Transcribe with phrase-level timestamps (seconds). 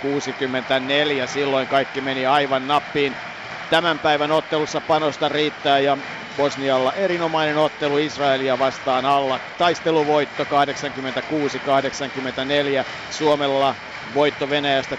[0.00, 1.26] 64.
[1.26, 3.16] Silloin kaikki meni aivan nappiin.
[3.68, 5.98] Tämän päivän ottelussa panosta riittää ja
[6.36, 9.40] Bosnialla erinomainen ottelu Israelia vastaan alla.
[9.56, 10.46] Taisteluvoitto 86-84.
[13.08, 13.76] Suomella
[14.14, 14.98] voitto Venäjästä 81-79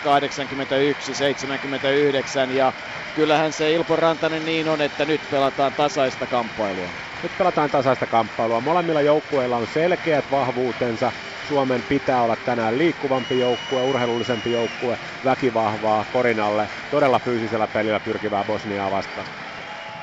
[2.51, 2.73] ja
[3.13, 6.93] kyllähän se Ilpo Rantanen niin on, että nyt pelataan tasaista kamppailua.
[7.21, 8.61] Nyt pelataan tasaista kamppailua.
[8.61, 11.13] Molemmilla joukkueilla on selkeät vahvuutensa.
[11.41, 18.91] Suomen pitää olla tänään liikkuvampi joukkue, urheilullisempi joukkue, väkivahvaa Korinalle, todella fyysisellä pelillä pyrkivää Bosniaa
[18.91, 19.27] vastaan.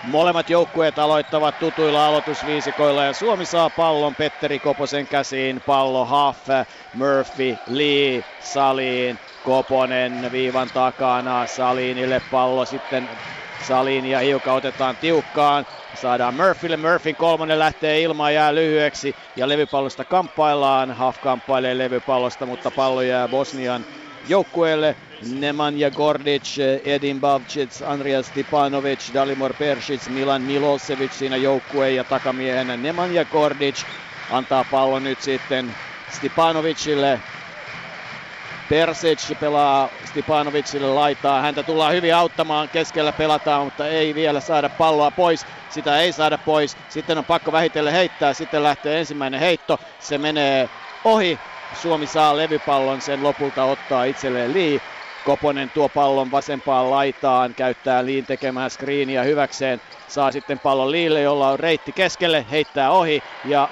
[0.03, 5.63] Molemmat joukkueet aloittavat tutuilla aloitusviisikoilla ja Suomi saa pallon Petteri Koposen käsiin.
[5.63, 6.47] Pallo Huff,
[6.93, 13.21] Murphy, Lee, Saliin, Koponen viivan takana, Salinille pallo sitten
[13.57, 15.67] Salin ja Hiuka otetaan tiukkaan.
[16.01, 20.99] Saadaan Murphylle, Murphyn kolmonen lähtee ilmaan, jää lyhyeksi ja levypallosta kamppaillaan.
[20.99, 23.85] Huff kamppailee levypallosta, mutta pallo jää Bosnian
[24.29, 24.97] joukkueelle.
[25.41, 33.25] Nemanja Gordic, Edin Bavcic, Andrias Stipanovic, Dalimor Persic, Milan Milosevic siinä joukkueen ja takamiehenä Nemanja
[33.25, 33.85] Gordic
[34.29, 35.77] antaa pallon nyt sitten
[36.11, 37.23] Stipanovicille.
[38.69, 41.43] Persic pelaa Stipanovicille laitaa.
[41.43, 42.69] Häntä tullaan hyvin auttamaan.
[42.69, 45.47] Keskellä pelataan, mutta ei vielä saada palloa pois.
[45.69, 46.77] Sitä ei saada pois.
[46.89, 48.35] Sitten on pakko vähitellen heittää.
[48.35, 49.79] Sitten lähtee ensimmäinen heitto.
[49.99, 50.71] Se menee
[51.05, 51.39] ohi.
[51.73, 53.01] Suomi saa levypallon.
[53.01, 54.79] Sen lopulta ottaa itselleen Lee.
[55.25, 61.49] Koponen tuo pallon vasempaan laitaan, käyttää Liin tekemään screeniä hyväkseen, saa sitten pallon Liille, jolla
[61.49, 63.69] on reitti keskelle, heittää ohi ja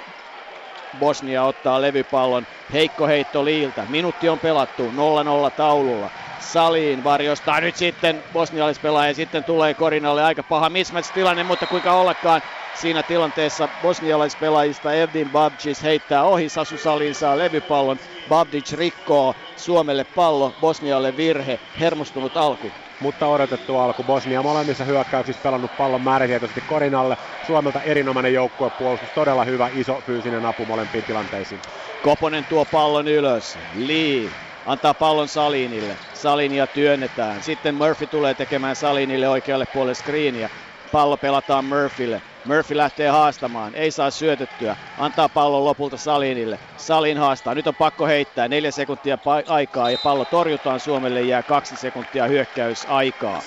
[0.99, 2.47] Bosnia ottaa levypallon.
[2.73, 3.85] Heikko heitto Liiltä.
[3.89, 6.09] Minuutti on pelattu 0-0 taululla.
[6.39, 9.13] Saliin varjostaa nyt sitten bosnialaispelaaja.
[9.13, 12.41] Sitten tulee Korinalle aika paha mismatch-tilanne, mutta kuinka ollakaan
[12.73, 16.49] siinä tilanteessa bosnialaispelaajista Evdin Babcic heittää ohi.
[16.49, 17.99] Sasu Salin saa levypallon.
[18.29, 22.71] Babdic rikkoo Suomelle pallo, Bosnialle virhe, hermostunut alku.
[22.99, 24.03] Mutta odotettu alku.
[24.03, 27.17] Bosnia molemmissa hyökkäyksissä pelannut pallon määrätietoisesti Korinalle.
[27.41, 31.61] Suomelta erinomainen joukkuepuolustus, todella hyvä iso fyysinen apu molempiin tilanteisiin.
[32.01, 33.59] Koponen tuo pallon ylös.
[33.73, 34.35] Lee
[34.65, 35.99] antaa pallon Salinille.
[36.13, 37.41] Salinia työnnetään.
[37.41, 40.49] Sitten Murphy tulee tekemään Salinille oikealle puolelle screeniä.
[40.91, 42.21] Pallo pelataan Murphylle.
[42.47, 46.59] Murphy lähtee haastamaan, ei saa syötettyä, antaa pallon lopulta Salinille.
[46.75, 51.43] Salin haastaa, nyt on pakko heittää, neljä sekuntia pa- aikaa ja pallo torjutaan, Suomelle jää
[51.43, 53.41] kaksi sekuntia hyökkäysaikaa.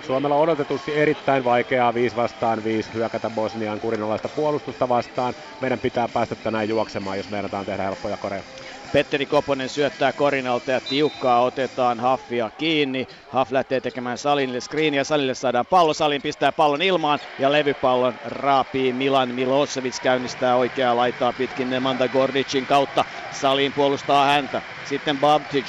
[0.00, 5.34] Suomella odotetusti erittäin vaikeaa 5 vastaan 5 hyökätä Bosnian kurinalaista puolustusta vastaan.
[5.60, 8.44] Meidän pitää päästä tänään juoksemaan, jos meinataan tehdä helppoja koreja.
[8.92, 13.06] Petteri Koponen syöttää Korinalta ja tiukkaa otetaan Haffia kiinni.
[13.28, 15.04] Haff lähtee tekemään Salinille screenia.
[15.04, 15.94] Salille saadaan pallo.
[15.94, 22.66] Salin pistää pallon ilmaan ja levypallon raapii Milan Milosevic käynnistää oikeaa laitaa pitkin Nemanda Gordicin
[22.66, 23.04] kautta.
[23.32, 24.62] Salin puolustaa häntä.
[24.84, 25.66] Sitten Babtic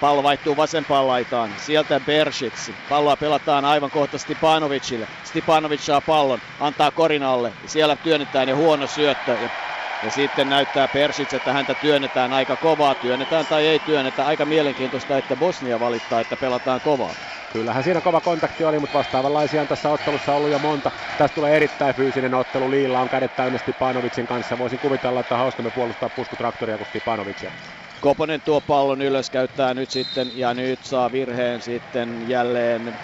[0.00, 1.50] Pallo vaihtuu vasempaan laitaan.
[1.56, 2.70] Sieltä Bersic.
[2.88, 5.08] Palloa pelataan aivan kohta Stipanovicille.
[5.24, 7.52] Stipanovic saa pallon, antaa Korinalle.
[7.66, 9.32] Siellä työnnetään ja huono syöttö.
[9.32, 9.48] Ja
[10.04, 12.94] ja sitten näyttää Persic, että häntä työnnetään aika kovaa.
[12.94, 14.24] Työnnetään tai ei työnnetä.
[14.24, 17.14] Aika mielenkiintoista, että Bosnia valittaa, että pelataan kovaa.
[17.52, 20.92] Kyllähän siinä kova kontakti oli, mutta vastaavanlaisia on tässä ottelussa ollut jo monta.
[21.16, 22.70] Tästä tulee erittäin fyysinen ottelu.
[22.70, 24.58] Liilla on kädet täynnä Stipanovicin kanssa.
[24.58, 27.52] Voisin kuvitella, että hauskamme puolustaa puskutraktoria kuin Stipanovicia.
[28.00, 32.98] Koponen tuo pallon ylös, käyttää nyt sitten ja nyt saa virheen sitten jälleen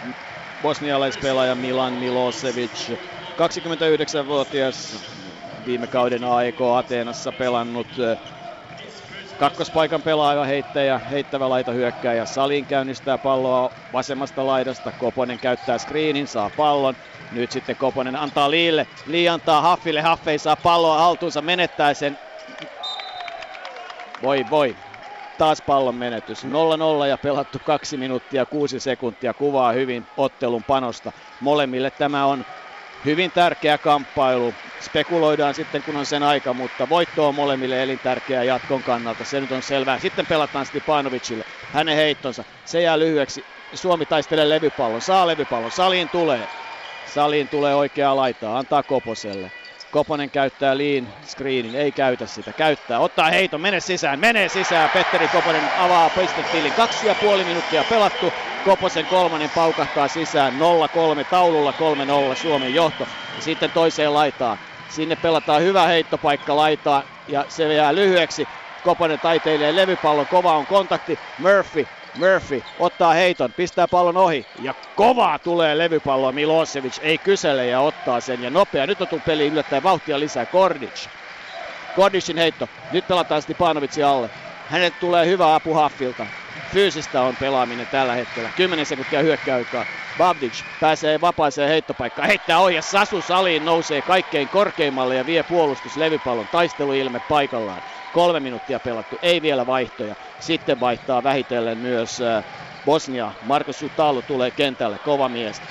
[0.62, 2.90] bosnialaispelaaja Milan Milosevic.
[3.30, 5.19] 29-vuotias
[5.66, 7.86] viime kauden AEK Ateenassa pelannut
[9.40, 12.26] kakkospaikan pelaaja, heittäjä, heittävä laita hyökkääjä.
[12.26, 14.92] Salin käynnistää palloa vasemmasta laidasta.
[14.92, 16.94] Koponen käyttää screenin, saa pallon.
[17.32, 18.86] Nyt sitten Koponen antaa Liille.
[19.06, 20.00] Lii antaa Haffille.
[20.00, 22.18] Haffe ei saa palloa haltuunsa, menettää sen.
[24.22, 24.76] Voi voi.
[25.38, 26.44] Taas pallon menetys.
[26.44, 26.48] 0-0
[27.08, 29.34] ja pelattu 2 minuuttia 6 sekuntia.
[29.34, 31.12] Kuvaa hyvin ottelun panosta.
[31.40, 32.44] Molemmille tämä on
[33.04, 34.54] hyvin tärkeä kamppailu.
[34.80, 39.24] Spekuloidaan sitten, kun on sen aika, mutta voitto on molemmille elintärkeä jatkon kannalta.
[39.24, 39.98] Se nyt on selvää.
[39.98, 41.44] Sitten pelataan Stipanovicille.
[41.72, 42.44] Hänen heittonsa.
[42.64, 43.44] Se jää lyhyeksi.
[43.74, 45.00] Suomi taistelee levypallon.
[45.00, 45.70] Saa levypallon.
[45.70, 46.48] Saliin tulee.
[47.14, 48.58] Saliin tulee oikeaa laitaa.
[48.58, 49.50] Antaa Koposelle.
[49.90, 55.28] Koponen käyttää liin screenin, ei käytä sitä, käyttää, ottaa heiton, mene sisään, menee sisään, Petteri
[55.28, 58.32] Koponen avaa pistetillin, kaksi ja puoli minuuttia pelattu,
[58.64, 61.72] Koposen kolmannen paukahtaa sisään, 0-3 taululla,
[62.32, 63.06] 3-0 Suomen johto,
[63.36, 64.58] ja sitten toiseen laitaan,
[64.88, 68.48] sinne pelataan hyvä heittopaikka laitaa, ja se jää lyhyeksi,
[68.82, 75.38] Koponen taiteilee levypallon, kova on kontakti, Murphy Murphy ottaa heiton, pistää pallon ohi ja kovaa
[75.38, 78.86] tulee levypalloa Milosevic, ei kysele ja ottaa sen ja nopea.
[78.86, 81.06] Nyt on tullut peli yllättäen vauhtia lisää Kordic.
[81.96, 84.30] Kordicin heitto, nyt pelataan Stipanovicin alle.
[84.68, 86.26] Hänet tulee hyvä apu Haffilta.
[86.72, 88.48] fyysistä on pelaaminen tällä hetkellä.
[88.56, 89.86] 10 sekuntia hyökkäykaa.
[90.18, 96.48] Babdic pääsee vapaaseen heittopaikkaan, heittää ohi Sasu Saliin nousee kaikkein korkeimmalle ja vie puolustus levypallon
[96.48, 97.82] taisteluilme paikallaan.
[98.12, 100.14] Kolme minuuttia pelattu, ei vielä vaihtoja.
[100.40, 102.44] Sitten vaihtaa vähitellen myös äh,
[102.84, 103.32] Bosnia.
[103.42, 105.62] Markus Sutalu tulee kentälle, kova mies.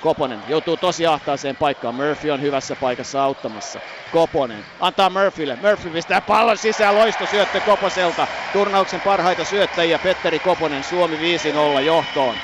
[0.00, 1.94] Koponen joutuu tosi ahtaaseen paikkaan.
[1.94, 3.80] Murphy on hyvässä paikassa auttamassa.
[4.12, 5.58] Koponen antaa Murphylle.
[5.62, 6.94] Murphy pistää pallon sisään.
[6.94, 8.26] Loisto syöttö Koposelta.
[8.52, 10.84] Turnauksen parhaita syöttäjiä Petteri Koponen.
[10.84, 11.16] Suomi
[11.78, 12.34] 5-0 johtoon.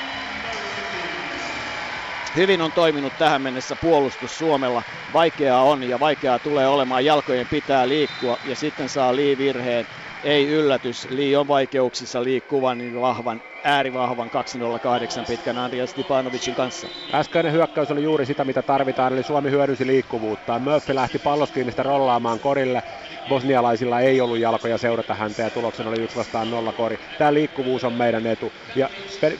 [2.35, 4.83] Hyvin on toiminut tähän mennessä puolustus Suomella.
[5.13, 7.05] Vaikeaa on ja vaikeaa tulee olemaan.
[7.05, 9.87] Jalkojen pitää liikkua ja sitten saa Lee virheen.
[10.23, 16.87] Ei yllätys, Lee on vaikeuksissa liikkuvan niin vahvan, äärivahvan 208 pitkän Andriy Stipanovicin kanssa.
[17.13, 20.59] Äskeinen hyökkäys oli juuri sitä, mitä tarvitaan, eli Suomi hyödynsi liikkuvuutta.
[20.59, 22.83] Murphy lähti palloskiinnistä rollaamaan korille
[23.27, 26.97] bosnialaisilla ei ollut jalkoja seurata häntä ja tuloksena oli 1 vastaan 0 kori.
[27.17, 28.53] Tämä liikkuvuus on meidän etu.
[28.75, 28.89] Ja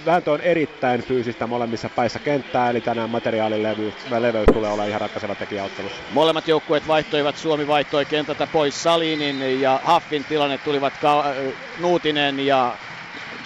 [0.05, 5.35] vääntö on erittäin fyysistä molemmissa päissä kenttää, eli tänään materiaalileveys leveys tulee olla ihan ratkaiseva
[5.35, 6.03] tekijä ottelussa.
[6.11, 11.25] Molemmat joukkueet vaihtoivat, Suomi vaihtoi kentältä pois Salinin ja Haffin tilanne tulivat Ka-
[11.79, 12.77] Nuutinen ja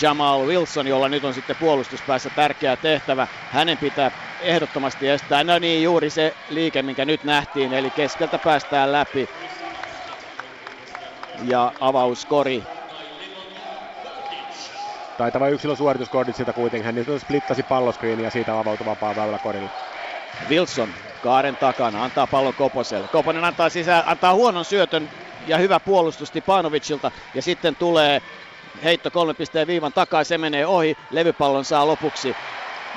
[0.01, 3.27] Jamal Wilson, jolla nyt on sitten puolustuspäässä tärkeä tehtävä.
[3.49, 5.43] Hänen pitää ehdottomasti estää.
[5.43, 9.29] No niin, juuri se liike, minkä nyt nähtiin, eli keskeltä päästään läpi
[11.43, 12.63] ja avauskori.
[15.17, 16.85] Taitava yksilösuoritus Korditsilta kuitenkin.
[16.85, 19.69] Hän niin splittasi palloskriini ja siitä avautui vapaa väylä korille.
[20.49, 20.89] Wilson
[21.23, 23.07] kaaren takana antaa pallon Koposelle.
[23.07, 25.09] Koponen antaa sisään, antaa huonon syötön
[25.47, 28.21] ja hyvä puolustus Tipanovicilta ja sitten tulee
[28.83, 32.35] heitto kolme pisteen viivan takaa, se menee ohi, levypallon saa lopuksi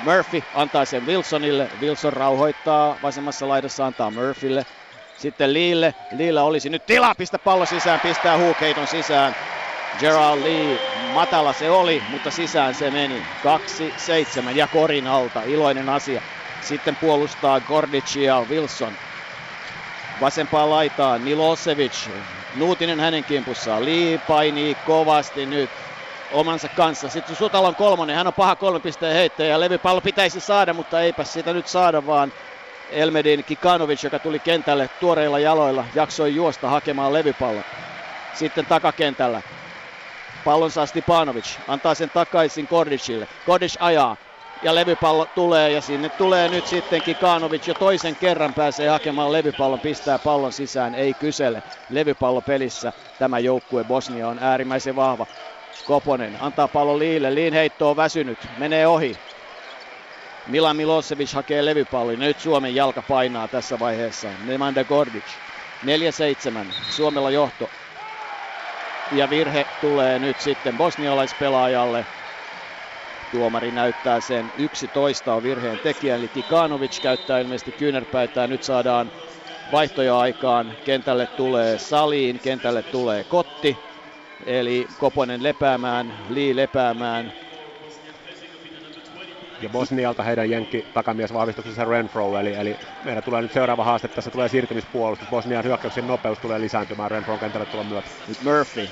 [0.03, 4.65] Murphy antaa sen Wilsonille, Wilson rauhoittaa vasemmassa laidassa, antaa Murphylle,
[5.17, 5.93] sitten Liille.
[6.11, 9.35] Liillä olisi nyt tila, pistä pallo sisään, pistää huukeiton sisään.
[9.99, 10.79] Gerald Lee,
[11.13, 13.23] matala se oli, mutta sisään se meni.
[14.45, 16.21] 2-7 ja korin alta, iloinen asia.
[16.61, 18.93] Sitten puolustaa Gordicia Wilson.
[20.21, 22.09] Vasempaan laitaan Milosevic.
[22.55, 23.85] Nuutinen hänen kimpussaan.
[23.85, 25.69] Lee painii kovasti nyt
[26.31, 27.09] omansa kanssa.
[27.09, 31.53] Sitten Sutalon kolmonen, hän on paha kolme pisteen heittäjä levypallo pitäisi saada, mutta eipä sitä
[31.53, 32.33] nyt saada, vaan
[32.93, 37.63] Elmedin Kikanovic, joka tuli kentälle tuoreilla jaloilla, jaksoi juosta hakemaan levypallon.
[38.31, 39.41] Sitten takakentällä.
[40.43, 43.27] Pallon saa Stipanovic, antaa sen takaisin Kordicille.
[43.43, 44.17] Kordic ajaa,
[44.61, 49.81] ja levypallo tulee ja sinne tulee nyt sitten Kikanovic jo toisen kerran pääsee hakemaan levypallon,
[49.81, 51.63] pistää pallon sisään, ei kysele.
[51.89, 55.27] Levypallo pelissä, tämä joukkue Bosnia on äärimmäisen vahva.
[55.83, 59.32] Koponen antaa pallon Liille, Liin heitto on väsynyt, menee ohi.
[60.45, 62.19] Milan Milosevic hakee levypallin.
[62.19, 64.27] Nyt Suomen jalka painaa tässä vaiheessa.
[64.45, 65.25] Nemanja Gordic.
[65.85, 66.73] 4-7.
[66.89, 67.69] Suomella johto.
[69.11, 72.05] Ja virhe tulee nyt sitten bosnialaispelaajalle.
[73.31, 78.47] Tuomari näyttää sen 11 on virheen tekijä, eli Tikanovic käyttää ilmeisesti kyynärpäitä.
[78.47, 79.11] Nyt saadaan
[79.71, 80.77] vaihtoja aikaan.
[80.83, 83.77] Kentälle tulee Saliin, kentälle tulee Kotti.
[84.45, 87.33] Eli Koponen lepäämään, Lii lepäämään,
[89.63, 94.31] ja Bosnialta heidän jenkki takamies vahvistuksessa Renfro, eli, eli meidän tulee nyt seuraava haaste, tässä
[94.31, 98.09] tulee siirtymispuolustus, Bosnian hyökkäyksen nopeus tulee lisääntymään Renfron kentälle tulla myötä.
[98.27, 98.89] Nyt Murphy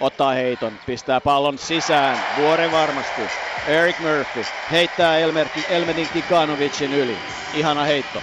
[0.00, 3.22] ottaa heiton, pistää pallon sisään, vuoren varmasti.
[3.66, 7.18] Eric Murphy heittää Elmer- Elmedin Kikanovicin yli.
[7.54, 8.22] Ihana heitto.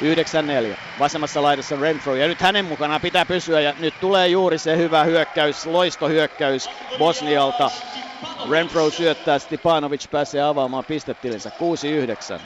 [0.00, 0.76] 9-4.
[0.98, 5.04] Vasemmassa laidassa Renfro ja nyt hänen mukanaan pitää pysyä ja nyt tulee juuri se hyvä
[5.04, 7.70] hyökkäys, loistohyökkäys Bosnialta.
[8.50, 11.50] Renfro syöttää, Stipanovic pääsee avaamaan pistetilinsä
[12.38, 12.40] 6-9.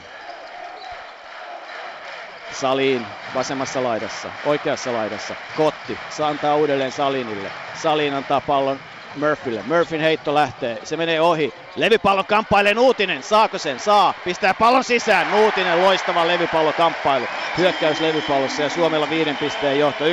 [2.50, 5.34] Saliin vasemmassa laidassa, oikeassa laidassa.
[5.56, 7.52] Kotti, saa antaa uudelleen Salinille.
[7.75, 8.80] Salin antaa pallon
[9.16, 9.62] Murphylle.
[9.62, 11.54] Murphyn heitto lähtee, se menee ohi.
[11.76, 13.80] Levypallo kamppailee Nuutinen, saako sen?
[13.80, 15.30] Saa, pistää pallon sisään.
[15.30, 17.26] Nuutinen loistava levypallokamppailu.
[17.58, 20.04] Hyökkäys levypallossa ja Suomella viiden pisteen johto.
[20.04, 20.08] 11-6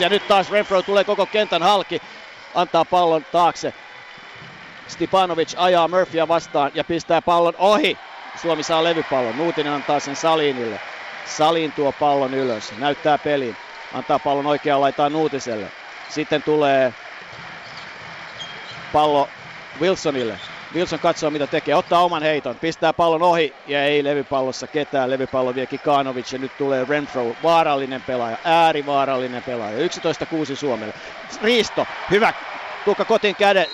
[0.00, 2.02] ja nyt taas Renfro tulee koko kentän halki.
[2.54, 3.74] Antaa pallon taakse.
[4.88, 7.98] Stipanovic ajaa Murphya vastaan ja pistää pallon ohi.
[8.42, 9.36] Suomi saa levypallon.
[9.36, 10.80] Nuutinen antaa sen Salinille.
[11.24, 12.72] Salin tuo pallon ylös.
[12.78, 13.56] Näyttää pelin.
[13.94, 15.66] Antaa pallon oikeaan laitaan Nuutiselle.
[16.08, 16.94] Sitten tulee
[18.92, 19.28] pallo
[19.80, 20.38] Wilsonille.
[20.74, 25.10] Wilson katsoo mitä tekee, ottaa oman heiton, pistää pallon ohi ja ei levypallossa ketään.
[25.10, 29.78] Levypallo vie Kikanovic ja nyt tulee Renfro, vaarallinen pelaaja, äärivaarallinen pelaaja.
[30.52, 30.94] 11-6 Suomelle.
[31.42, 32.32] Riisto, hyvä,
[32.84, 33.66] Tukka Kotin käden,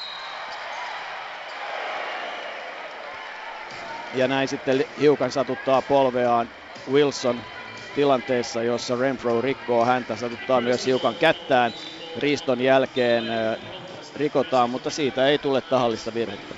[4.14, 6.50] Ja näin sitten hiukan satuttaa polveaan
[6.88, 7.44] Wilson
[7.94, 11.74] tilanteessa, jossa Renfro rikkoo häntä, satuttaa myös hiukan kättään.
[12.16, 13.26] Riiston jälkeen
[14.14, 16.54] rikotaan, mutta siitä ei tule tahallista virhettä.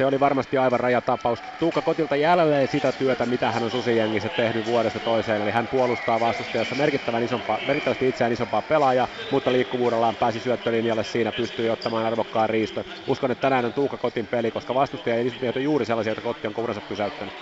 [0.00, 1.42] Se oli varmasti aivan rajatapaus.
[1.58, 6.20] Tuukka Kotilta jälleen sitä työtä, mitä hän on Susijengissä tehnyt vuodesta toiseen, eli hän puolustaa
[6.20, 12.50] vastustajassa merkittävän isompaa, merkittävästi itseään isompaa pelaajaa, mutta liikkuvuudellaan pääsi syöttölinjalle siinä, pystyi ottamaan arvokkaan
[12.50, 12.84] riiston.
[13.06, 16.46] Uskon, että tänään on Tuukka Kotin peli, koska vastustaja ei ole juuri sellaisia, joita Kotti
[16.46, 17.34] on kuransa pysäyttänyt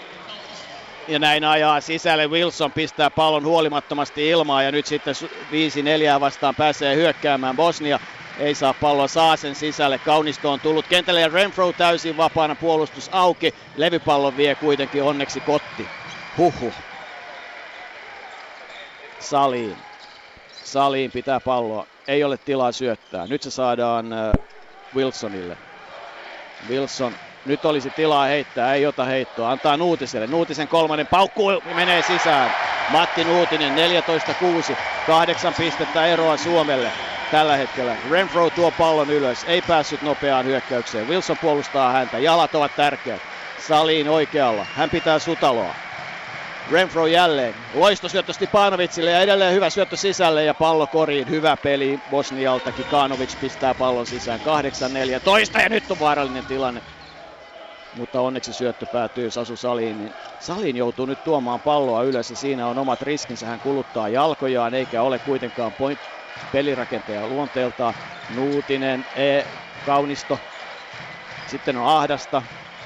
[1.09, 2.27] ja näin ajaa sisälle.
[2.27, 5.15] Wilson pistää pallon huolimattomasti ilmaan ja nyt sitten
[6.17, 7.99] 5-4 vastaan pääsee hyökkäämään Bosnia.
[8.39, 9.99] Ei saa palloa, saa sen sisälle.
[9.99, 13.55] Kaunisto on tullut kentälle ja Renfro täysin vapaana puolustus auki.
[13.77, 15.89] Levypallon vie kuitenkin onneksi kotti.
[16.37, 16.73] Huhu.
[19.21, 19.77] Saliin.
[20.65, 21.87] Saliin pitää palloa.
[22.09, 23.27] Ei ole tilaa syöttää.
[23.27, 24.33] Nyt se saadaan äh,
[24.95, 25.57] Wilsonille.
[26.69, 27.13] Wilson
[27.47, 29.51] nyt olisi tilaa heittää, ei ota heittoa.
[29.51, 30.27] Antaa Nuutiselle.
[30.27, 32.51] Nuutisen kolmannen paukku menee sisään.
[32.91, 33.75] Matti Nuutinen
[34.73, 34.77] 14-6.
[35.07, 36.91] Kahdeksan pistettä eroa Suomelle
[37.31, 37.97] tällä hetkellä.
[38.11, 39.45] Renfro tuo pallon ylös.
[39.45, 41.09] Ei päässyt nopeaan hyökkäykseen.
[41.09, 42.19] Wilson puolustaa häntä.
[42.19, 43.21] Jalat ovat tärkeät.
[43.69, 44.67] Saliin oikealla.
[44.75, 45.75] Hän pitää Sutaloa.
[46.71, 47.55] Renfro jälleen.
[47.75, 51.31] Loistosyöttö Stipanovicille ja edelleen hyvä syöttö sisälle ja pallo koriin.
[51.31, 52.73] Hyvä peli Bosnialta.
[52.73, 54.41] Kikanovic pistää pallon sisään.
[55.57, 56.83] 8-14 ja nyt on vaarallinen tilanne
[57.97, 62.67] mutta onneksi syöttö päätyy Sasu Saliin, niin Saliin joutuu nyt tuomaan palloa ylös ja siinä
[62.67, 63.47] on omat riskinsä.
[63.47, 65.99] Hän kuluttaa jalkojaan eikä ole kuitenkaan point
[66.53, 67.95] pelirakentaja luonteeltaan.
[68.37, 69.43] Nuutinen, e,
[69.87, 70.39] Kaunisto,
[71.47, 72.43] sitten on Ahdasta.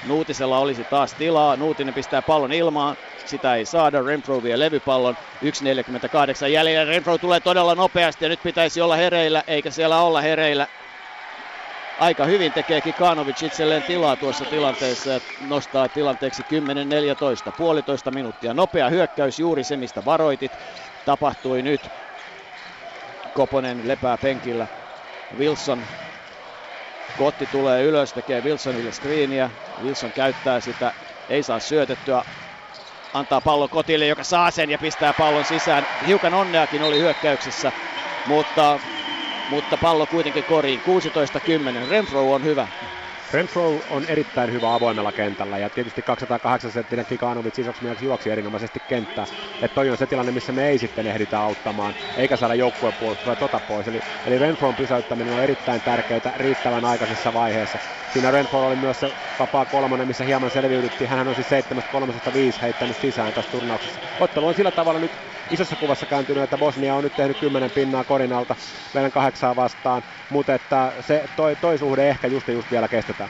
[0.07, 1.55] Nuutisella olisi taas tilaa.
[1.55, 2.97] Nuutinen pistää pallon ilmaan.
[3.25, 4.01] Sitä ei saada.
[4.01, 5.17] Renfro vie levypallon.
[6.41, 6.91] 1.48 jäljellä.
[6.91, 10.67] Renfro tulee todella nopeasti ja nyt pitäisi olla hereillä, eikä siellä olla hereillä
[12.03, 16.43] aika hyvin tekee Kikanovic itselleen tilaa tuossa tilanteessa ja nostaa tilanteeksi
[17.49, 18.53] 10-14, puolitoista minuuttia.
[18.53, 20.51] Nopea hyökkäys, juuri se mistä varoitit,
[21.05, 21.89] tapahtui nyt.
[23.33, 24.67] Koponen lepää penkillä.
[25.37, 25.87] Wilson
[27.15, 29.51] Kotti tulee ylös, tekee Wilsonille screeniä.
[29.81, 30.93] Wilson käyttää sitä,
[31.29, 32.23] ei saa syötettyä.
[33.13, 35.83] Antaa pallo Kotille, joka saa sen ja pistää pallon sisään.
[36.07, 37.71] Hiukan onneakin oli hyökkäyksessä,
[38.27, 38.79] mutta
[39.47, 40.81] mutta pallo kuitenkin koriin.
[41.85, 41.89] 16-10.
[41.89, 42.67] Renfro on hyvä.
[43.31, 48.79] Renfro on erittäin hyvä avoimella kentällä ja tietysti 208 senttinen Kikanovic isoksi mieheksi juoksi erinomaisesti
[48.87, 49.27] kenttää.
[49.61, 53.59] Että toi on se tilanne, missä me ei sitten ehditä auttamaan, eikä saada joukkuepuolustua tota
[53.61, 53.87] pois.
[53.87, 57.79] Eli, eli Renfron pysäyttäminen on erittäin tärkeää riittävän aikaisessa vaiheessa.
[58.13, 61.09] Siinä Renfro oli myös se vapaa kolmonen, missä hieman selviydyttiin.
[61.09, 61.47] Hän on siis
[62.57, 63.99] 7-3-5 heittänyt sisään tässä turnauksessa.
[64.19, 65.11] Ottelu on sillä tavalla nyt
[65.51, 68.55] isossa kuvassa kääntynyt, että Bosnia on nyt tehnyt 10 pinnaa korinalta
[68.93, 73.29] meidän kahdeksaa vastaan, mutta että se toi, toi suhde ehkä just just vielä kestetään.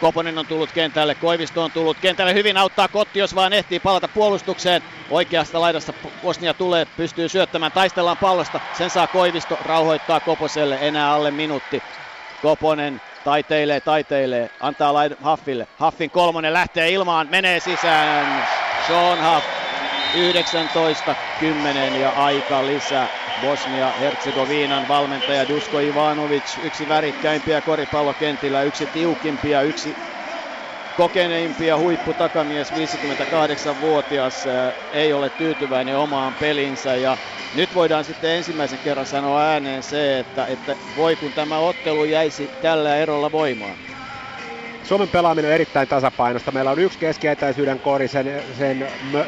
[0.00, 4.08] Koponen on tullut kentälle, Koivisto on tullut kentälle, hyvin auttaa Kotti, jos vaan ehtii palata
[4.08, 4.82] puolustukseen.
[5.10, 5.92] Oikeasta laidasta
[6.22, 11.82] Bosnia tulee, pystyy syöttämään, taistellaan pallosta, sen saa Koivisto, rauhoittaa Koposelle, enää alle minuutti.
[12.42, 15.66] Koponen taiteilee, taiteilee, antaa laid- Haffille.
[15.78, 18.46] Haffin kolmonen lähtee ilmaan, menee sisään.
[18.86, 19.46] Sean Huff
[20.14, 23.08] 19-10 ja aika lisää.
[23.40, 29.96] Bosnia-Herzegovinan valmentaja Dusko Ivanovic, yksi värikkäimpiä koripallokentillä, yksi tiukimpia, yksi
[30.96, 34.44] kokeneimpia huipputakamies, 58-vuotias,
[34.90, 37.18] ei ole tyytyväinen omaan pelinsä ja
[37.52, 42.52] nyt voidaan sitten ensimmäisen kerran sanoa ääneen se, että, että voi kun tämä ottelu jäisi
[42.60, 43.78] tällä erolla voimaan.
[44.86, 46.52] Suomen pelaaminen on erittäin tasapainosta.
[46.52, 48.78] Meillä on yksi keskietäisyyden kori, sen, sen,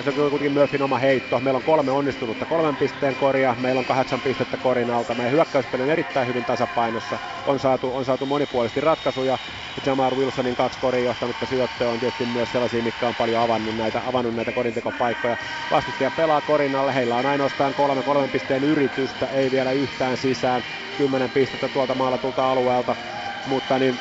[0.00, 1.40] se on kuitenkin Murphyn oma heitto.
[1.40, 5.14] Meillä on kolme onnistunutta kolmen pisteen koria, meillä on kahdeksan pistettä korin alta.
[5.14, 7.18] Meidän hyökkäyspeli on erittäin hyvin tasapainossa.
[7.44, 9.38] On saatu, on saatu monipuolisesti ratkaisuja.
[9.86, 14.02] Jamar Wilsonin kaksi korin johtanutta syöttöä on tietysti myös sellaisia, mitkä on paljon avannut näitä,
[14.04, 15.36] avannut näitä korintekopaikkoja.
[15.70, 16.94] Vastustaja pelaa korin alle.
[16.94, 20.64] Heillä on ainoastaan kolme kolmen pisteen yritystä, ei vielä yhtään sisään.
[20.96, 22.96] Kymmenen pistettä tuolta maalatulta alueelta.
[23.44, 24.00] Mutta niin,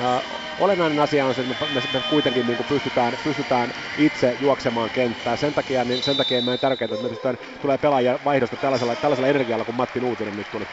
[0.00, 5.36] äh, olennainen asia on se, että me, me kuitenkin niin pystytään, pystytään itse juoksemaan kenttää.
[5.36, 9.28] Sen takia, niin sen takia meidän tärkeää, että me pystytään tulee pelaajia vaihdosta tällaisella, tällaisella
[9.28, 10.64] energialla, kun Matti Nuutinen nyt tuli.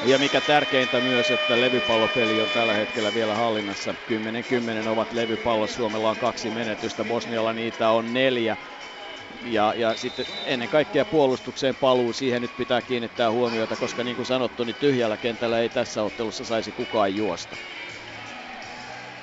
[0.00, 3.94] Ja mikä tärkeintä myös, että levypallopeli on tällä hetkellä vielä hallinnassa.
[4.84, 8.56] 10-10 ovat levypallot, Suomella on kaksi menetystä, Bosnialla niitä on neljä.
[9.40, 14.26] Ja, ja sitten ennen kaikkea puolustukseen paluu, siihen nyt pitää kiinnittää huomiota, koska niin kuin
[14.26, 17.56] sanottu, niin tyhjällä kentällä ei tässä ottelussa saisi kukaan juosta.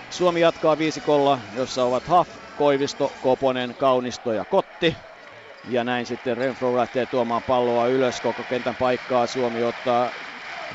[0.09, 4.97] Suomi jatkaa viisikolla, jossa ovat Haff, Koivisto, Koponen, Kaunisto ja Kotti.
[5.63, 9.27] Ja näin sitten Renfro lähtee tuomaan palloa ylös koko kentän paikkaa.
[9.27, 10.11] Suomi ottaa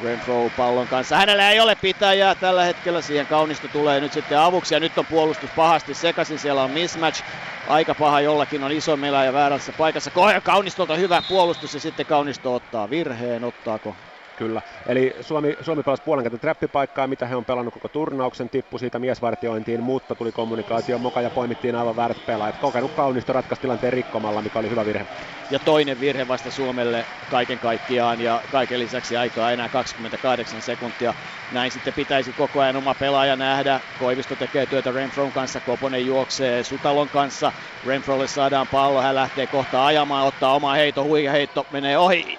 [0.03, 1.17] Renfro pallon kanssa.
[1.17, 3.03] Hänellä ei ole pitäjää tällä hetkellä.
[3.03, 6.39] Siihen Kaunisto tulee nyt sitten avuksi ja nyt on puolustus pahasti sekaisin.
[6.39, 7.23] Siellä on mismatch.
[7.69, 10.11] Aika paha jollakin on iso melä ja väärässä paikassa.
[10.45, 13.45] Kaunistolta hyvä puolustus ja sitten Kaunisto ottaa virheen.
[13.45, 13.97] Ottaako
[14.37, 18.99] Kyllä, eli Suomi, Suomi pelasi puolen trappipaikkaa, mitä he on pelannut koko turnauksen, tippu siitä
[18.99, 22.59] miesvartiointiin, mutta tuli kommunikaatio moka ja poimittiin aivan väärät pelaajat.
[22.59, 25.07] Kokenut kaunisto ratkaistilanteen rikkomalla, mikä oli hyvä virhe.
[25.51, 31.15] Ja toinen virhe vasta Suomelle kaiken kaikkiaan ja kaiken lisäksi aikaa enää 28 sekuntia.
[31.53, 33.81] Näin sitten pitäisi koko ajan oma pelaaja nähdä.
[33.99, 37.53] Koivisto tekee työtä Renfron kanssa, Koponen juoksee Sutalon kanssa.
[37.87, 42.39] Renfrolle saadaan pallo, hän lähtee kohta ajamaan, ottaa oma heito, huikea heitto, menee ohi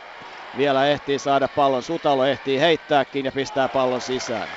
[0.57, 1.83] vielä ehtii saada pallon.
[1.83, 4.47] Sutalo ehtii heittääkin ja pistää pallon sisään.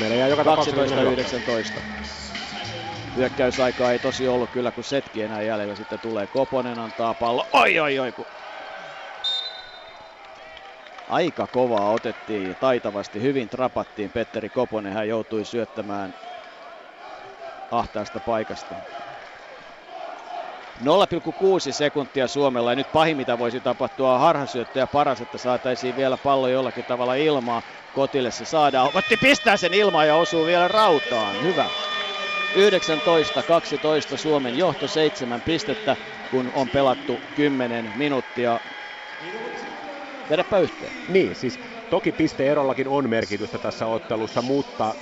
[0.00, 0.46] Meillä joka 12-19.
[3.16, 5.74] Hyökkäysaikaa ei tosi ollut kyllä, kun setki enää jäljellä.
[5.74, 7.46] Sitten tulee Koponen, antaa pallo.
[7.52, 8.26] Oi, oi, oi, kun
[11.08, 16.14] aika kovaa otettiin taitavasti, hyvin trapattiin Petteri Koponen, hän joutui syöttämään
[17.70, 18.74] ahtaasta paikasta.
[20.80, 26.16] 0,6 sekuntia Suomella ja nyt pahin mitä voisi tapahtua harhasyöttö ja paras, että saataisiin vielä
[26.16, 27.62] pallo jollakin tavalla ilmaa.
[27.94, 28.90] Kotille se saadaan.
[28.94, 31.42] Otti pistää sen ilmaa ja osuu vielä rautaan.
[31.42, 31.66] Hyvä.
[34.14, 35.96] 19-12 Suomen johto, 7 pistettä,
[36.30, 38.60] kun on pelattu 10 minuuttia.
[40.30, 40.92] Vedäpä yhteen.
[41.08, 44.94] Niin, siis Toki pisteerollakin on merkitystä tässä ottelussa, mutta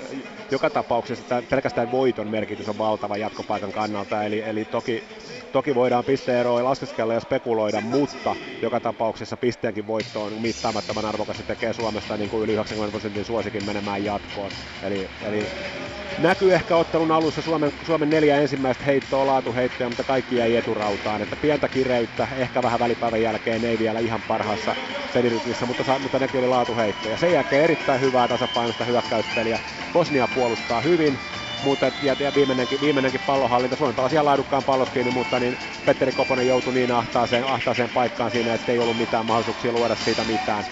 [0.50, 4.25] joka tapauksessa pelkästään voiton merkitys on valtava jatkopaikan kannalta.
[4.25, 5.05] Eli, eli toki,
[5.53, 11.45] toki voidaan pisteeroa laskeskella ja spekuloida, mutta joka tapauksessa pisteenkin voitto on mittaamattoman arvokas ja
[11.45, 14.50] tekee Suomesta niin kuin yli 90 prosentin suosikin menemään jatkoon.
[14.83, 15.47] Eli, eli
[16.19, 21.23] näkyy ehkä ottelun alussa Suomen, Suomen neljä ensimmäistä heittoa, laatuheittoja, mutta kaikki jäi eturautaan.
[21.23, 24.75] Että pientä kireyttä, ehkä vähän välipäivän jälkeen ei vielä ihan parhaassa
[25.12, 27.17] pelirytmissä, mutta, mutta nekin oli laatuheittoja.
[27.17, 29.59] Sen jälkeen erittäin hyvää tasapainosta hyökkäyspeliä.
[29.93, 31.21] Bosnia puolustaa hyvin,
[31.61, 36.12] mutta ja, ja viimeinenkin, viimeinenkin pallohallinta, Suomi pelasi ihan laadukkaan pallos kiinni, mutta niin Petteri
[36.12, 40.64] Koponen joutui niin ahtaaseen, ahtaaseen paikkaan siinä, että ei ollut mitään mahdollisuuksia luoda siitä mitään.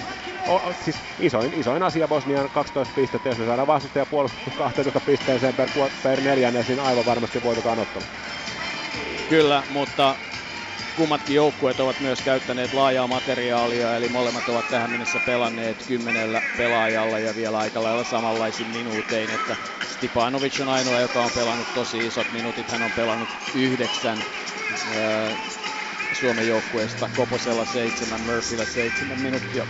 [0.47, 5.55] O, siis isoin, isoin asia Bosnian 12 pistettä, jos me saadaan vastustaja puolustettu 12 pisteeseen
[5.57, 5.69] per,
[6.03, 8.07] per neljänne, niin aivan varmasti voitetaan ottelu.
[9.29, 10.19] Kyllä, mutta
[10.95, 17.19] kummatkin joukkueet ovat myös käyttäneet laajaa materiaalia, eli molemmat ovat tähän mennessä pelanneet kymmenellä pelaajalla
[17.19, 22.31] ja vielä aika lailla samanlaisin minuutein, että Stipanovic on ainoa, joka on pelannut tosi isot
[22.31, 24.27] minuutit, hän on pelannut yhdeksän
[26.13, 29.67] Suomen joukkueesta, Koposella seitsemän, Murphyllä seitsemän minuuttia.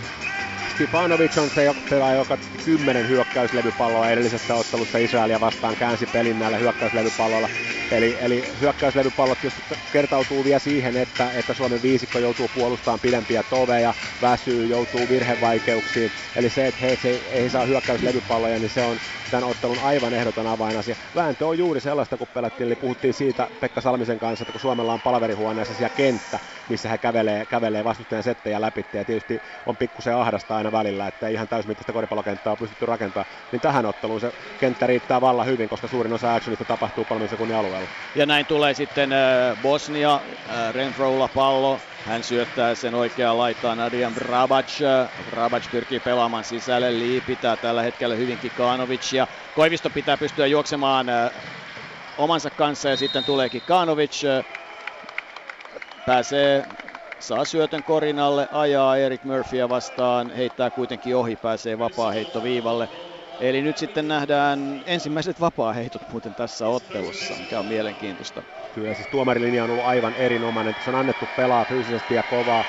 [0.75, 7.49] Stipanovic on se pelaaja, joka kymmenen hyökkäyslevypalloa edellisessä ottelussa Israelia vastaan käänsi pelin näillä hyökkäyslevypalloilla.
[7.91, 9.61] Eli, eli hyökkäyslevypallot just
[9.91, 16.11] kertautuu vielä siihen, että, että Suomen viisikko joutuu puolustamaan pidempiä toveja, väsyy, joutuu virhevaikeuksiin.
[16.35, 20.47] Eli se, että he se, ei saa hyökkäyslevypalloja, niin se on tämän ottelun aivan ehdoton
[20.47, 20.95] avainasia.
[21.15, 24.93] Vääntö on juuri sellaista, kun pelattiin, eli puhuttiin siitä Pekka Salmisen kanssa, että kun Suomella
[24.93, 30.15] on palaverihuoneessa siellä kenttä, missä he kävelee, kävelee vastustajan settejä läpi, ja tietysti on pikkusen
[30.15, 34.33] ahdasta aina välillä, että ei ihan täysmittaista koripallokenttää on pystytty rakentamaan, niin tähän otteluun se
[34.59, 37.87] kenttä riittää valla hyvin, koska suurin osa actionista tapahtuu kolmen sekunnin alueella.
[38.15, 44.13] Ja näin tulee sitten äh, Bosnia, äh, Renfrolla pallo, hän syöttää sen oikeaan laitaan Adrian
[44.13, 44.79] Brabac.
[45.31, 46.99] Brabac pyrkii pelaamaan sisälle.
[46.99, 49.27] Lee pitää tällä hetkellä hyvinkin Kanovicia.
[49.55, 51.31] Koivisto pitää pystyä juoksemaan äh,
[52.17, 54.23] omansa kanssa ja sitten tuleekin Kanovic.
[56.05, 56.65] Pääsee,
[57.19, 62.89] saa syötön korinalle, ajaa Erik Murphyä vastaan, heittää kuitenkin ohi, pääsee vapaa heitto viivalle.
[63.39, 68.43] Eli nyt sitten nähdään ensimmäiset vapaa-heitot muuten tässä ottelussa, mikä on mielenkiintoista.
[68.73, 70.75] Kyllä, siis tuomarilinja on ollut aivan erinomainen.
[70.79, 72.65] Se on annettu pelaa fyysisesti ja kovaa.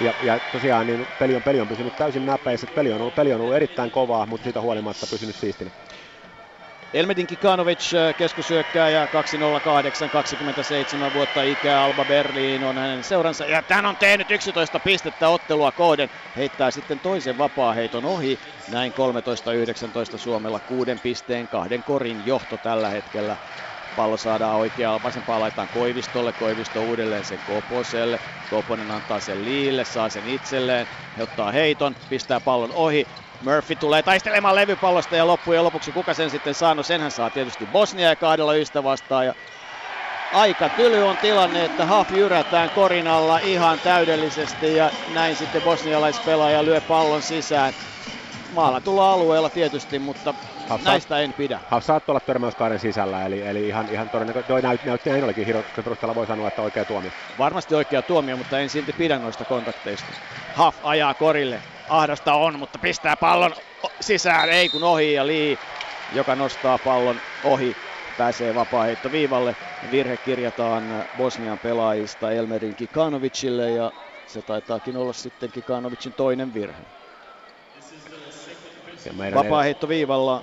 [0.00, 2.66] Ja, ja tosiaan niin peli, on, peli on pysynyt täysin näpeissä.
[2.74, 5.70] Peli on, ollut, peli on ollut erittäin kovaa, mutta siitä huolimatta pysynyt siistinä.
[6.92, 13.46] Elmedin Kikanovic, äh, keskusyökkääjä 208, 27 vuotta ikää, Alba Berliin on hänen seuransa.
[13.46, 16.08] Ja hän on tehnyt 11 pistettä ottelua kohden.
[16.36, 18.40] Heittää sitten toisen vapaaheiton ohi.
[18.66, 18.92] Näin
[20.14, 23.36] 13-19 Suomella kuuden pisteen, kahden korin johto tällä hetkellä.
[23.94, 28.20] Pallo saadaan oikeaan vasempaan laitaan Koivistolle, Koivisto uudelleen sen Koposelle.
[28.48, 30.86] Koponen antaa sen Liille, saa sen itselleen.
[31.16, 33.06] He ottaa heiton, pistää pallon ohi.
[33.40, 37.66] Murphy tulee taistelemaan levypallosta ja loppujen lopuksi kuka sen sitten saa, no senhän saa tietysti
[37.66, 39.26] Bosnia ja kahdella ystä vastaan.
[39.26, 39.34] Ja
[40.32, 46.80] aika tyly on tilanne, että Haf jyrätään korinalla ihan täydellisesti ja näin sitten bosnialaispelaaja lyö
[46.80, 47.72] pallon sisään.
[48.54, 50.34] Maalla tulla alueella tietysti, mutta
[50.68, 51.60] Haf näistä en pidä.
[51.70, 55.46] Haf saattoi olla törmäyskaaren sisällä, eli, eli ihan, ihan todennäköisesti, toi näytti, näytti näin olikin
[55.76, 57.10] perusteella voi sanoa, että oikea tuomio.
[57.38, 60.12] Varmasti oikea tuomio, mutta en silti pidä noista kontakteista.
[60.54, 63.54] Haf ajaa korille, ahdasta on, mutta pistää pallon
[64.00, 65.58] sisään, ei kun ohi ja Lee,
[66.12, 67.76] joka nostaa pallon ohi,
[68.16, 69.56] pääsee vapaa viivalle.
[69.90, 70.84] Virhe kirjataan
[71.16, 73.92] Bosnian pelaajista Elmerin Kikanovicille ja
[74.26, 76.82] se taitaakin olla sitten Kikanovicin toinen virhe.
[79.34, 80.42] Vapaa-heittoviivalla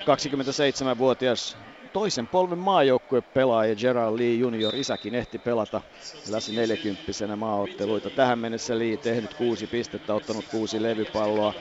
[0.00, 1.56] 27-vuotias
[1.96, 4.76] toisen polven maajoukkue pelaaja Gerald Lee junior.
[4.76, 5.82] Isäkin ehti pelata
[6.30, 8.10] läsi 40 maaotteluita.
[8.10, 11.54] Tähän mennessä Lee tehnyt kuusi pistettä, ottanut kuusi levypalloa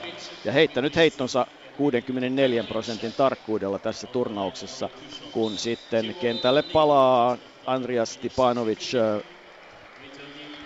[0.43, 4.89] ja heittänyt heittonsa 64 prosentin tarkkuudella tässä turnauksessa,
[5.31, 8.91] kun sitten kentälle palaa Andrias Stipanovic.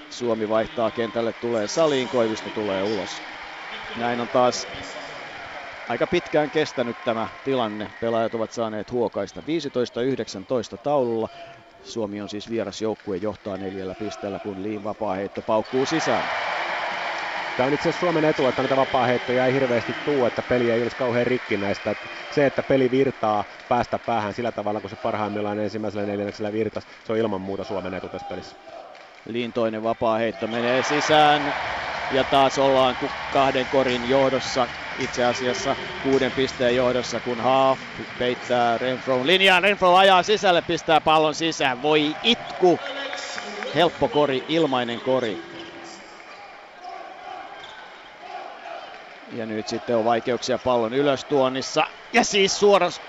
[0.10, 3.24] Suomi vaihtaa kentälle, tulee saliin, Koivisto tulee ulos.
[3.96, 4.68] Näin on taas
[5.90, 7.92] aika pitkään kestänyt tämä tilanne.
[8.00, 9.44] Pelaajat ovat saaneet huokaista 15-19
[10.84, 11.30] taululla.
[11.84, 16.24] Suomi on siis vieras joukkue, johtaa neljällä pisteellä, kun Liin vapaa-heitto paukkuu sisään.
[17.58, 20.82] Tämä on itse asiassa Suomen etu, että näitä vapaa-heittoja ei hirveästi tuu, että peli ei
[20.82, 21.92] olisi kauhean rikki näistä.
[21.92, 26.84] Että se, että peli virtaa päästä päähän sillä tavalla, kun se parhaimmillaan ensimmäisellä neljänneksellä virtas,
[27.04, 28.56] se on ilman muuta Suomen etu tässä pelissä.
[29.26, 31.42] Liin toinen vapaa-heitto menee sisään
[32.14, 32.96] ja taas ollaan
[33.34, 34.68] kahden korin johdossa
[35.00, 37.80] itse asiassa kuuden pisteen johdossa, kun Haaf
[38.18, 39.64] peittää Renfrown linjaan.
[39.64, 41.82] Renfro ajaa sisälle, pistää pallon sisään.
[41.82, 42.80] Voi itku!
[43.76, 45.40] Helppo kori, ilmainen kori.
[49.32, 51.84] Ja nyt sitten on vaikeuksia pallon ylöstuonnissa.
[52.14, 53.02] Ja siis suoras,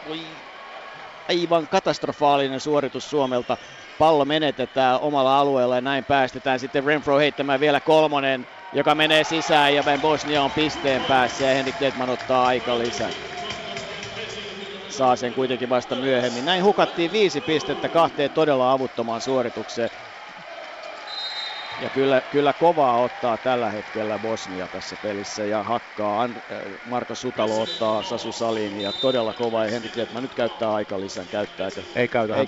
[1.28, 3.56] aivan katastrofaalinen suoritus Suomelta.
[4.00, 9.74] Pallo menetetään omalla alueella ja näin päästetään sitten Renfro heittämään vielä kolmonen joka menee sisään
[9.74, 13.12] ja Ben Bosnia on pisteen päässä ja Henrik Detman ottaa aika lisää.
[14.86, 16.44] Saa sen kuitenkin vasta myöhemmin.
[16.44, 19.90] Näin hukattiin viisi pistettä kahteen todella avuttomaan suoritukseen.
[21.80, 26.24] Ja kyllä, kyllä kovaa ottaa tällä hetkellä Bosnia tässä pelissä ja hakkaa.
[26.24, 26.30] Äh,
[26.84, 29.64] Marko Sutalo ottaa Sasu Salin ja todella kova.
[29.64, 31.28] Ja Henrik Lietman nyt käyttää aika lisän.
[31.28, 31.82] Käyttääkö?
[31.94, 32.46] Ei käytä, ei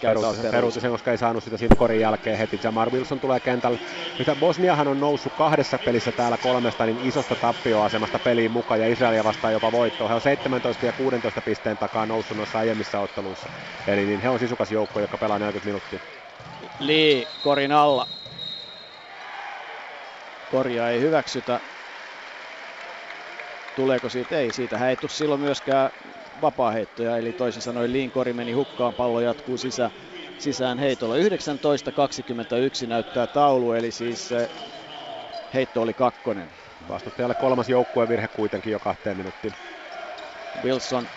[0.51, 2.61] peruutti sen, koska ei saanut sitä siinä korin jälkeen heti.
[2.62, 3.79] Jamar Wilson tulee kentälle.
[4.18, 9.25] Nyt Bosniahan on noussut kahdessa pelissä täällä kolmesta niin isosta tappioasemasta peliin mukaan ja Israelia
[9.25, 10.09] vastaan jopa voittoa.
[10.09, 13.49] He on 17 ja 16 pisteen takaa noussut noissa aiemmissa otteluissa.
[13.87, 15.99] Eli niin he on sisukas joukko, joka pelaa 40 minuuttia.
[16.81, 18.07] Lee korin alla
[20.53, 21.61] korjaa ei hyväksytä.
[23.77, 24.38] Tuleeko siitä?
[24.38, 25.91] Ei, siitä ei tule silloin myöskään
[26.43, 29.91] vapaaheittoja, eli toisin sanoen Liinkori meni hukkaan, pallo jatkuu sisä,
[30.38, 31.15] sisään heitolla.
[31.15, 34.49] 19.21 näyttää taulu, eli siis eh,
[35.55, 36.49] heitto oli kakkonen.
[36.88, 39.55] Vastustajalle kolmas joukkuevirhe kuitenkin jo kahteen minuuttiin.
[40.65, 41.09] Wilson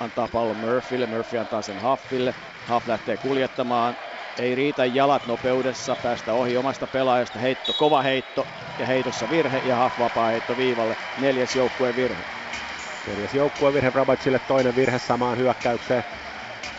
[0.00, 2.34] antaa pallon Murphylle, Murphy antaa sen Huffille.
[2.70, 3.96] Huff lähtee kuljettamaan,
[4.38, 8.48] ei riitä jalat nopeudessa, päästä ohi omasta pelaajasta, heitto, kova heitto
[8.78, 12.24] ja heitossa virhe ja Haff vapaa heitto viivalle, neljäs joukkueen virhe.
[13.06, 16.02] Neljäs joukkueen virhe Rabatsille, toinen virhe samaan hyökkäykseen.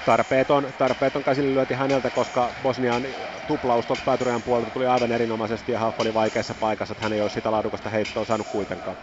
[0.06, 3.04] Tarpeeton, tarpeeton käsille lyöti häneltä, koska Bosnian
[3.48, 7.22] tuplaus tuolta päätyrän puolelta tuli aivan erinomaisesti ja Haff oli vaikeassa paikassa, että hän ei
[7.22, 8.98] ole sitä laadukasta heittoa saanut kuitenkaan.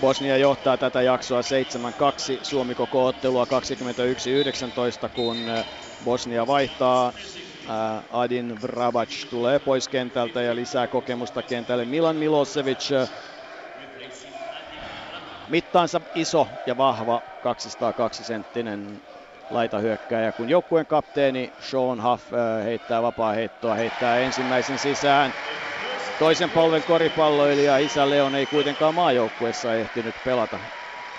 [0.00, 1.44] Bosnia johtaa tätä jaksoa 7-2,
[2.42, 3.48] Suomi koko ottelua 21-19,
[5.14, 5.46] kun
[6.04, 7.12] Bosnia vaihtaa.
[8.10, 11.84] Adin Vrabac tulee pois kentältä ja lisää kokemusta kentälle.
[11.84, 12.90] Milan Milosevic
[15.48, 19.02] mittaansa iso ja vahva 202 senttinen
[19.50, 22.24] laitahyökkääjä, kun joukkueen kapteeni Sean Huff
[22.64, 25.34] heittää vapaa heittoa, heittää ensimmäisen sisään.
[26.18, 30.58] Toisen polven koripalloilija isä Leon ei kuitenkaan maajoukkueessa ehtinyt pelata,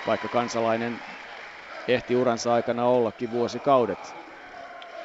[0.06, 1.00] vaikka kansalainen
[1.88, 4.21] ehti uransa aikana ollakin vuosikaudet.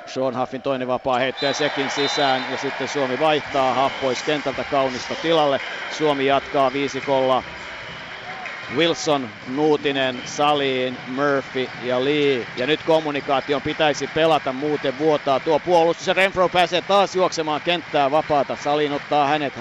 [0.08, 4.64] Sean Huffin toinen vapaa heitto ja sekin sisään ja sitten Suomi vaihtaa Huff pois kentältä
[4.64, 5.60] kaunista tilalle.
[5.92, 7.44] Suomi jatkaa viisi kolla.
[8.76, 12.48] Wilson, Nuutinen, Saliin, Murphy ja Lee.
[12.56, 16.08] Ja nyt kommunikaation pitäisi pelata, muuten vuotaa tuo puolustus.
[16.08, 18.56] Renfro pääsee taas juoksemaan kenttää vapaata.
[18.56, 19.54] Salin ottaa hänet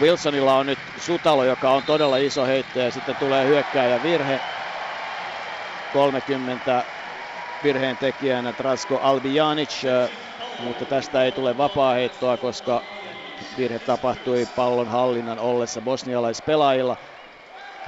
[0.00, 4.40] Wilsonilla on nyt Sutalo, joka on todella iso heitto ja sitten tulee hyökkääjä virhe.
[5.92, 6.84] 30
[7.64, 9.82] virheen tekijänä Trasko Albijanic,
[10.56, 12.84] mutta tästä ei tule vapaa heittoa, koska
[13.56, 16.96] virhe tapahtui pallon hallinnan ollessa bosnialaispelaajilla.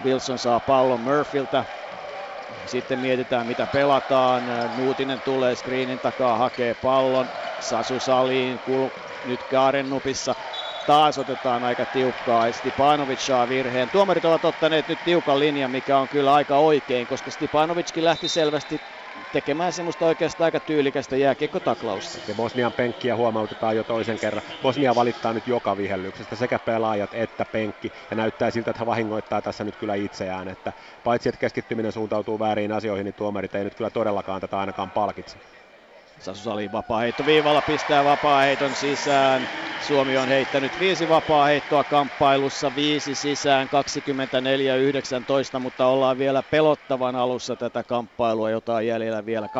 [0.04, 1.64] Wilson saa pallon Murphyltä.
[2.64, 4.44] Sitten mietitään mitä pelataan.
[4.68, 7.32] Nuutinen tulee screenin takaa, hakee pallon.
[7.60, 10.36] Sasu Saliin, kul- nyt Kaarennupissa
[10.86, 12.52] taas otetaan aika tiukkaa.
[12.52, 13.90] Stipanovic saa virheen.
[13.90, 18.78] Tuomarit ovat ottaneet nyt tiukan linjan, mikä on kyllä aika oikein, koska Stipanovickin lähti selvästi
[19.32, 22.18] tekemään semmoista oikeastaan aika tyylikästä jääkiekkotaklausta.
[22.26, 24.42] Ja Bosnian penkkiä huomautetaan jo toisen kerran.
[24.62, 27.90] Bosnia valittaa nyt joka vihellyksestä, sekä pelaajat että penkki.
[28.10, 30.48] Ja näyttää siltä, että hän vahingoittaa tässä nyt kyllä itseään.
[30.48, 34.90] Että paitsi että keskittyminen suuntautuu väärin asioihin, niin tuomarit ei nyt kyllä todellakaan tätä ainakaan
[34.90, 35.38] palkitse.
[36.18, 39.48] Sasu Salin vapaa heitto viivalla pistää vapaa heiton sisään.
[39.86, 43.68] Suomi on heittänyt viisi vapaa heittoa kamppailussa, viisi sisään,
[45.56, 49.50] 24-19, mutta ollaan vielä pelottavan alussa tätä kamppailua, jota on jäljellä vielä 27-26.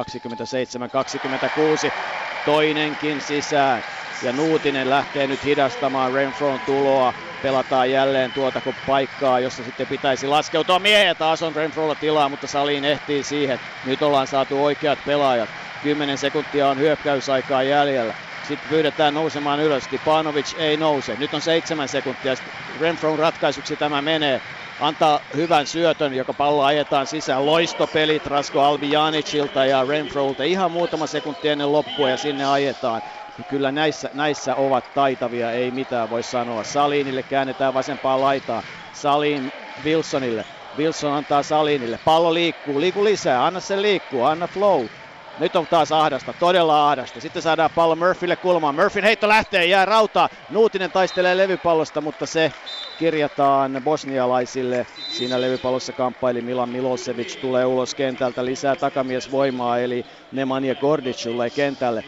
[2.47, 3.83] Toinenkin sisään
[4.23, 7.14] ja Nuutinen lähtee nyt hidastamaan Renfron tuloa.
[7.42, 11.14] Pelataan jälleen tuota kun paikkaa, jossa sitten pitäisi laskeutua miehiä.
[11.14, 13.59] Taas on Renfrolla tilaa, mutta saliin ehtii siihen.
[13.85, 15.65] Nyt ollaan saatu oikeat pelaajat.
[15.87, 18.14] 10 sekuntia on hyökkäysaikaa jäljellä.
[18.49, 19.85] Sitten pyydetään nousemaan ylös.
[19.85, 21.16] Stipanovic ei nouse.
[21.18, 22.35] Nyt on seitsemän sekuntia.
[22.81, 24.40] Renfron ratkaisuksi tämä menee.
[24.81, 27.46] Antaa hyvän syötön, joka pallo ajetaan sisään.
[27.46, 30.42] Loistopeli Trasko Albijanicilta ja Renfrolta.
[30.42, 33.03] Ihan muutama sekunti ennen loppua ja sinne ajetaan.
[33.49, 36.64] Kyllä näissä, näissä ovat taitavia, ei mitään voi sanoa.
[36.64, 38.62] Salinille käännetään vasempaa laitaa.
[38.92, 39.53] Salin
[39.85, 40.44] Wilsonille.
[40.77, 41.99] Wilson antaa Salinille.
[42.05, 44.87] Pallo liikkuu, liiku lisää, anna se liikkuu, anna flow.
[45.38, 47.20] Nyt on taas ahdasta, todella ahdasta.
[47.20, 48.75] Sitten saadaan pallo Murphylle kulmaan.
[48.75, 50.29] Murphyn heitto lähtee, jää rautaa.
[50.51, 52.53] Nuutinen taistelee levypallosta, mutta se
[52.99, 54.87] kirjataan bosnialaisille.
[55.11, 62.05] Siinä levypallossa kamppaili Milan Milosevic, tulee ulos kentältä, lisää takamiesvoimaa, eli Nemanja Gordic tulee kentälle.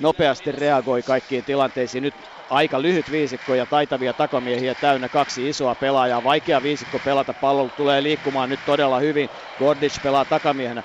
[0.00, 2.02] Nopeasti reagoi kaikkiin tilanteisiin.
[2.02, 2.14] Nyt
[2.50, 6.24] aika lyhyt viisikko ja taitavia takamiehiä täynnä kaksi isoa pelaajaa.
[6.24, 9.28] Vaikea viisikko pelata, pallo tulee liikkumaan nyt todella hyvin.
[9.58, 10.82] Gordic pelaa takamiehenä.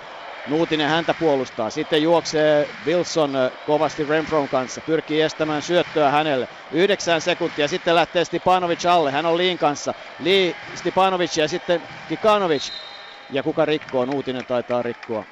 [0.48, 1.70] Nuutinen häntä puolustaa.
[1.70, 3.34] Sitten juoksee Wilson
[3.64, 4.82] kovasti Renfron kanssa.
[4.82, 6.48] Pyrkii estämään syöttöä hänelle.
[6.72, 7.68] Yhdeksän sekuntia.
[7.68, 9.12] Sitten lähtee Stipanovic alle.
[9.12, 9.94] Hän on Liin kanssa.
[10.20, 12.72] Lee, Stipanovic ja sitten Kikanovic.
[13.30, 14.06] Ja kuka rikkoo?
[14.06, 15.26] Nuutinen taitaa rikkoa.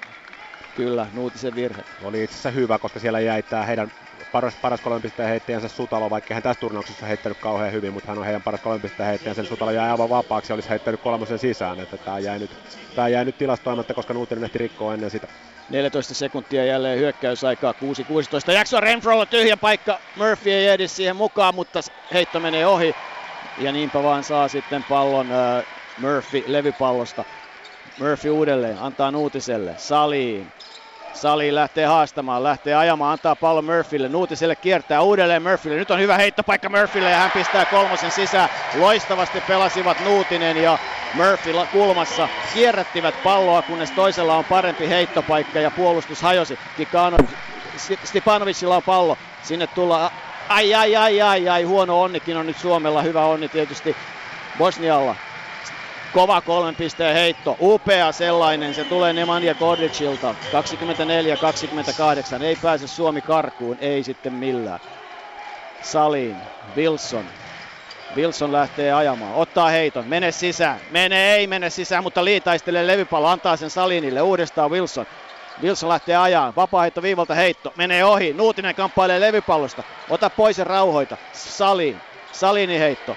[0.74, 1.84] Kyllä, Nuutisen virhe.
[2.02, 3.92] Oli itse asiassa hyvä, koska siellä jäi tämä heidän
[4.36, 8.18] paras, paras kolmen pisteen heittäjänsä Sutalo, vaikka hän tässä turnauksessa heittänyt kauhean hyvin, mutta hän
[8.18, 9.44] on heidän paras kolmen pisteen heittäjänsä.
[9.44, 12.52] Sutalo jäi aivan vapaaksi ja olisi heittänyt kolmosen sisään, että tämä jäi nyt,
[12.96, 15.28] tämä jäi nyt tilastoimatta, koska Nuutinen ehti rikkoa ennen sitä.
[15.70, 17.74] 14 sekuntia jälleen hyökkäysaikaa,
[18.50, 18.52] 6-16.
[18.52, 21.80] Jakso Renfrolla tyhjä paikka, Murphy ei ehdi siihen mukaan, mutta
[22.14, 22.96] heitto menee ohi.
[23.58, 25.66] Ja niinpä vaan saa sitten pallon uh,
[25.98, 27.24] Murphy levypallosta.
[28.00, 30.52] Murphy uudelleen, antaa Nuutiselle, Saliin,
[31.16, 35.78] Sali lähtee haastamaan, lähtee ajamaan, antaa pallo Murphylle, Nuutiselle kiertää uudelleen Murphylle.
[35.78, 38.50] Nyt on hyvä heittopaikka Murphylle ja hän pistää kolmosen sisään.
[38.80, 40.78] Loistavasti pelasivat Nuutinen ja
[41.14, 42.30] Murphy kulmassa.
[42.54, 46.60] Kierrättivät palloa, kunnes toisella on parempi heittopaikka ja puolustus hajosi.
[46.78, 47.18] Kikano,
[48.04, 49.18] Stipanovicilla on pallo.
[49.44, 50.12] Sinne tulla
[50.50, 53.96] Ai ai ai ai ai, huono onnikin on nyt Suomella, hyvä onni tietysti
[54.58, 55.16] Bosnialla.
[56.16, 60.36] Kova kolmen pisteen heitto, upea sellainen, se tulee Nemanja Kordicilta.
[62.40, 64.80] 24-28, ei pääse Suomi karkuun, ei sitten millään.
[65.82, 66.36] Salin,
[66.76, 67.26] Wilson.
[68.16, 73.58] Wilson lähtee ajamaan, ottaa heiton, mene sisään, mene ei mene sisään, mutta liitaistelee levypallo, antaa
[73.58, 75.06] sen Salinille, uudestaan Wilson.
[75.62, 81.18] Wilson lähtee ajaan, vapaa viivalta heitto, menee ohi, Nuutinen kamppailee levypallosta, ota pois ja rauhoita,
[81.34, 82.02] Salin,
[82.32, 83.16] Salini heitto,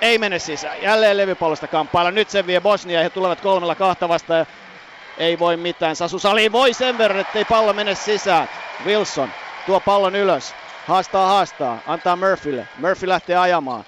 [0.00, 0.82] ei mene sisään.
[0.82, 2.10] Jälleen levypallosta kamppailla.
[2.10, 4.46] Nyt sen vie Bosnia ja he tulevat kolmella kahta vastaan.
[5.18, 5.96] Ei voi mitään.
[5.96, 8.48] Sasu Sali voi sen verran, ettei pallo mene sisään.
[8.84, 9.30] Wilson
[9.66, 10.54] tuo pallon ylös.
[10.86, 11.78] Haastaa, haastaa.
[11.86, 12.68] Antaa Murphylle.
[12.78, 13.84] Murphy lähtee ajamaan.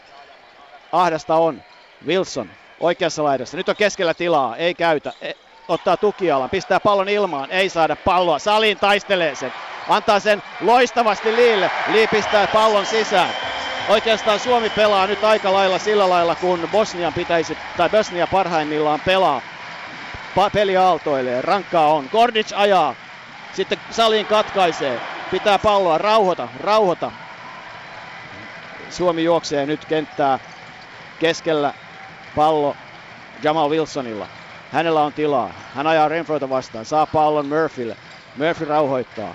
[0.93, 1.63] Ahdasta on.
[2.07, 3.57] Wilson oikeassa laidassa.
[3.57, 4.57] Nyt on keskellä tilaa.
[4.57, 5.13] Ei käytä.
[5.21, 5.33] E-
[5.69, 6.51] ottaa tukialan.
[6.51, 7.51] Pistää pallon ilmaan.
[7.51, 8.39] Ei saada palloa.
[8.39, 9.53] Saliin taistelee sen.
[9.89, 11.71] Antaa sen loistavasti Liille.
[11.93, 13.31] Lii pistää pallon sisään.
[13.91, 19.43] Oikeastaan Suomi pelaa nyt aika lailla sillä lailla, kun Bosnian pitäisi, tai Bosnia parhaimmillaan pelaa.
[20.35, 22.09] Pa- peli aaltoilee, rankkaa on.
[22.09, 22.95] Kordic ajaa,
[23.53, 25.01] sitten saliin katkaisee,
[25.31, 27.13] pitää palloa, rauhoita, rauhoita.
[28.91, 30.39] Suomi juoksee nyt kenttää
[31.19, 31.75] keskellä
[32.35, 32.77] pallo
[33.43, 34.27] Jamal Wilsonilla.
[34.73, 35.51] Hänellä on tilaa.
[35.75, 36.85] Hän ajaa Renfroita vastaan.
[36.85, 37.97] Saa pallon Murphylle.
[38.37, 39.35] Murphy rauhoittaa.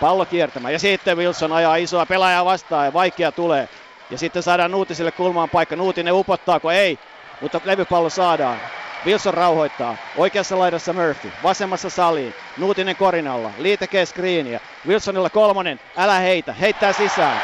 [0.00, 0.72] Pallo kiertämään.
[0.72, 3.68] Ja sitten Wilson ajaa isoa pelaajaa vastaan ja vaikea tulee.
[4.10, 5.76] Ja sitten saadaan Nuutiselle kulmaan paikka.
[5.76, 6.70] Nuutinen upottaako?
[6.70, 6.98] Ei.
[7.40, 8.60] Mutta levypallo saadaan.
[9.06, 9.96] Wilson rauhoittaa.
[10.16, 11.32] Oikeassa laidassa Murphy.
[11.42, 12.34] Vasemmassa saliin.
[12.56, 13.50] Nuutinen korinalla.
[13.58, 14.60] Lee tekee screeniä.
[14.86, 15.80] Wilsonilla kolmonen.
[15.96, 16.52] Älä heitä.
[16.52, 17.40] Heittää sisään.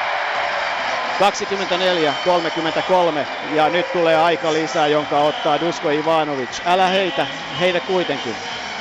[1.20, 1.24] 24-33
[3.54, 6.60] ja nyt tulee aika lisää, jonka ottaa Dusko Ivanovic.
[6.66, 7.26] Älä heitä,
[7.60, 8.34] heitä kuitenkin.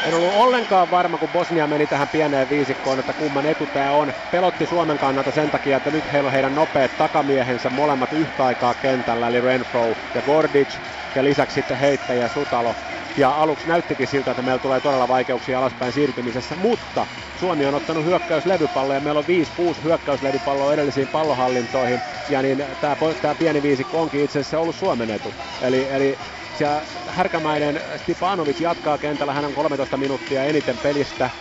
[0.03, 4.13] En ollut ollenkaan varma, kun Bosnia meni tähän pieneen viisikkoon, että kumman etu tämä on.
[4.31, 8.75] Pelotti Suomen kannalta sen takia, että nyt heillä on heidän nopeat takamiehensä molemmat yhtä aikaa
[8.75, 10.79] kentällä, eli Renfro ja Gordic,
[11.15, 12.75] ja lisäksi sitten heittäjä Sutalo.
[13.17, 18.05] Ja aluksi näyttikin siltä, että meillä tulee todella vaikeuksia alaspäin siirtymisessä, mutta Suomi on ottanut
[18.05, 19.25] hyökkäyslevypalloja, meillä on
[19.79, 22.63] 5-6 hyökkäyslevypalloa edellisiin pallohallintoihin, ja niin
[23.21, 25.35] tämä pieni viisikko onkin itse asiassa ollut Suomen etu.
[25.61, 26.19] Eli, eli
[26.59, 31.31] ja Härkämäinen Stipanovic jatkaa kentällä, hän on 13 minuuttia eniten pelistä.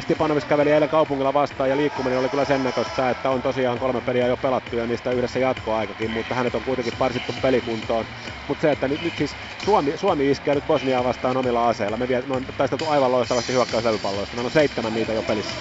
[0.00, 4.00] Stepanovic käveli eilen kaupungilla vastaan ja liikkuminen oli kyllä sen näköistä, että on tosiaan kolme
[4.00, 8.06] peliä jo pelattu ja niistä yhdessä jatkoaikakin, mutta hänet on kuitenkin parsittu pelikuntoon.
[8.46, 11.96] Mutta se, että nyt, nyt siis Suomi, Suomi iskee nyt Bosniaa vastaan omilla aseilla.
[11.96, 14.36] Me, vie, me on taisteltu aivan loistavasti hyökkäyslevypalloista.
[14.36, 15.60] Meillä on seitsemän niitä jo pelissä.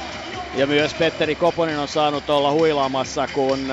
[0.53, 3.67] Ja myös Petteri Koponen on saanut olla huilaamassa, kun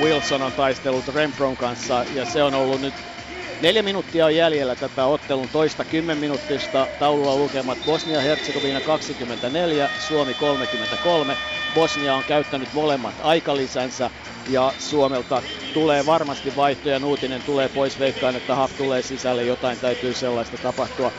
[0.00, 2.04] Wilson on taistellut Renfron kanssa.
[2.08, 3.11] Ja se on ollut nyt
[3.62, 6.88] Neljä minuuttia on jäljellä tätä ottelun toista 10 minuuttista.
[6.98, 11.38] Taululla lukemat Bosnia-Herzegovina 24, Suomi 33.
[11.74, 14.10] Bosnia on käyttänyt molemmat aikalisänsä
[14.46, 16.98] ja Suomelta tulee varmasti vaihtoja.
[16.98, 21.12] Nuutinen tulee pois, veikkaan, että Haf tulee sisälle, jotain täytyy sellaista tapahtua.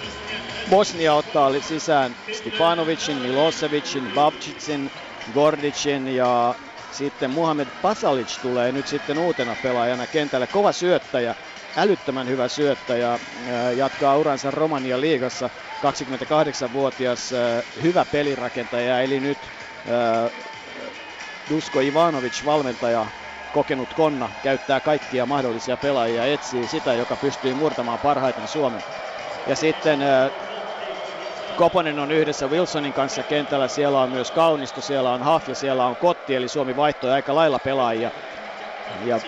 [0.70, 4.92] Bosnia ottaa sisään Stipanovicin, Milosevicin, Babcicin,
[5.34, 6.56] Gordicin ja
[6.92, 10.48] sitten Muhammed Pasalic tulee nyt sitten uutena pelaajana kentälle.
[10.48, 11.36] Kova syöttäjä,
[11.76, 13.20] älyttömän hyvä syöttäjä,
[13.76, 15.50] jatkaa uransa Romania liigassa.
[15.76, 17.32] 28-vuotias
[17.82, 19.54] hyvä pelirakentaja, eli nyt
[21.50, 23.08] Dusko Ivanovic, valmentaja,
[23.52, 28.84] kokenut konna, käyttää kaikkia mahdollisia pelaajia, etsii sitä, joka pystyy murtamaan parhaiten Suomen.
[29.46, 30.00] Ja sitten
[31.56, 35.86] Koponen on yhdessä Wilsonin kanssa kentällä, siellä on myös Kaunisto, siellä on Haf ja siellä
[35.86, 38.12] on Kotti, eli Suomi vaihtoi aika lailla pelaajia.
[39.00, 39.20] Ja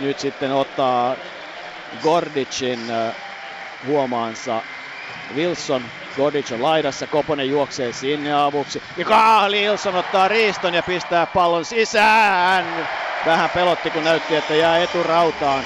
[0.00, 1.16] nyt sitten ottaa
[2.02, 2.80] Gordicin
[3.86, 4.62] huomaansa
[5.34, 5.82] Wilson.
[6.16, 8.82] Gordic on laidassa, Koponen juoksee sinne avuksi.
[8.96, 12.88] Ja Carl Wilson ottaa riiston ja pistää pallon sisään.
[13.26, 15.64] Vähän pelotti, kun näytti, että jää eturautaan.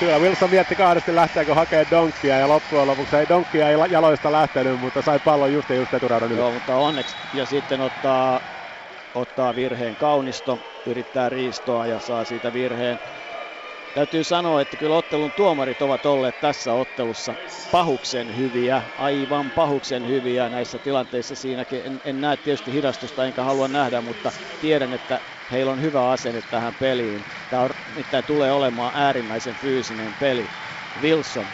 [0.00, 4.80] Kyllä Wilson vietti kahdesti lähteekö hakee donkkia ja loppujen lopuksi ei donkkia ei jaloista lähtenyt,
[4.80, 7.16] mutta sai pallon just ja just eturaudan Joo, mutta onneksi.
[7.34, 8.40] Ja sitten ottaa,
[9.14, 13.00] ottaa virheen Kaunisto, yrittää riistoa ja saa siitä virheen.
[13.94, 17.36] Täytyy sanoa, että kyllä ottelun tuomarit ovat olleet tässä ottelussa
[17.70, 21.82] pahuksen hyviä, aivan pahuksen hyviä näissä tilanteissa siinäkin.
[21.84, 26.42] En, en näe tietysti hidastusta enkä halua nähdä, mutta tiedän, että heillä on hyvä asenne
[26.42, 27.26] tähän peliin.
[27.48, 30.50] Tämä on, nimittäin tulee olemaan äärimmäisen fyysinen peli.
[31.00, 31.46] Wilson,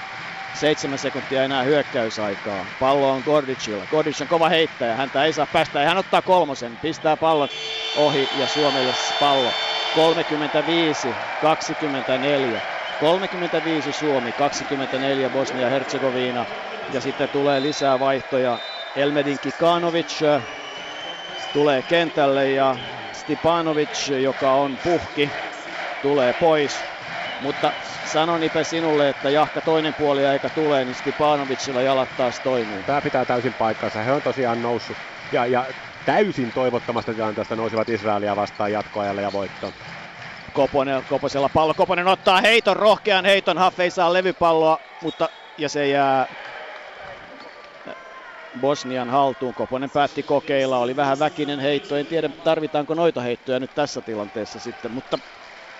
[0.53, 2.67] seitsemän sekuntia enää hyökkäysaikaa.
[2.79, 3.87] Pallo on Gordicilla.
[3.87, 7.49] Gordic on kova heittäjä, häntä ei saa päästä hän ottaa kolmosen, pistää pallon
[7.95, 9.55] ohi ja Suomelle pallo.
[9.99, 12.61] 35, 24.
[13.01, 16.47] 35 Suomi, 24 Bosnia-Herzegovina.
[16.93, 18.59] Ja sitten tulee lisää vaihtoja.
[18.97, 20.43] Elmedin Kikanovic äh,
[21.53, 22.77] tulee kentälle ja
[23.13, 25.31] Stipanovic, joka on puhki,
[26.03, 26.85] tulee pois.
[27.43, 27.73] Mutta
[28.05, 32.83] sanon Ipe sinulle, että jahka toinen puoli eikä tule, niin Stipanovicilla jalat taas toimii.
[32.83, 34.03] Tämä pitää täysin paikkansa.
[34.03, 34.97] He on tosiaan noussut.
[35.33, 35.67] Ja, ja
[36.09, 39.73] täysin toivottomasta tilanteesta nousivat Israelia vastaan jatkoajalle ja voittoon.
[40.53, 41.75] Koponen, Koposella pallo.
[41.75, 43.59] Koponen ottaa heiton, rohkean heiton.
[43.59, 46.27] Haff ei saa levypalloa, mutta ja se jää
[48.61, 49.55] Bosnian haltuun.
[49.55, 51.97] Koponen päätti kokeilla, oli vähän väkinen heitto.
[51.97, 55.19] En tiedä, tarvitaanko noita heittoja nyt tässä tilanteessa sitten, mutta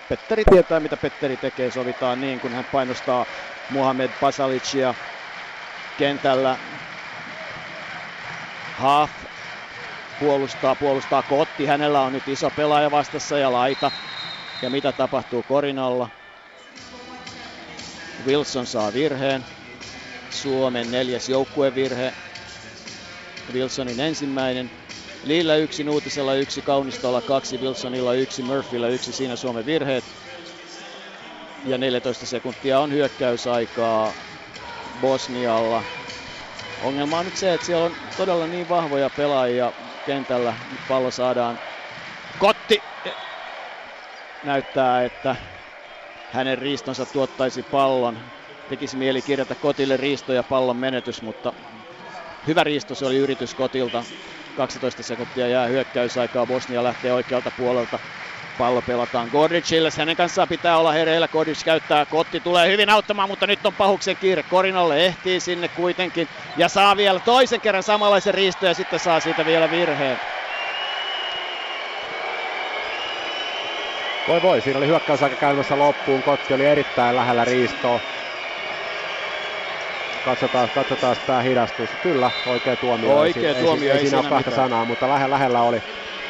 [0.09, 1.71] Petteri tietää, mitä Petteri tekee.
[1.71, 3.25] Sovitaan niin, kun hän painostaa
[3.69, 4.93] Muhammed Pasalicia
[5.97, 6.57] kentällä.
[8.77, 9.11] Haaf
[10.19, 11.65] puolustaa, puolustaa Kotti.
[11.65, 13.91] Hänellä on nyt iso pelaaja vastassa ja laita.
[14.61, 16.09] Ja mitä tapahtuu Korinalla?
[18.25, 19.45] Wilson saa virheen.
[20.29, 22.13] Suomen neljäs joukkuevirhe.
[23.53, 24.71] Wilsonin ensimmäinen.
[25.25, 30.03] Liillä yksi, Nuutisella yksi, Kaunistolla kaksi, Wilsonilla yksi, Murphyllä yksi, siinä Suomen virheet.
[31.65, 34.13] Ja 14 sekuntia on hyökkäysaikaa
[35.01, 35.83] Bosnialla.
[36.83, 39.73] Ongelma on nyt se, että siellä on todella niin vahvoja pelaajia
[40.05, 40.57] kentällä.
[40.71, 41.59] Nyt pallo saadaan
[42.37, 42.83] Kotti
[44.43, 45.35] näyttää, että
[46.27, 48.19] hänen riistonsa tuottaisi pallon.
[48.67, 51.53] Tekisi mieli kirjata Kotille riisto ja pallon menetys, mutta
[52.47, 54.05] hyvä riisto se oli yritys Kotilta.
[54.53, 56.45] 12 sekuntia jää hyökkäysaikaa.
[56.47, 57.99] Bosnia lähtee oikealta puolelta.
[58.59, 59.89] Pallo pelataan Gordicille.
[59.97, 61.27] Hänen kanssaan pitää olla hereillä.
[61.27, 62.05] Gordic käyttää.
[62.05, 64.43] Kotti tulee hyvin auttamaan, mutta nyt on pahuksen kiire.
[64.43, 66.27] Korinalle ehtii sinne kuitenkin.
[66.57, 70.19] Ja saa vielä toisen kerran samanlaisen riisto ja sitten saa siitä vielä virheen.
[74.27, 76.23] Voi voi, siinä oli hyökkäysaika käymässä loppuun.
[76.23, 77.99] Kotti oli erittäin lähellä riistoa.
[80.25, 81.89] Katsotaan, katsotaan tämä hidastus.
[82.03, 83.17] Kyllä, oikea tuomio.
[83.17, 85.83] Oikea ei, tuomio, ei, ei, ei siinä ole kahta sanaa, mutta lähe, lähellä oli,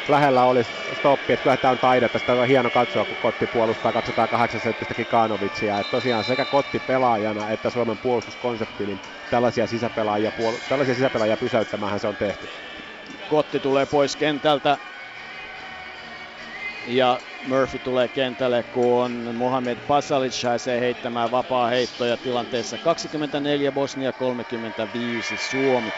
[0.08, 0.60] lähellä oli
[0.92, 1.32] stoppi.
[1.32, 2.18] Että kyllä tämä on taidetta.
[2.18, 3.92] Sitä on hieno katsoa, kun Kotti puolustaa.
[3.92, 5.78] Katsotaan 8 senttistä Kikanovitsia.
[5.80, 12.00] Että tosiaan sekä Kotti pelaajana että Suomen puolustuskonsepti, niin tällaisia sisäpelaajia, puol- tällaisia sisäpelaajia pysäyttämään
[12.00, 12.48] se on tehty.
[13.26, 14.78] Kotti tulee pois kentältä
[16.86, 25.36] ja Murphy tulee kentälle, kun Mohamed Pasalic pääsee heittämään vapaa heittoja tilanteessa 24 Bosnia 35
[25.36, 25.90] Suomi.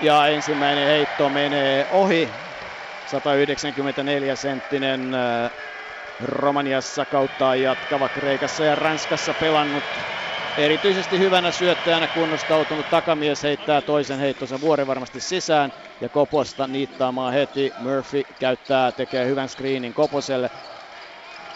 [0.00, 2.34] Ja ensimmäinen heitto menee ohi.
[3.04, 5.50] 194 senttinen äh,
[6.20, 9.98] Romaniassa kautta jatkava Kreikassa ja Ranskassa pelannut
[10.56, 17.74] erityisesti hyvänä syöttäjänä kunnostautunut takamies heittää toisen heittonsa vuoren varmasti sisään ja Koposta niittaamaan heti.
[17.76, 20.50] Murphy käyttää, tekee hyvän screenin Koposelle.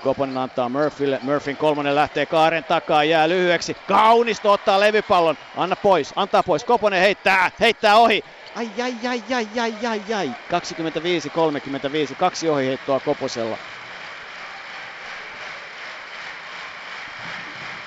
[0.00, 1.18] Koponen antaa Murphylle.
[1.22, 3.74] Murphyn kolmonen lähtee kaaren takaa, jää lyhyeksi.
[3.86, 5.36] Kaunisto ottaa levypallon.
[5.56, 6.64] Anna pois, antaa pois.
[6.64, 8.22] Koponen heittää, heittää ohi.
[8.54, 10.28] Ai, ai, ai, ai, ai, ai, ai.
[12.12, 13.58] 25-35, kaksi ohiheittoa Koposella.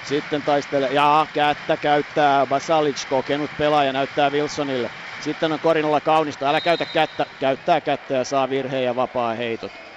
[0.04, 4.90] Sitten taistelee, ja kättä käyttää Basalic, kokenut pelaaja, näyttää Wilsonille.
[5.22, 9.93] Sitten on Korinalla kaunista, älä käytä kättä, käyttää kättä ja saa virheen ja vapaa heitot.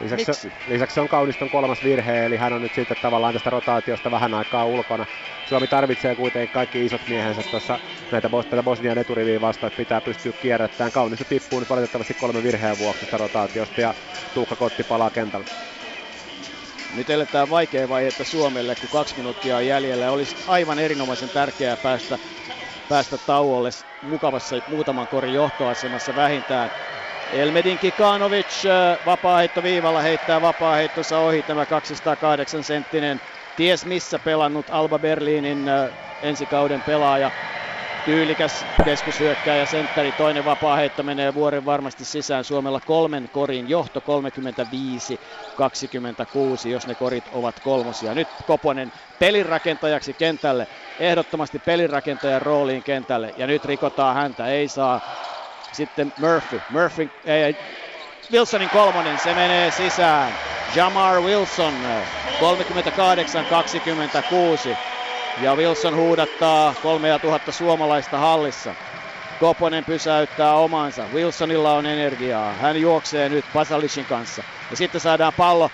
[0.00, 0.52] Lisäksi, Miksi?
[0.66, 4.66] lisäksi on Kauniston kolmas virhe, eli hän on nyt sitten tavallaan tästä rotaatiosta vähän aikaa
[4.66, 5.06] ulkona.
[5.44, 7.80] Suomi tarvitsee kuitenkin kaikki isot miehensä tuossa
[8.10, 10.92] näitä tätä Bosnian eturiviin vastaan, että pitää pystyä kierrättämään.
[10.92, 13.94] Kaunisto tippuu nyt valitettavasti kolme virheen vuoksi tästä rotaatiosta ja
[14.32, 15.46] Tuukka Kotti palaa kentälle.
[16.92, 20.10] Nyt eletään vaikea vaihetta Suomelle, kun kaksi minuuttia on jäljellä.
[20.10, 22.18] Olisi aivan erinomaisen tärkeää päästä,
[22.88, 23.68] päästä tauolle
[24.00, 26.70] mukavassa muutaman korin johtoasemassa vähintään.
[27.32, 33.20] Elmedin Kikanovic äh, vapaaheitto viivalla heittää vapaaheittonsa ohi tämä 208 senttinen
[33.56, 35.90] ties missä pelannut Alba Berliinin äh,
[36.22, 37.32] ensi-kauden pelaaja.
[38.04, 42.44] Tyylikäs keskushyökkääjä sentteri, toinen vapaa heitto menee vuoren varmasti sisään.
[42.44, 44.00] Suomella kolmen korin johto
[46.64, 48.14] 35-26, jos ne korit ovat kolmosia.
[48.14, 50.66] Nyt Koponen pelirakentajaksi kentälle,
[50.98, 53.34] ehdottomasti pelirakentajan rooliin kentälle.
[53.36, 55.00] Ja nyt rikotaan häntä, ei saa.
[55.78, 57.54] Sitten Murphy, Murphy ei,
[58.32, 60.32] Wilsonin kolmonen, se menee sisään.
[60.74, 61.78] Jamar Wilson 38-26.
[65.42, 68.74] Ja Wilson huudattaa 3000 suomalaista hallissa.
[69.40, 71.04] Koponen pysäyttää omansa.
[71.14, 72.54] Wilsonilla on energiaa.
[72.54, 74.42] Hän juoksee nyt Pasalicin kanssa.
[74.70, 75.70] Ja sitten saadaan pallo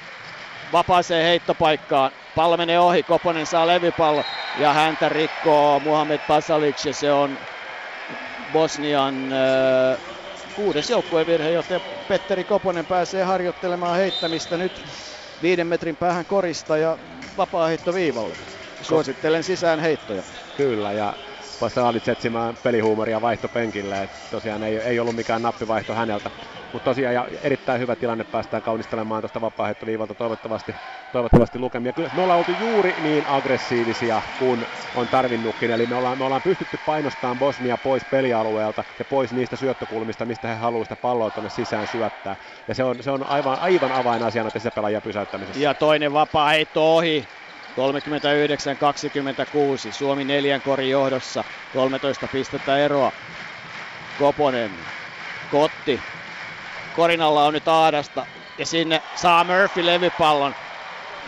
[0.72, 2.10] vapaaseen heittopaikkaan.
[2.34, 3.02] Pallo menee ohi.
[3.02, 4.24] Koponen saa levypallo.
[4.58, 6.84] Ja häntä rikkoo Muhammed Pasalic.
[6.84, 7.38] Ja se on
[8.54, 9.98] Bosnian äh,
[10.54, 14.72] kuudes joukkuevirhe, joten Petteri Koponen pääsee harjoittelemaan heittämistä nyt
[15.42, 16.98] viiden metrin päähän korista ja
[17.36, 18.36] vapaa heitto viivalle.
[18.80, 20.22] Suosittelen sisään heittoja.
[20.56, 21.12] Kyllä, ja
[21.58, 24.02] Pasalic etsimään pelihuumoria vaihtopenkille.
[24.02, 26.30] Et tosiaan ei, ei ollut mikään nappivaihto häneltä.
[26.74, 30.74] Mutta tosiaan ja erittäin hyvä tilanne päästään kaunistelemaan tuosta vapaaheittoviivalta toivottavasti,
[31.12, 31.92] toivottavasti lukemia.
[31.92, 35.70] Kyllä me ollaan oltu juuri niin aggressiivisia kuin on tarvinnutkin.
[35.70, 40.48] Eli me ollaan, me ollaan pystytty painostamaan Bosnia pois pelialueelta ja pois niistä syöttökulmista, mistä
[40.48, 42.36] he haluavat sitä palloa tuonne sisään syöttää.
[42.68, 45.60] Ja se on, se on aivan, aivan avainasiana tässä pelaajia pysäyttämisessä.
[45.60, 47.28] Ja toinen vapaa heitto ohi
[49.88, 49.92] 39-26.
[49.92, 51.44] Suomi neljän korin johdossa.
[51.72, 53.12] 13 pistettä eroa.
[54.18, 54.70] Koponen.
[55.50, 56.00] Kotti.
[56.96, 58.26] Korinalla on nyt Aadasta.
[58.58, 60.54] Ja sinne saa Murphy levypallon.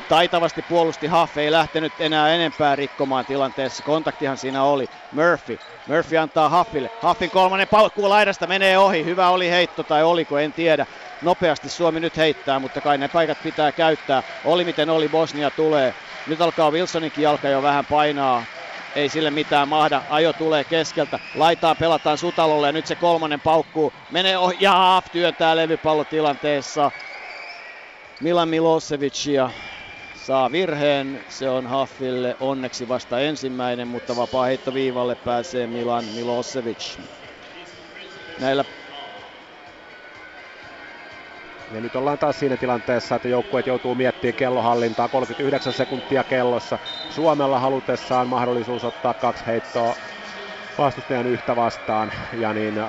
[0.08, 3.82] Taitavasti puolusti Huff, ei lähtenyt enää enempää rikkomaan tilanteessa.
[3.82, 4.88] Kontaktihan siinä oli.
[5.12, 5.58] Murphy.
[5.86, 6.90] Murphy antaa Huffille.
[7.02, 9.04] Huffin kolmannen paukkuu laidasta menee ohi.
[9.04, 10.86] Hyvä oli heitto tai oliko, en tiedä.
[11.22, 14.22] Nopeasti Suomi nyt heittää, mutta kai ne paikat pitää käyttää.
[14.44, 15.94] Oli miten oli, Bosnia tulee.
[16.26, 18.42] Nyt alkaa Wilsoninkin jalka jo vähän painaa.
[18.96, 20.02] Ei sille mitään mahda.
[20.08, 21.20] Ajo tulee keskeltä.
[21.34, 23.92] Laitaa pelataan Sutalolle ja nyt se kolmannen paukkuu.
[24.10, 24.56] Menee ohi.
[24.60, 26.92] Ja työntää levypallotilanteessa.
[28.20, 29.50] Milan Milosevic ja
[30.14, 31.24] saa virheen.
[31.28, 36.98] Se on Haffille onneksi vasta ensimmäinen, mutta vapaa viivalle pääsee Milan Milosevic.
[38.40, 38.64] Näillä
[41.70, 45.08] ja nyt ollaan taas siinä tilanteessa, että joukkueet joutuu miettimään kellohallintaa.
[45.08, 46.78] 39 sekuntia kellossa.
[47.08, 49.96] Suomella halutessaan mahdollisuus ottaa kaksi heittoa
[50.78, 52.12] vastustajan yhtä vastaan.
[52.32, 52.88] Ja niin äh,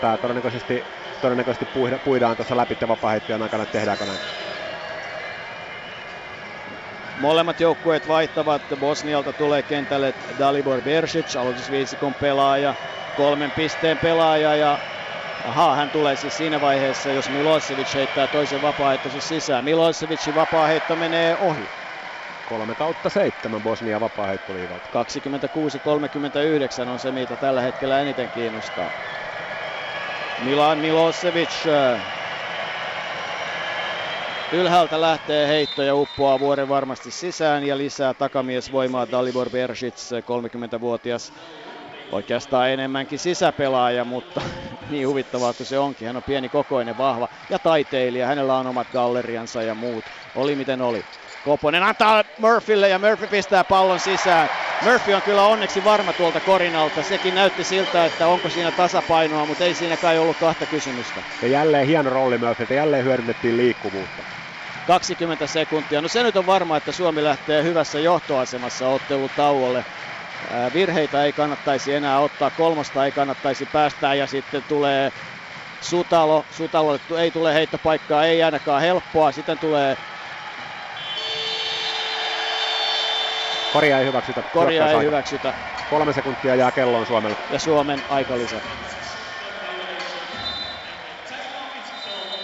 [0.00, 0.84] tämä todennäköisesti,
[1.20, 1.66] todennäköisesti
[2.04, 4.20] puidaan tuossa läpi vapaa-heittojen aikana, että tehdäänkö näin.
[7.16, 8.62] Molemmat joukkueet vaihtavat.
[8.76, 12.74] Bosnialta tulee kentälle Dalibor Bersic, aloitusviisikon pelaaja,
[13.14, 14.78] kolmen pisteen pelaaja ja
[15.46, 19.64] Aha, hän tulee siis siinä vaiheessa, jos Milosevic heittää toisen vapaaehtoisen sisään.
[19.64, 21.68] Milosevicin vapaaheitto menee ohi.
[22.48, 24.88] 3 kautta 7 Bosnia vapaaheittoliivalta.
[26.86, 28.90] 26-39 on se, mitä tällä hetkellä eniten kiinnostaa.
[30.44, 32.00] Milan Milosevic äh,
[34.52, 39.94] ylhäältä lähtee heitto ja uppoaa vuoren varmasti sisään ja lisää takamies voimaa Dalibor Bersic,
[40.76, 41.32] 30-vuotias
[42.12, 44.40] oikeastaan enemmänkin sisäpelaaja, mutta
[44.90, 46.06] niin huvittavaa kuin se onkin.
[46.06, 48.26] Hän on pieni kokoinen, vahva ja taiteilija.
[48.26, 50.04] Hänellä on omat galleriansa ja muut.
[50.34, 51.04] Oli miten oli.
[51.44, 54.48] Koponen antaa Murphylle ja Murphy pistää pallon sisään.
[54.82, 57.02] Murphy on kyllä onneksi varma tuolta korinalta.
[57.02, 61.20] Sekin näytti siltä, että onko siinä tasapainoa, mutta ei siinä kai ollut kahta kysymystä.
[61.42, 64.22] Ja jälleen hieno rooli Murphy, jälleen hyödynnettiin liikkuvuutta.
[64.86, 66.00] 20 sekuntia.
[66.00, 69.84] No se nyt on varma, että Suomi lähtee hyvässä johtoasemassa ottelutauolle.
[70.72, 75.12] Virheitä ei kannattaisi enää ottaa, kolmosta ei kannattaisi päästää ja sitten tulee
[75.80, 76.46] Sutalo.
[76.50, 79.32] Sutalo ei tule heittopaikkaa, ei ainakaan helppoa.
[79.32, 79.96] Sitten tulee
[83.72, 84.42] Koria ei hyväksytä.
[84.52, 85.54] Koria ei hyväksytä.
[85.90, 87.36] Kolme sekuntia jää kelloon Suomelle.
[87.50, 88.60] Ja Suomen aikalisä.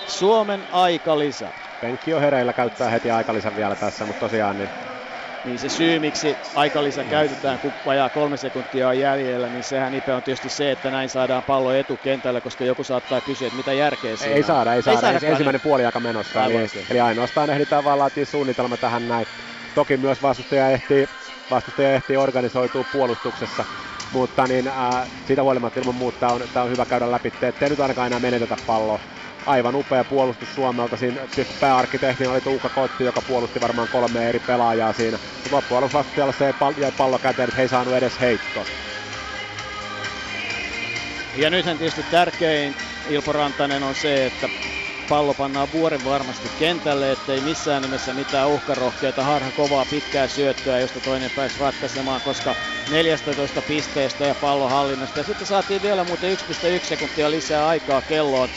[0.06, 1.52] Suomen aikalisä.
[1.80, 4.70] Penkki on hereillä, käyttää heti aikalisän vielä tässä, mutta tosiaan niin
[5.44, 10.14] niin se syy, miksi aikalisä käytetään, kun vajaa kolme sekuntia on jäljellä, niin sehän Ipe
[10.14, 14.16] on tietysti se, että näin saadaan pallo etukentällä, koska joku saattaa kysyä, että mitä järkeä
[14.16, 14.96] siinä Ei saada, ei saada.
[14.96, 16.44] Ei saada ensimmäinen puoli aika menossa.
[16.44, 16.54] Eli,
[16.90, 19.26] eli, ainoastaan ehditään vaan laatia suunnitelma tähän näin.
[19.74, 21.06] Toki myös vastustaja ehtii,
[21.50, 23.64] vastustaja ehtii organisoitua puolustuksessa,
[24.10, 27.80] mutta niin, ää, siitä huolimatta ilman muuta tämä on, on hyvä käydä läpi, ettei nyt
[27.80, 29.00] ainakaan enää menetetä palloa
[29.46, 30.96] aivan upea puolustus Suomelta.
[30.96, 35.18] Siinä tietysti pääarkkitehti oli Tuukka Kotti, joka puolusti varmaan kolme eri pelaajaa siinä.
[35.34, 38.64] Mutta loppujen se jäi pallo käteen, että he ei saanut edes heittoa.
[41.36, 42.74] Ja nythän tietysti tärkein
[43.08, 44.48] Ilpo Rantanen on se, että
[45.08, 51.00] pallo pannaan vuoren varmasti kentälle, ettei missään nimessä mitään uhkarohkeita, harha kovaa pitkää syöttöä, josta
[51.00, 52.54] toinen pääsi ratkaisemaan, koska
[52.90, 55.18] 14 pisteestä ja pallohallinnasta.
[55.20, 58.48] Ja sitten saatiin vielä muuten 1,1 sekuntia lisää aikaa kelloon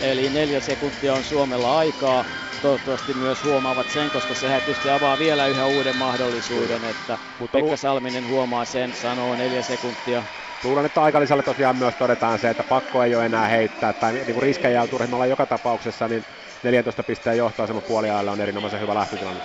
[0.00, 2.24] Eli neljä sekuntia on Suomella aikaa.
[2.60, 7.76] Toivottavasti myös huomaavat sen, koska sehän tietysti avaa vielä yhä uuden mahdollisuuden, että Mutta Pekka
[7.76, 10.24] Salminen huomaa sen, sanoo neljä sekuntia.
[10.62, 14.26] Luulen, että aikalisällä tosiaan myös todetaan se, että pakko ei ole enää heittää, tai niin
[14.26, 14.82] kuin riskejä
[15.12, 16.24] on joka tapauksessa, niin
[16.62, 19.42] 14 pisteen johtoasema puoliajalla on erinomaisen hyvä lähtötilanne.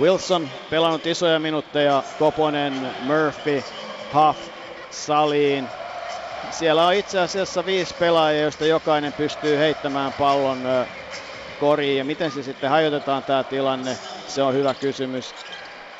[0.00, 3.64] Wilson pelannut isoja minuutteja, Koponen, Murphy,
[4.14, 4.48] Huff,
[4.90, 5.81] Saliin,
[6.52, 10.62] siellä on itse asiassa viisi pelaajaa, joista jokainen pystyy heittämään pallon
[11.58, 11.98] koriin.
[11.98, 15.34] Ja miten se sitten hajotetaan tämä tilanne, se on hyvä kysymys.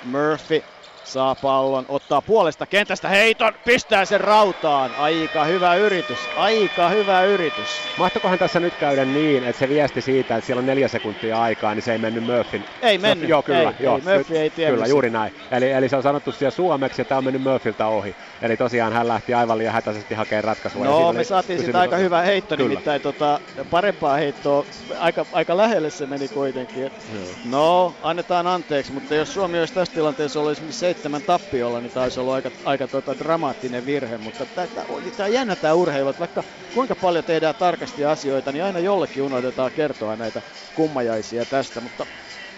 [0.05, 0.65] Murphy
[1.05, 4.91] saa pallon, ottaa puolesta kentästä heiton, pistää sen rautaan.
[4.99, 7.69] Aika hyvä yritys, aika hyvä yritys.
[7.99, 11.75] Mahtokohan tässä nyt käydä niin, että se viesti siitä, että siellä on neljä sekuntia aikaa,
[11.75, 12.65] niin se ei mennyt Murphyn.
[12.83, 13.29] Ei mennyt.
[13.29, 13.59] Joo, kyllä.
[13.59, 13.97] Ei, joo.
[13.97, 14.73] Ei, Murphy ei tiedä.
[14.73, 15.35] Kyllä, juuri näin.
[15.51, 18.17] Eli, eli se on sanottu siellä suomeksi ja tämä on mennyt Murphyltä ohi.
[18.43, 20.85] Eli tosiaan hän lähti aivan liian hätäisesti hakemaan ratkaisua.
[20.85, 22.69] No, me saatiin siitä aika hyvä heitto, kyllä.
[22.69, 23.41] nimittäin tota,
[23.71, 24.65] parempaa heittoa,
[24.99, 26.93] aika, aika lähelle se meni kuitenkin.
[27.13, 27.51] Hmm.
[27.51, 32.21] No, annetaan anteeksi, mutta jos Suomi olisi tässä tilanteessa ollut esimerkiksi seitsemän tappiolla, niin taisi
[32.21, 36.97] olla aika, aika tota, dramaattinen virhe, mutta tämä on jännä tämä urheilu, että vaikka kuinka
[36.97, 40.43] paljon tehdään tarkasti asioita, niin aina jollekin unohdetaan kertoa näitä
[40.75, 42.07] kummajaisia tästä, mutta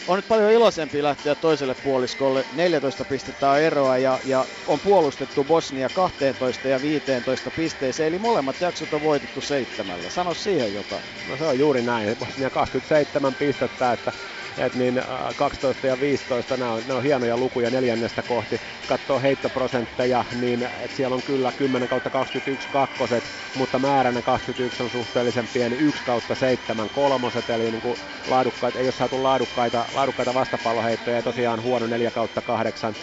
[0.07, 2.47] on nyt paljon iloisempi lähteä toiselle puoliskolle.
[2.51, 8.61] 14 pistettä on eroa ja, ja on puolustettu Bosnia 12 ja 15 pisteeseen, eli molemmat
[8.61, 10.11] jaksot on voitettu seitsemällä.
[10.11, 11.05] Sano siihen jotain.
[11.26, 12.16] No se on juuri näin.
[12.16, 14.12] Bosnia 27 pistettä, että
[14.57, 15.03] et niin
[15.37, 18.61] 12 ja 15, nämä on, nämä on hienoja lukuja neljännestä kohti.
[18.87, 24.91] Katsoo heittoprosentteja, niin et siellä on kyllä 10 kautta 21 kakkoset, mutta määränä 21 on
[24.91, 30.35] suhteellisen pieni, 1 kautta 7 kolmoset, eli niin kuin laadukkaita, ei ole saatu laadukkaita, laadukkaita
[30.35, 32.97] vastapalloheittoja, ja tosiaan huono 4 kautta 8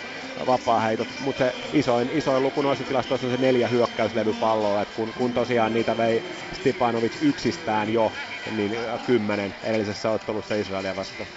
[0.45, 5.33] vapaa-heitot, mutta se isoin, isoin luku noissa tilastoissa on se neljä hyökkäyslevypalloa, että kun, kun
[5.33, 6.23] tosiaan niitä vei
[6.53, 8.13] Stepanovic yksistään jo,
[8.49, 8.71] niin
[9.03, 11.29] kymmenen edellisessä ottelussa Israelia vastaan.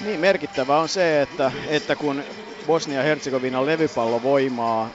[0.00, 2.24] Niin, merkittävä on se, että, että kun
[2.66, 4.94] Bosnia-Herzegovinan levypallovoimaa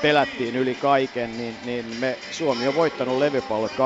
[0.00, 3.76] pelättiin yli kaiken, niin, niin me, Suomi on voittanut levypallot 21-19.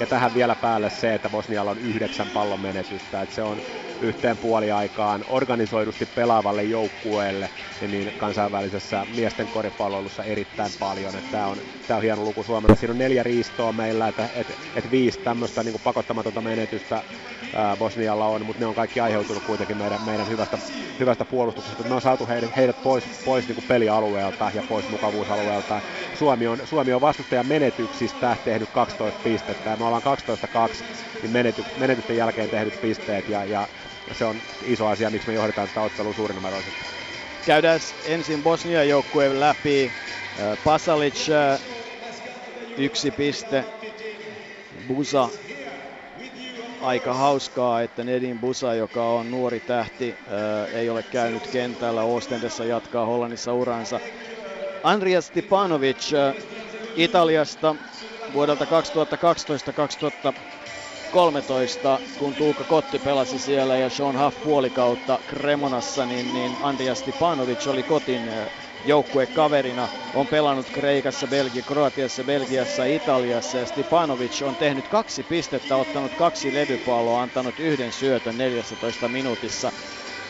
[0.00, 3.62] Ja tähän vielä päälle se, että Bosnialla on yhdeksän pallon menetystä, että se on
[4.00, 7.50] yhteen puoliaikaan organisoidusti pelaavalle joukkueelle
[7.88, 11.22] niin kansainvälisessä miesten koripalloilussa erittäin paljon.
[11.30, 12.76] Tämä on, tää on hieno luku Suomella.
[12.76, 17.04] Siinä on neljä riistoa meillä, että et, et viisi tämmöistä niin pakottamatonta menetystä
[17.52, 20.58] ää, Bosnialla on, mutta ne on kaikki aiheutunut kuitenkin meidän, meidän hyvästä,
[20.98, 21.84] hyvästä puolustuksesta.
[21.84, 25.82] Me on saatu heidät, heidät pois, pois niin pelialueelta ja pois mukavuusalueelta.
[26.14, 31.64] Suomi on, Suomi on vastustajan menetyksistä tehnyt 12 pistettä ja me ollaan 12-2 niin menety,
[31.76, 33.68] menetysten jälkeen tehdyt pisteet ja, ja
[34.12, 36.84] se on iso asia, miksi me johdetaan tätä ottelua suurinumeroisesti.
[37.46, 39.92] Käydään ensin Bosnian joukkueen läpi.
[40.64, 41.28] Pasalic
[42.76, 43.64] yksi piste.
[44.86, 45.28] Busa
[46.80, 50.16] aika hauskaa, että Nedin Busa, joka on nuori tähti,
[50.72, 52.02] ei ole käynyt kentällä.
[52.02, 54.00] Ostendessa jatkaa Hollannissa uransa.
[54.82, 56.10] Andrias Stipanovic
[56.96, 57.76] Italiasta
[58.32, 58.68] vuodelta 2012-2013
[61.14, 67.66] 2013, kun Tuukka Kotti pelasi siellä ja Sean Huff puolikautta Kremonassa, niin, niin Andrias Stipanovic
[67.66, 68.22] oli Kotin
[68.84, 69.88] joukkuekaverina.
[70.14, 76.54] On pelannut Kreikassa, Belgia, Kroatiassa, Belgiassa, Italiassa ja Stipanovic on tehnyt kaksi pistettä, ottanut kaksi
[76.54, 79.72] levypalloa, antanut yhden syötön 14 minuutissa.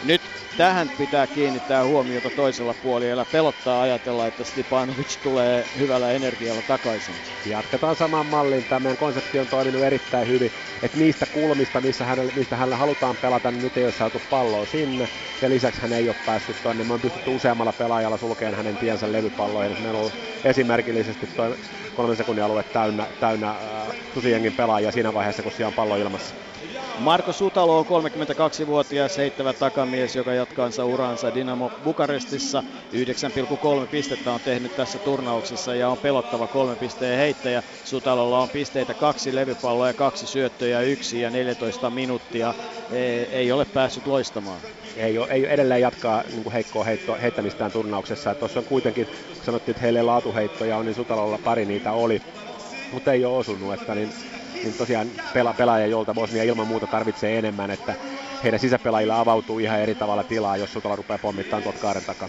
[0.03, 3.25] Nyt tähän pitää kiinnittää huomiota toisella puolella.
[3.25, 7.15] Pelottaa ajatella, että Stipanovic tulee hyvällä energialla takaisin.
[7.45, 8.65] Jatketaan saman mallin.
[8.65, 10.53] Tämä meidän konsepti on toiminut erittäin hyvin.
[10.83, 14.67] Että niistä kulmista, missä hänelle, mistä hänellä halutaan pelata, niin nyt ei ole saatu palloa
[14.67, 15.09] sinne.
[15.43, 16.85] Ja lisäksi hän ei ole päässyt tuonne.
[16.85, 19.77] Me on pystytty useammalla pelaajalla sulkeen hänen tiensä levypalloihin.
[19.83, 20.13] Meillä on ollut
[20.45, 21.57] esimerkillisesti tuo
[21.95, 23.57] kolmen sekunnin alue täynnä, täynnä äh,
[24.15, 26.35] susijengin pelaajia siinä vaiheessa, kun siellä on pallo ilmassa.
[26.99, 32.63] Marko Sutalo on 32-vuotias heittävä takamies, joka jatkaansa uransa Dinamo Bukarestissa.
[33.83, 37.63] 9,3 pistettä on tehnyt tässä turnauksessa ja on pelottava kolme pisteen heittäjä.
[37.85, 42.55] Sutalolla on pisteitä kaksi levypalloa ja kaksi syöttöjä, yksi ja 14 minuuttia.
[42.93, 44.61] Ei, ei ole päässyt loistamaan.
[44.97, 48.35] Ei, ole, ei edelleen jatkaa niin heikkoa heitto, heittämistään turnauksessa.
[48.35, 52.23] Tuossa on kuitenkin, kun sanottiin, että heille laatuheittoja on, niin Sutalolla pari niitä oli,
[52.93, 53.75] mutta ei ole osunut.
[53.75, 54.11] Että niin
[54.65, 57.95] niin tosiaan pela, pelaaja, jolta Bosnia ilman muuta tarvitsee enemmän, että
[58.45, 62.29] heidän sisäpelaajilla avautuu ihan eri tavalla tilaa, jos Sutala rupeaa pommittamaan tuot kaaren takaa.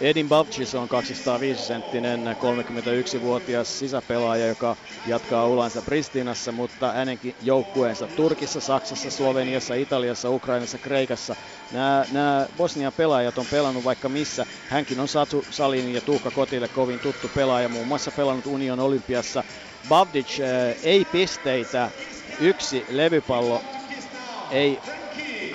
[0.00, 9.10] Edin Bavcis on 205-senttinen 31-vuotias sisäpelaaja, joka jatkaa ulansa Pristinassa, mutta hänenkin joukkueensa Turkissa, Saksassa,
[9.10, 11.36] Sloveniassa, Italiassa, Ukrainassa, Kreikassa.
[11.70, 14.46] Nämä, nämä Bosnian pelaajat on pelannut vaikka missä.
[14.68, 19.44] Hänkin on Satu Salin ja Tuukka Kotille kovin tuttu pelaaja, muun muassa pelannut Union Olympiassa
[19.88, 21.90] Bavdic äh, ei pisteitä,
[22.40, 23.62] yksi levypallo
[24.50, 24.78] ei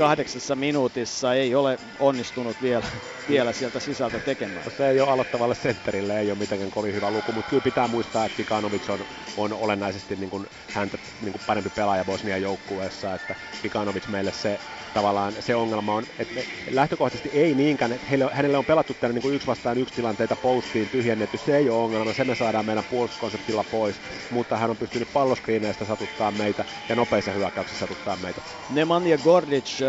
[0.01, 2.83] kahdeksassa minuutissa ei ole onnistunut vielä,
[3.27, 4.71] vielä sieltä sisältä tekemään.
[4.71, 8.25] Se ei ole aloittavalle sentterille, ei ole mitenkään kovin hyvä luku, mutta kyllä pitää muistaa,
[8.25, 13.35] että Kikanovic on, on olennaisesti niin kuin häntä niin kuin parempi pelaaja Bosnian joukkueessa, että
[13.59, 14.61] Kikanovic meille se
[14.93, 19.21] tavallaan se ongelma on, että lähtökohtaisesti ei niinkään, että heille, hänelle on pelattu tänne niin
[19.21, 22.85] kuin yksi vastaan yksi tilanteita postiin tyhjennetty, se ei ole ongelma, se me saadaan meidän
[22.85, 28.41] puolustuskonseptilla pois, mutta hän on pystynyt palloskriineistä satuttaa meitä ja nopeissa hyökkäyksissä satuttaa meitä.
[28.67, 29.79] Nemanja Gordic,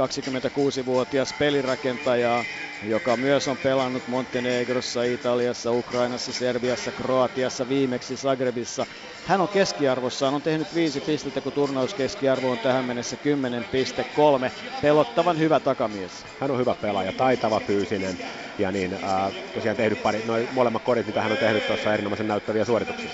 [0.00, 2.44] 26-vuotias äh, pelirakentaja,
[2.82, 8.86] joka myös on pelannut Montenegrossa, Italiassa, Ukrainassa, Serbiassa, Kroatiassa, viimeksi Zagrebissa.
[9.24, 14.50] Hän on keskiarvossaan, on tehnyt viisi pistettä, kun turnauskeskiarvo on tähän mennessä 10,3.
[14.80, 16.26] Pelottavan hyvä takamies.
[16.36, 18.18] Hän on hyvä pelaaja, taitava, fyysinen
[18.58, 19.00] ja niin, äh,
[19.52, 23.12] tosiaan tehnyt pari, noin molemmat kodit, mitä hän on tehnyt tuossa erinomaisen näyttäviä suorituksia.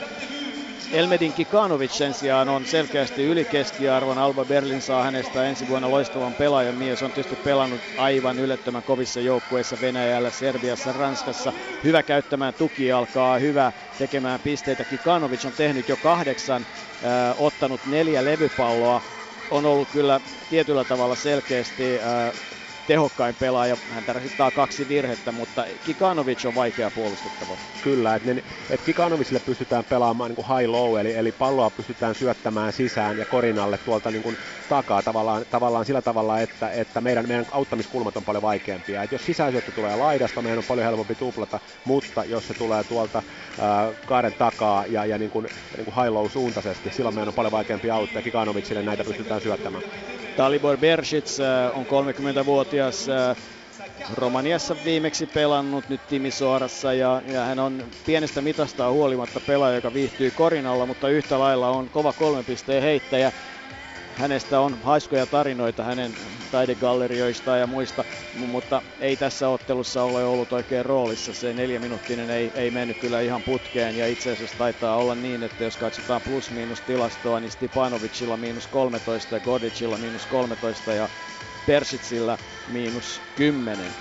[0.92, 4.18] Elmedin Kikanovic sen sijaan on selkeästi yli keskiarvon.
[4.18, 7.02] Alba Berlin saa hänestä ensi vuonna loistavan pelaajan mies.
[7.02, 11.52] On tietysti pelannut aivan ylettömän kovissa joukkueissa Venäjällä, Serbiassa, Ranskassa.
[11.84, 14.84] Hyvä käyttämään tuki alkaa, hyvä tekemään pisteitä.
[14.84, 16.66] Kikanovic on tehnyt jo kahdeksan,
[17.04, 19.02] äh, ottanut neljä levypalloa.
[19.50, 22.49] On ollut kyllä tietyllä tavalla selkeästi äh,
[22.90, 23.76] tehokkain pelaaja.
[23.94, 27.56] Hän rasittaa kaksi virhettä, mutta Kikanovic on vaikea puolustettava.
[27.82, 28.30] Kyllä, että
[28.70, 34.10] et Kikanovicille pystytään pelaamaan niin high-low, eli, eli palloa pystytään syöttämään sisään ja korinalle tuolta
[34.10, 34.36] niin kuin
[34.68, 39.02] takaa tavallaan, tavallaan sillä tavalla, että, että meidän, meidän auttamiskulmat on paljon vaikeampia.
[39.02, 43.18] Et jos sisäisyöttö tulee laidasta, meidän on paljon helpompi tuplata, mutta jos se tulee tuolta
[43.18, 43.24] äh,
[44.06, 47.90] kaaren takaa ja, ja niin kuin, niin kuin high-low suuntaisesti, silloin meidän on paljon vaikeampi
[47.90, 48.22] auttaa.
[48.22, 49.84] Kikanovicille näitä pystytään syöttämään.
[50.36, 53.36] Talibor Bersic äh, on 30-vuotias äh,
[54.14, 60.30] Romaniassa viimeksi pelannut nyt Timisoarassa ja, ja hän on pienestä mitastaan huolimatta pelaaja, joka viihtyy
[60.30, 63.32] korinalla, mutta yhtä lailla on kova kolmen pisteen heittäjä.
[64.14, 66.16] Hänestä on haiskoja tarinoita hänen
[66.50, 68.04] taidegallerioista ja muista,
[68.34, 71.34] mutta ei tässä ottelussa ole ollut oikein roolissa.
[71.34, 75.64] Se neljäminuuttinen ei, ei mennyt kyllä ihan putkeen ja itse asiassa taitaa olla niin, että
[75.64, 81.08] jos katsotaan plus-miinus tilastoa, niin Stipanovicilla miinus 13 ja Godicilla miinus 13 ja
[81.70, 83.96] Persitsillä miinus 10.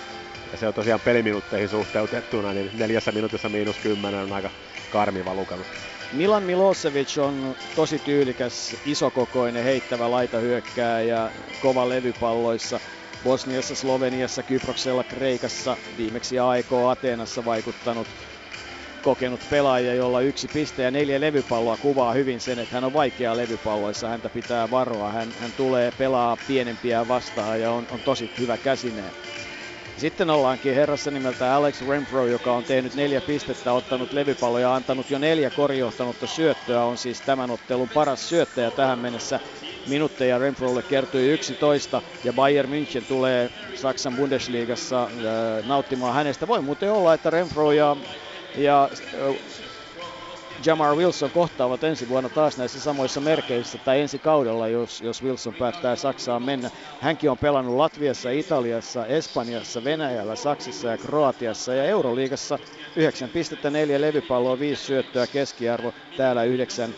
[0.51, 4.51] Ja se on tosiaan peliminuutteihin suhteutettuna, niin neljässä minuutissa miinus 10 on aika
[4.89, 5.65] karmiva lukema.
[6.11, 12.81] Milan Milosevic on tosi tyylikäs, isokokoinen, heittävä laitahyökkääjä, kova levypalloissa.
[13.23, 18.15] Bosniassa, Sloveniassa, Kyproksella, Kreikassa, viimeksi AEK Ateenassa vaikuttanut
[18.99, 23.37] kokenut pelaaja, jolla yksi piste ja neljä levypalloa kuvaa hyvin sen, että hän on vaikea
[23.37, 25.11] levypalloissa, häntä pitää varoa.
[25.11, 29.11] Hän, hän tulee pelaa pienempiä vastaan ja on, on tosi hyvä käsineen.
[29.99, 35.11] Sitten ollaankin herrassa nimeltä Alex Renfro, joka on tehnyt neljä pistettä, ottanut levypalloja ja antanut
[35.11, 36.83] jo neljä korjohtanutta syöttöä.
[36.83, 39.39] On siis tämän ottelun paras syöttäjä tähän mennessä.
[39.87, 46.47] Minuutteja Renfrolle kertyi 11 ja Bayern München tulee Saksan Bundesliigassa äh, nauttimaan hänestä.
[46.47, 47.95] Voi muuten olla, että Renfro ja,
[48.53, 48.89] ja
[50.65, 55.55] Jamar Wilson kohtaavat ensi vuonna taas näissä samoissa merkeissä tai ensi kaudella, jos, jos Wilson
[55.55, 56.71] päättää Saksaan mennä.
[56.99, 62.59] Hänkin on pelannut Latviassa, Italiassa, Espanjassa, Venäjällä, Saksassa ja Kroatiassa ja Euroliigassa
[62.99, 66.95] 9,4 levypalloa, 5 syöttöä keskiarvo, täällä 9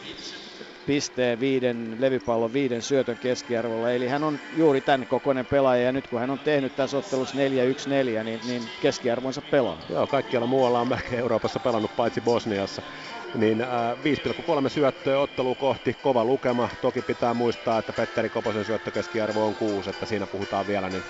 [0.85, 3.91] pisteen viiden levypallon viiden syötön keskiarvolla.
[3.91, 7.37] Eli hän on juuri tämän kokoinen pelaaja ja nyt kun hän on tehnyt tässä ottelussa
[7.37, 9.77] 4-1-4, niin, niin keskiarvonsa pelaa.
[9.89, 12.81] Joo, kaikkialla muualla on Euroopassa pelannut paitsi Bosniassa.
[13.35, 13.67] Niin äh,
[14.63, 16.69] 5,3 syöttöä ottelu kohti, kova lukema.
[16.81, 21.03] Toki pitää muistaa, että Petteri Koposen syöttökeskiarvo on 6, että siinä puhutaan vielä niin,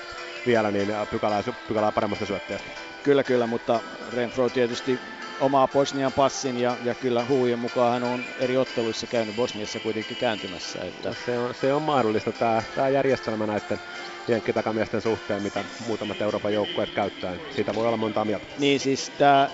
[0.46, 2.70] vielä niin pykälää, pykälää paremmasta syöttäjästä.
[3.04, 3.80] Kyllä, kyllä, mutta
[4.14, 5.00] Renfro tietysti
[5.42, 10.18] omaa Bosnian passin ja, ja kyllä huujen mukaan hän on eri otteluissa käynyt Bosniassa kuitenkin
[10.18, 10.80] kääntymässä.
[10.82, 11.14] Että...
[11.14, 13.80] Se, on, se on mahdollista tämä, tämä järjestelmä näiden
[14.28, 17.40] jenkkitakamiesten suhteen, mitä muutamat Euroopan joukkueet käyttää.
[17.50, 18.48] Siitä voi olla monta mieltä.
[18.58, 19.50] Niin siis tämä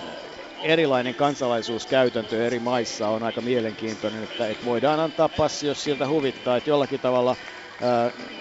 [0.62, 6.56] erilainen kansalaisuuskäytäntö eri maissa on aika mielenkiintoinen, että, että voidaan antaa passi, jos siltä huvittaa,
[6.56, 7.36] että jollakin tavalla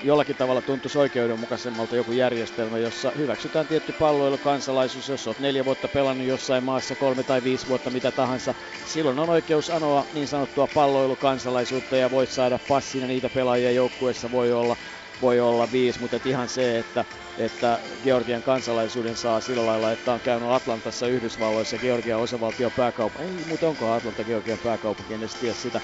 [0.02, 6.28] jollakin tavalla tuntuisi oikeudenmukaisemmalta joku järjestelmä, jossa hyväksytään tietty palloilukansalaisuus, jos olet neljä vuotta pelannut
[6.28, 11.98] jossain maassa, kolme tai viisi vuotta, mitä tahansa, silloin on oikeus anoa niin sanottua palloilukansalaisuutta
[11.98, 14.78] ja voit saada passin ja niitä pelaajia joukkueessa voi olla
[15.22, 17.06] voi olla viisi, mutta ihan se, että,
[17.38, 23.22] että Georgian kansalaisuuden saa sillä lailla, että on käynyt Atlantassa Yhdysvalloissa Georgian osavaltion pääkauppa.
[23.24, 25.82] Ei, mutta onko Atlanta Georgian pääkaupunki, en edes tiedä sitä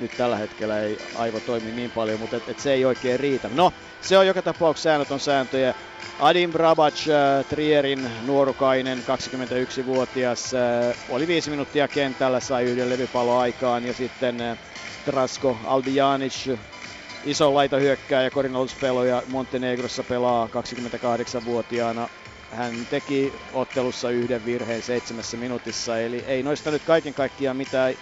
[0.00, 3.50] nyt tällä hetkellä ei aivo toimi niin paljon, mutta et, et se ei oikein riitä.
[3.54, 5.74] No, se on joka tapauksessa säännötön sääntöjä.
[6.20, 13.84] Adim Brabac, äh, Trierin nuorukainen, 21-vuotias, äh, oli viisi minuuttia kentällä, sai yhden levypallon aikaan
[13.84, 14.58] ja sitten äh,
[15.04, 16.58] Trasko Aldijanic,
[17.24, 22.08] iso laita ja korinallispeloja Montenegrossa pelaa 28-vuotiaana.
[22.50, 27.94] Hän teki ottelussa yhden virheen seitsemässä minuutissa, eli ei noista nyt kaiken kaikkiaan mitään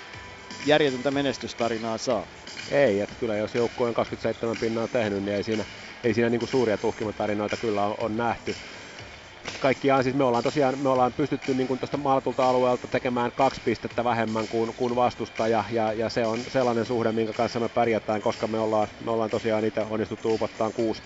[0.64, 2.26] järjetöntä menestystarinaa saa.
[2.68, 5.64] Ei, että kyllä jos joukkue on 27 pinnaa tehnyt, niin ei siinä,
[6.04, 8.56] ei siinä niinku suuria tuhkimatarinoita kyllä on, on nähty.
[9.60, 14.04] Kaikkiaan siis me ollaan tosiaan me ollaan pystytty niin tuosta maalatulta alueelta tekemään kaksi pistettä
[14.04, 18.48] vähemmän kuin, kuin vastustaja ja, ja, se on sellainen suhde, minkä kanssa me pärjätään, koska
[18.48, 21.02] me ollaan, me ollaan tosiaan itse onnistuttu upottaan kuusi,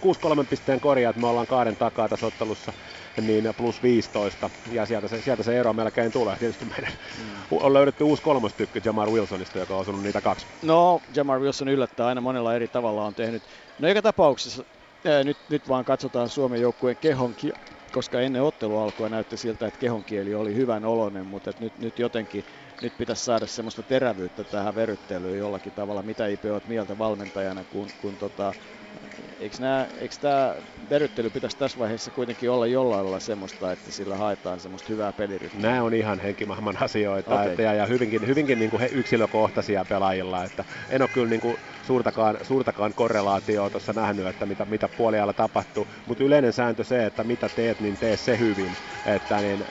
[0.00, 2.72] kuusi kolmen pisteen korjaa, että me ollaan kahden takaa tässä ottelussa
[3.20, 6.36] niin plus 15, ja sieltä se, sieltä se ero melkein tulee.
[6.38, 7.24] Tietysti meidän mm.
[7.50, 10.46] on löydetty uusi kolmostykky Jamar Wilsonista, joka on osunut niitä kaksi.
[10.62, 13.42] No, Jamar Wilson yllättää aina monella eri tavalla on tehnyt.
[13.78, 14.64] No joka tapauksessa,
[15.04, 17.52] ää, nyt, nyt vaan katsotaan Suomen joukkueen kehonkin,
[17.92, 22.44] koska ennen ottelu alkua näytti siltä, että kehonkieli oli hyvän oloinen, mutta nyt, nyt jotenkin
[22.80, 26.02] nyt pitäisi saada semmoista terävyyttä tähän veryttelyyn jollakin tavalla.
[26.02, 28.54] Mitä Ipe olet mieltä valmentajana, kun, kun tota,
[29.38, 30.56] eikö, nämä, eikö tämä
[30.90, 35.70] veryttely pitäisi tässä vaiheessa kuitenkin olla jollain lailla semmoista, että sillä haetaan semmoista hyvää pelirytmiä?
[35.70, 37.50] Nämä on ihan henkimahman asioita okay.
[37.50, 40.44] että, ja, ja hyvinkin, hyvinkin niin kuin he yksilökohtaisia pelaajilla.
[40.44, 45.32] Että en ole kyllä niin kuin suurtakaan, suurtakaan korrelaatioa tuossa nähnyt, että mitä, mitä puoliajalla
[45.32, 48.76] tapahtuu, mutta yleinen sääntö se, että mitä teet, niin tee se hyvin.
[49.04, 49.64] Että niin,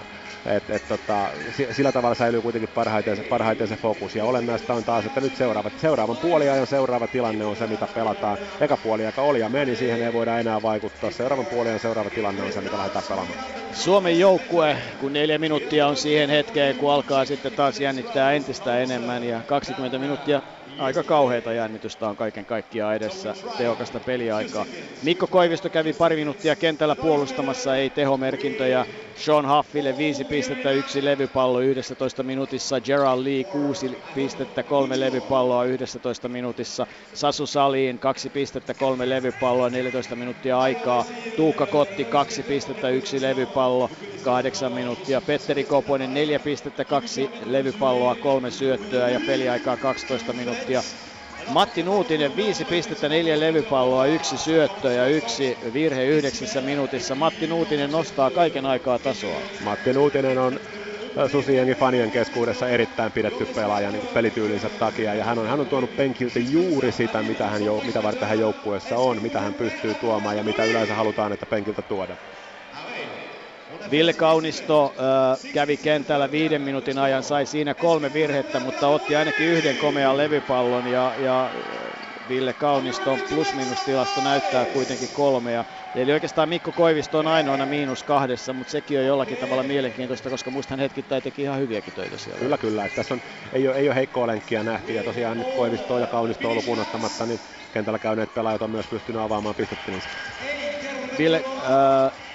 [0.48, 1.30] et, et, tota,
[1.72, 4.16] sillä tavalla säilyy kuitenkin parhaiten, parhaiten se fokus.
[4.16, 8.38] Ja olennaista on taas, että nyt seuraavat, seuraavan puoliajan seuraava tilanne on se, mitä pelataan.
[8.62, 11.12] Eka puoliaika oli ja meni, siihen ei voida enää vaikuttaa.
[11.12, 13.40] Seuraavan puoliajan seuraava tilanne on se, mitä lähdetään pelaamaan.
[13.72, 19.24] Suomen joukkue, kun neljä minuuttia on siihen hetkeen, kun alkaa sitten taas jännittää entistä enemmän
[19.24, 20.42] ja 20 minuuttia
[20.80, 24.66] aika kauheita jännitystä on kaiken kaikkiaan edessä, tehokasta peliaikaa.
[25.04, 28.86] Mikko Koivisto kävi pari minuuttia kentällä puolustamassa, ei tehomerkintöjä.
[29.18, 32.82] Sean Huffille 5 pistettä, yksi levypallo 11 minuutissa.
[32.82, 36.88] Gerald Lee 6 pistettä, kolme levypalloa 11 minuutissa.
[37.14, 41.06] Sasu Saliin 2 pistettä, kolme levypalloa 14 minuuttia aikaa.
[41.36, 43.90] Tuukka Kotti 2 pistettä, yksi levypallo
[44.24, 45.22] 8 minuuttia.
[45.22, 50.82] Petteri Koponen 4 pistettä, kaksi levypalloa, kolme syöttöä ja peliaikaa 12 minuuttia.
[51.48, 57.16] Matti Nuutinen, viisi pistettä, neljä levypalloa, yksi syöttö ja yksi virhe yhdeksässä minuutissa.
[57.16, 59.46] Matti Nuutinen nostaa kaiken aikaa tasoa.
[59.60, 60.60] Matti Nuutinen on
[61.28, 65.16] Susiengi fanien keskuudessa erittäin pidetty pelaaja niin pelityylinsä takia.
[65.16, 68.98] Ja hän on, hän on tuonut penkiltä juuri sitä, mitä, hän, mitä varten hän joukkueessa
[68.98, 72.18] on, mitä hän pystyy tuomaan ja mitä yleensä halutaan, että penkiltä tuoda.
[73.92, 79.48] Ville Kaunisto äh, kävi kentällä viiden minuutin ajan, sai siinä kolme virhettä, mutta otti ainakin
[79.48, 81.52] yhden komean levypallon ja, ja
[82.28, 85.66] Ville Kauniston plus-minus-tilasto näyttää kuitenkin kolmea.
[85.96, 90.52] Eli oikeastaan Mikko Koivisto on ainoana miinus kahdessa, mutta sekin on jollakin tavalla mielenkiintoista, koska
[90.52, 92.40] musta hän hetkittäin teki ihan hyviäkin töitä siellä.
[92.40, 92.86] Kyllä, kyllä.
[92.86, 93.22] Että tässä on,
[93.52, 97.26] ei, ole, ei ole heikkoa lenkkiä nähty ja tosiaan nyt Koivisto ja Kaunisto lukuun ottamatta,
[97.26, 97.40] niin
[97.72, 100.10] kentällä käyneet pelaajat on myös pystynyt avaamaan pistettilinsa.
[101.18, 102.27] Ville, äh,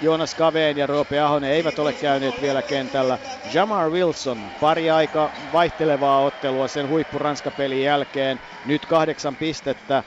[0.00, 3.18] Joonas Kaveen ja Roope Ahonen eivät ole käyneet vielä kentällä.
[3.54, 7.18] Jamar Wilson, pari aika vaihtelevaa ottelua sen huippu
[7.56, 8.40] pelin jälkeen.
[8.64, 10.04] Nyt kahdeksan pistettä,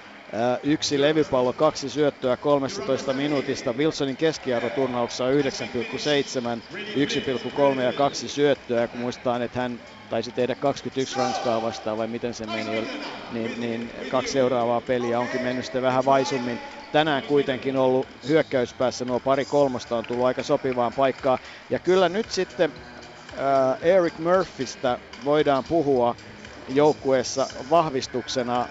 [0.63, 3.73] yksi levypallo, kaksi syöttöä 13 minuutista.
[3.73, 5.39] Wilsonin keskiarvo turnauksessa on 9,7,
[7.75, 8.87] 1,3 ja kaksi syöttöä.
[8.87, 9.79] Kun muistaa, että hän
[10.09, 12.71] taisi tehdä 21 Ranskaa vastaan vai miten se meni,
[13.29, 16.61] niin, niin kaksi seuraavaa peliä onkin mennyt sitten vähän vaisummin.
[16.91, 21.39] Tänään kuitenkin ollut hyökkäyspäässä nuo pari kolmosta on tullut aika sopivaan paikkaan.
[21.69, 22.73] Ja kyllä nyt sitten
[23.33, 26.15] äh, Eric Murphystä voidaan puhua
[26.67, 28.67] joukkueessa vahvistuksena,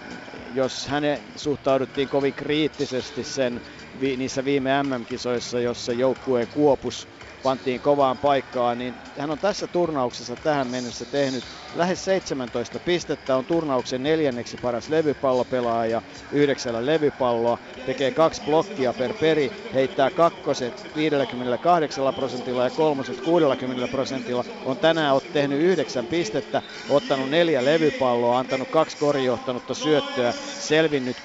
[0.51, 3.61] jos hänen suhtauduttiin kovin kriittisesti sen
[4.01, 7.09] vi, niissä viime MM-kisoissa, jossa joukkue kuopus
[7.43, 13.47] pantiin kovaan paikkaan, niin hän on tässä turnauksessa tähän mennessä tehnyt lähes 17 pistettä, on
[13.47, 22.65] turnauksen neljänneksi paras levypallopelaaja, yhdeksällä levypalloa, tekee kaksi blokkia per peri, heittää kakkoset 58 prosentilla
[22.65, 28.97] ja kolmoset 60 prosentilla, on tänään ot tehnyt yhdeksän pistettä, ottanut neljä levypalloa, antanut kaksi
[28.99, 31.23] korijohtanutta syöttöä, selvinnyt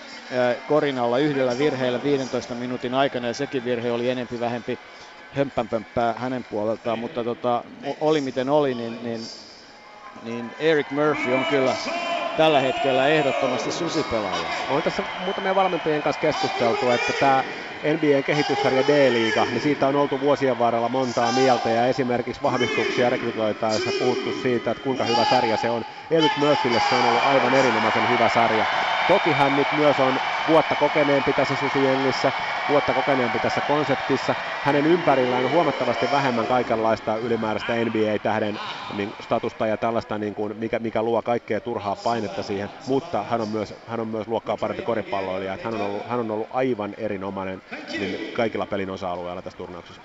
[0.65, 4.79] korinalla yhdellä virheellä 15 minuutin aikana ja sekin virhe oli enempi vähempi
[5.35, 7.63] hömpänpömppää hänen puoleltaan, mutta tota,
[7.99, 9.31] oli miten oli, niin, niin,
[10.21, 11.75] niin Eric Murphy on kyllä
[12.35, 14.49] tällä hetkellä ehdottomasti susipelaaja.
[14.67, 17.43] On tässä muutamien valmentajien kanssa keskusteltu, että tämä
[17.83, 23.93] NBAn kehityssarja D-liiga, niin siitä on oltu vuosien varrella montaa mieltä ja esimerkiksi vahvistuksia rekrytoitaessa
[23.93, 25.83] puhuttu siitä, että kuinka hyvä sarja se on.
[26.09, 28.67] Eric Murphylle se on ollut aivan erinomaisen hyvä sarja.
[29.07, 32.33] Toki hän nyt myös on vuotta kokeneempi tässä Susijengissä,
[32.67, 34.35] vuotta kokeneempi tässä konseptissa.
[34.61, 38.59] Hänen ympärillään on huomattavasti vähemmän kaikenlaista ylimääräistä NBA-tähden
[38.93, 43.41] niin statusta ja tällaista, niin kuin, mikä, mikä luo kaikkea turhaa painetta siihen, mutta hän
[43.41, 45.57] on myös, hän on myös luokkaa parempi koripalloilija.
[45.63, 47.61] Hän on, ollut, hän on ollut aivan erinomainen
[47.99, 50.01] niin kaikilla pelin osa-alueilla tässä turnauksessa.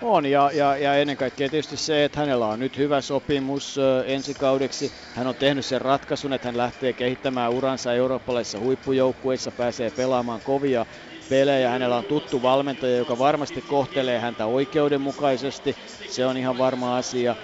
[0.00, 4.04] On, ja, ja, ja ennen kaikkea tietysti se, että hänellä on nyt hyvä sopimus ö,
[4.06, 4.92] ensi kaudeksi.
[5.12, 10.86] Hän on tehnyt sen ratkaisun, että hän lähtee kehittämään uransa eurooppalaisissa huippujoukkueissa, pääsee pelaamaan kovia
[11.28, 11.70] pelejä.
[11.70, 15.76] Hänellä on tuttu valmentaja, joka varmasti kohtelee häntä oikeudenmukaisesti.
[16.06, 17.36] Se on ihan varma asia.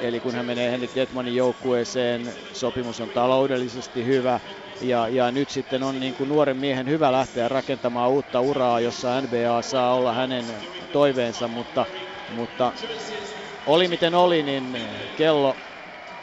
[0.00, 4.40] Eli kun hän menee Henrik Detmanin joukkueeseen, sopimus on taloudellisesti hyvä.
[4.80, 9.20] Ja, ja nyt sitten on niin kuin nuoren miehen hyvä lähteä rakentamaan uutta uraa, jossa
[9.20, 10.44] NBA saa olla hänen
[10.92, 11.86] toiveensa, mutta,
[12.28, 12.72] mutta
[13.66, 14.76] oli miten oli, niin
[15.16, 15.56] kello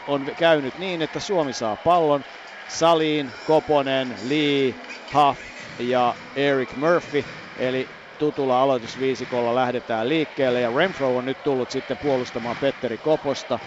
[0.08, 2.24] on käynyt niin, että Suomi saa pallon.
[2.68, 4.76] Saliin, Koponen, Lee,
[5.14, 5.42] Huff
[5.80, 7.24] ja Eric Murphy.
[7.56, 13.60] Eli tutulla aloitusviisikolla lähdetään liikkeelle ja Renfro on nyt tullut sitten puolustamaan Petteri Koposta.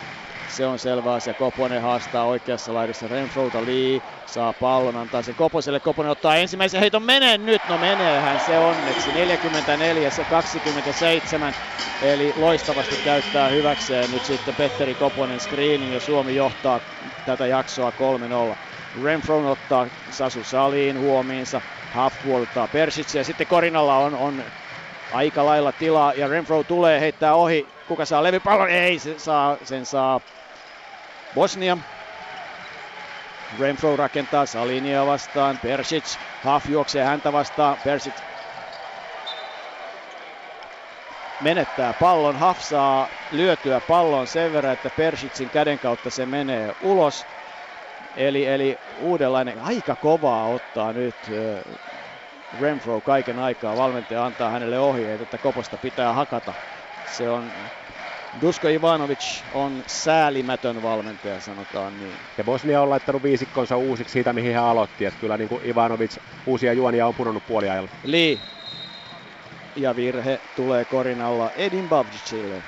[0.47, 1.34] Se on selvä asia.
[1.34, 3.64] Koponen haastaa oikeassa laidassa Renfrouta.
[3.64, 5.80] Lee saa pallon, antaa sen Koposelle.
[5.80, 7.03] Koponen ottaa ensimmäisen heiton.
[7.03, 7.66] Menee nyt.
[7.68, 9.12] No meneehän se onneksi.
[9.12, 11.55] 44 se 27.
[12.01, 16.80] Eli loistavasti käyttää hyväkseen nyt sitten Petteri Koponen screenin ja Suomi johtaa
[17.24, 17.92] tätä jaksoa
[18.55, 18.57] 3-0.
[19.05, 21.62] Renfro ottaa Sasu Saliin huomiinsa.
[21.94, 23.24] Huff puolittaa Persitsia.
[23.24, 24.44] Sitten Korinalla on, on
[25.12, 27.68] aika lailla tilaa ja Renfro tulee heittää ohi.
[27.88, 28.70] Kuka saa levypallon?
[28.70, 30.20] Ei, se saa, sen saa
[31.34, 31.78] Bosnia.
[33.61, 35.59] Renfro rakentaa Salinia vastaan.
[35.62, 36.18] Persic.
[36.44, 37.76] Huff juoksee häntä vastaan.
[37.84, 38.14] Persic
[41.40, 42.40] menettää pallon.
[42.40, 47.26] Huff saa lyötyä pallon sen verran, että Persicin käden kautta se menee ulos.
[48.16, 51.14] Eli, eli uudenlainen, aika kovaa ottaa nyt
[52.53, 53.76] Renfro kaiken aikaa.
[53.76, 56.55] Valmentaja antaa hänelle ohjeet, että koposta pitää hakata.
[57.05, 57.53] Se on
[58.40, 62.20] Dusko Ivanovic on säälimätön valmentaja, sanotaan niin.
[62.36, 65.05] Ja Bosnia on laittanut viisikkonsa uusiksi siitä, mihin hän aloitti.
[65.05, 66.16] Että kyllä niin kuin Ivanovic
[66.47, 67.90] uusia juonia on pudonnut puoliajalla.
[68.05, 68.40] Lee.
[69.76, 72.62] Ja virhe tulee korin alla Edin Babjicille.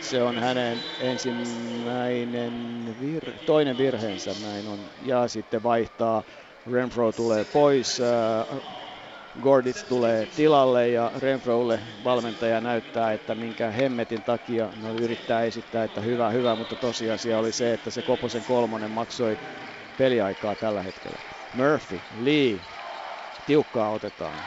[0.00, 2.52] Se on hänen ensimmäinen
[3.00, 4.78] vir- toinen virheensä, näin on.
[5.02, 6.22] Ja sitten vaihtaa,
[6.72, 7.98] Renfro tulee pois,
[9.40, 16.00] Gordits tulee tilalle ja Renfrolle valmentaja näyttää, että minkä hemmetin takia no yrittää esittää, että
[16.00, 19.38] hyvä, hyvä, mutta tosiasia oli se, että se Koposen kolmonen maksoi
[19.96, 21.18] peliaikaa tällä hetkellä.
[21.52, 22.60] Murphy, Lee,
[23.46, 24.44] tiukkaa otetaan.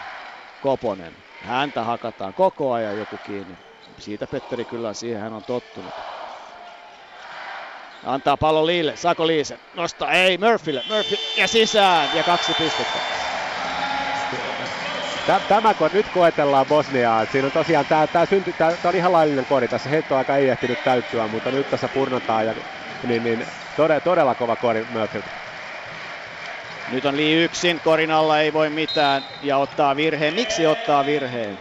[0.59, 3.59] Koponen, häntä hakataan koko ajan joku kiinni.
[3.99, 5.95] Siitä Petteri kyllä siihen hän on tottunut.
[8.03, 8.95] Antaa pallo Liille.
[8.95, 9.59] Saako Liise?
[9.73, 10.11] Nostaa.
[10.11, 10.83] Ei, Murphylle.
[10.89, 12.09] Murphy ja sisään.
[12.13, 12.99] Ja kaksi pistettä.
[15.47, 19.11] Tämä kun nyt koetellaan Bosniaa, siinä on tosiaan tämä, tämä, synty, tämä, tämä on ihan
[19.11, 22.53] laillinen kori, tässä heittoaika ei ehtinyt täyttyä, mutta nyt tässä purnataan ja
[23.03, 23.45] niin, niin
[23.77, 25.29] todella, todella kova kori Murphyltä.
[26.91, 30.33] Nyt on Lee yksin, korin alla ei voi mitään ja ottaa virheen.
[30.33, 31.57] Miksi ottaa virheen?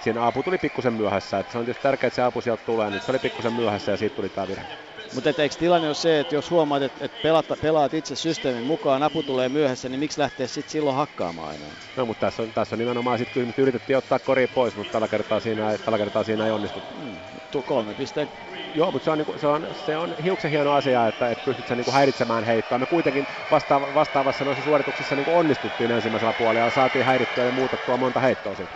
[0.00, 2.90] Siinä apu tuli pikkusen myöhässä, että se on tietysti tärkeää, että se apu sieltä tulee,
[2.90, 4.87] niin se oli pikkusen myöhässä ja siitä tuli tämä virhe.
[5.14, 9.02] Mutta eikö tilanne ole se, että jos huomaat, että, että pelaat, pelaat itse systeemin mukaan,
[9.02, 11.66] apu tulee myöhässä, niin miksi lähtee sitten silloin hakkaamaan aina?
[11.96, 15.08] No mutta tässä on, tässä on nimenomaan sitten kysymys, yritettiin ottaa kori pois, mutta tällä
[15.08, 16.82] kertaa siinä, tällä kertaa siinä ei onnistu.
[16.94, 17.20] Mm,
[17.66, 18.28] kolme pisteen
[18.74, 21.70] Joo, mutta se on, niinku, se on, se on hiuksen hieno asia, että, että pystyt
[21.70, 22.78] niinku häiritsemään heittoa.
[22.78, 27.96] Me kuitenkin vastaava, vastaavassa noissa suorituksissa niinku onnistuttiin ensimmäisellä puolella ja saatiin häirittyä ja muutettua
[27.96, 28.74] monta heittoa siitä.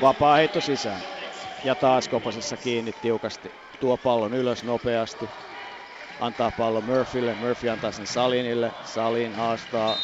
[0.00, 1.00] Vapaa heitto sisään.
[1.64, 3.67] Ja taas Koposessa kiinni tiukasti.
[3.80, 5.30] Tuo pallon ylös nopeasti.
[6.20, 7.34] Antaa pallon Murphylle.
[7.34, 8.72] Murphy antaa sen Salinille.
[8.84, 9.96] Salin haastaa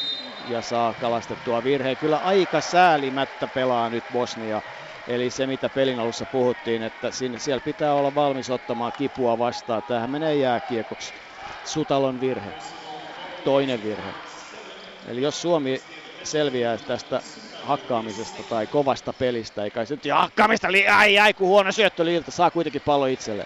[0.49, 1.97] ja saa kalastettua virheen.
[1.97, 4.63] Kyllä aika säälimättä pelaa nyt Bosnia
[5.09, 9.83] Eli se, mitä pelin alussa puhuttiin, että sinne, siellä pitää olla valmis ottamaan kipua vastaan.
[9.89, 11.15] Tähän menee jääkiekoksi.
[11.65, 12.51] Sutalon virhe.
[13.45, 14.11] Toinen virhe.
[15.09, 15.83] Eli jos Suomi
[16.23, 17.21] selviää tästä
[17.63, 22.31] hakkaamisesta tai kovasta pelistä, eikä se nyt hakkaamista, li- ai ai kun huono syöttö liiltä,
[22.31, 23.45] saa kuitenkin pallo itselle.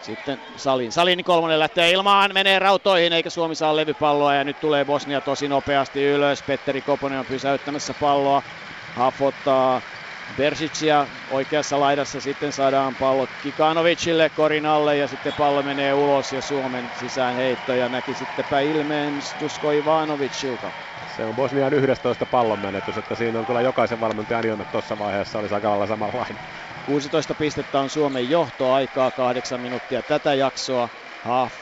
[0.00, 0.92] Sitten Salin.
[0.92, 5.48] Salin kolmonen lähtee ilmaan, menee rautoihin eikä Suomi saa levypalloa ja nyt tulee Bosnia tosi
[5.48, 6.42] nopeasti ylös.
[6.42, 8.42] Petteri Koponen on pysäyttämässä palloa.
[8.92, 9.82] Hafottaa
[10.36, 16.42] Bersicia oikeassa laidassa sitten saadaan pallo Kikanovicille korin alle ja sitten pallo menee ulos ja
[16.42, 20.72] Suomen sisään heitto ja näki sittenpä ilmeen Stusko Ivanovicilta.
[21.06, 25.38] Se on Bosnian 11 pallon menetys, että siinä on kyllä jokaisen valmentajan ilme tuossa vaiheessa
[25.38, 26.38] olisi aika lailla samanlainen.
[26.90, 30.88] 16 pistettä on Suomen johto aikaa, kahdeksan minuuttia tätä jaksoa.
[31.24, 31.52] Haaf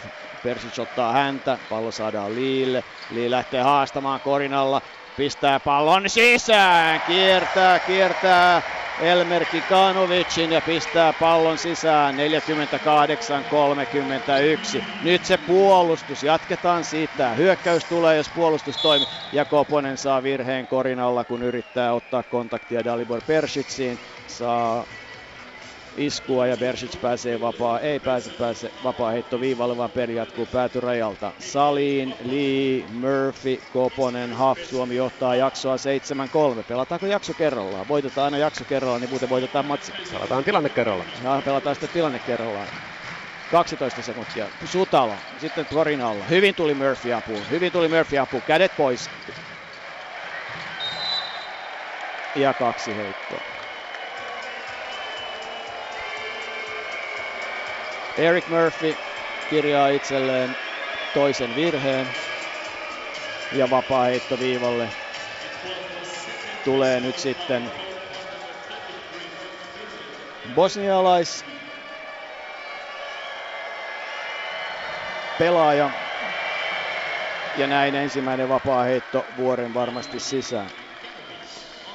[0.43, 2.85] Persic ottaa häntä, pallo saadaan Liille.
[3.11, 4.81] Lii lähtee haastamaan korinalla,
[5.17, 8.63] pistää pallon sisään, kiertää, kiertää
[9.03, 12.19] Elmer Kikanovicin ja pistää pallon sisään 48-31.
[15.05, 17.29] Nyt se puolustus, jatketaan siitä.
[17.35, 19.09] Hyökkäys tulee, jos puolustus toimii.
[19.33, 23.99] Ja Koponen saa virheen korinalla, kun yrittää ottaa kontaktia Dalibor Pershitsiin.
[24.27, 24.98] Saa
[25.99, 31.33] iskua ja Bersic pääsee vapaa, ei pääse, pääse vapaa heitto viivalle, vaan peli jatkuu päätyrajalta.
[31.39, 35.77] Saliin, Lee, Murphy, Koponen, Huff, Suomi johtaa jaksoa
[36.61, 36.63] 7-3.
[36.63, 37.89] Pelataanko jakso kerrallaan?
[37.89, 39.93] Voitetaan aina jakso kerrallaan, niin muuten voitetaan matsi.
[40.13, 41.11] Pelataan tilanne kerrallaan.
[41.25, 42.69] Ja pelataan sitten tilanne kerrallaan.
[43.51, 44.47] 12 sekuntia.
[44.65, 46.25] Sutalo, sitten Torin alla.
[46.25, 47.43] Hyvin tuli Murphy apuun.
[47.51, 48.43] Hyvin tuli Murphy apuun.
[48.43, 49.11] Kädet pois.
[52.35, 53.58] Ja kaksi heittoa.
[58.19, 58.99] Eric Murphy
[59.47, 60.57] kirjaa itselleen
[61.13, 62.17] toisen virheen
[63.51, 64.93] ja vapaa heitto viivalle
[66.65, 67.73] tulee nyt sitten
[70.55, 71.47] bosnialais
[75.37, 75.91] pelaaja
[77.55, 80.88] ja näin ensimmäinen vapaa heitto vuoren varmasti sisään.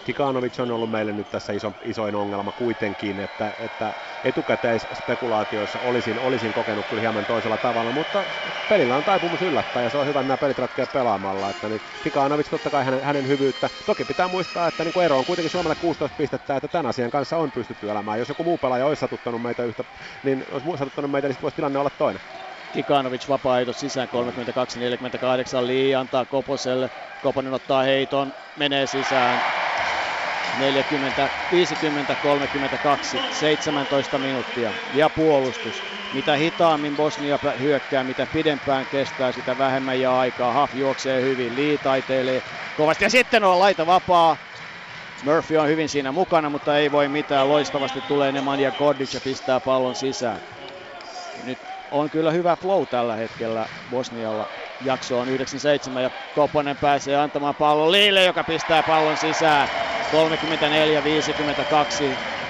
[0.03, 6.53] Kikanovic on ollut meille nyt tässä iso, isoin ongelma kuitenkin, että, että etukäteisspekulaatioissa olisin, olisin
[6.53, 8.25] kokenut kyllä hieman toisella tavalla, mutta
[8.67, 11.49] pelillä on taipumus yllättää ja se on hyvä, että nämä pelit ratkeaa pelaamalla.
[11.49, 13.69] Että niin Kikanovic totta kai hänen, hänen hyvyyttä.
[13.85, 17.37] Toki pitää muistaa, että niin ero on kuitenkin Suomelle 16 pistettä, että tämän asian kanssa
[17.37, 18.19] on pystytty elämään.
[18.19, 19.83] Jos joku muu pelaaja olisi satuttanut meitä yhtä,
[20.23, 22.21] niin olisi satuttanut meitä, niin voisi tilanne olla toinen.
[22.73, 24.07] Kikanovic vapaa sisään
[25.63, 26.89] 32-48 Lee antaa Koposelle.
[27.21, 29.39] Koponen ottaa heiton, menee sisään.
[30.59, 35.83] 40, 50, 32, 17 minuuttia ja puolustus.
[36.13, 40.53] Mitä hitaammin Bosnia hyökkää, mitä pidempään kestää, sitä vähemmän ja aikaa.
[40.53, 42.43] Haf juoksee hyvin, Lee taiteilee
[42.77, 44.37] kovasti ja sitten on laita vapaa.
[45.25, 47.49] Murphy on hyvin siinä mukana, mutta ei voi mitään.
[47.49, 50.62] Loistavasti tulee Nemanja Kordic ja pistää pallon sisään.
[51.93, 54.47] On kyllä hyvä flow tällä hetkellä Bosnialla.
[54.85, 59.69] Jakso on 97 ja Koponen pääsee antamaan pallon Liille, joka pistää pallon sisään.
[62.03, 62.05] 34-52.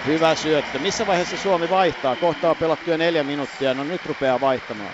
[0.05, 0.79] Hyvä syöttö.
[0.79, 2.15] Missä vaiheessa Suomi vaihtaa?
[2.15, 3.73] Kohta on pelattu jo neljä minuuttia.
[3.73, 4.93] No nyt rupeaa vaihtamaan.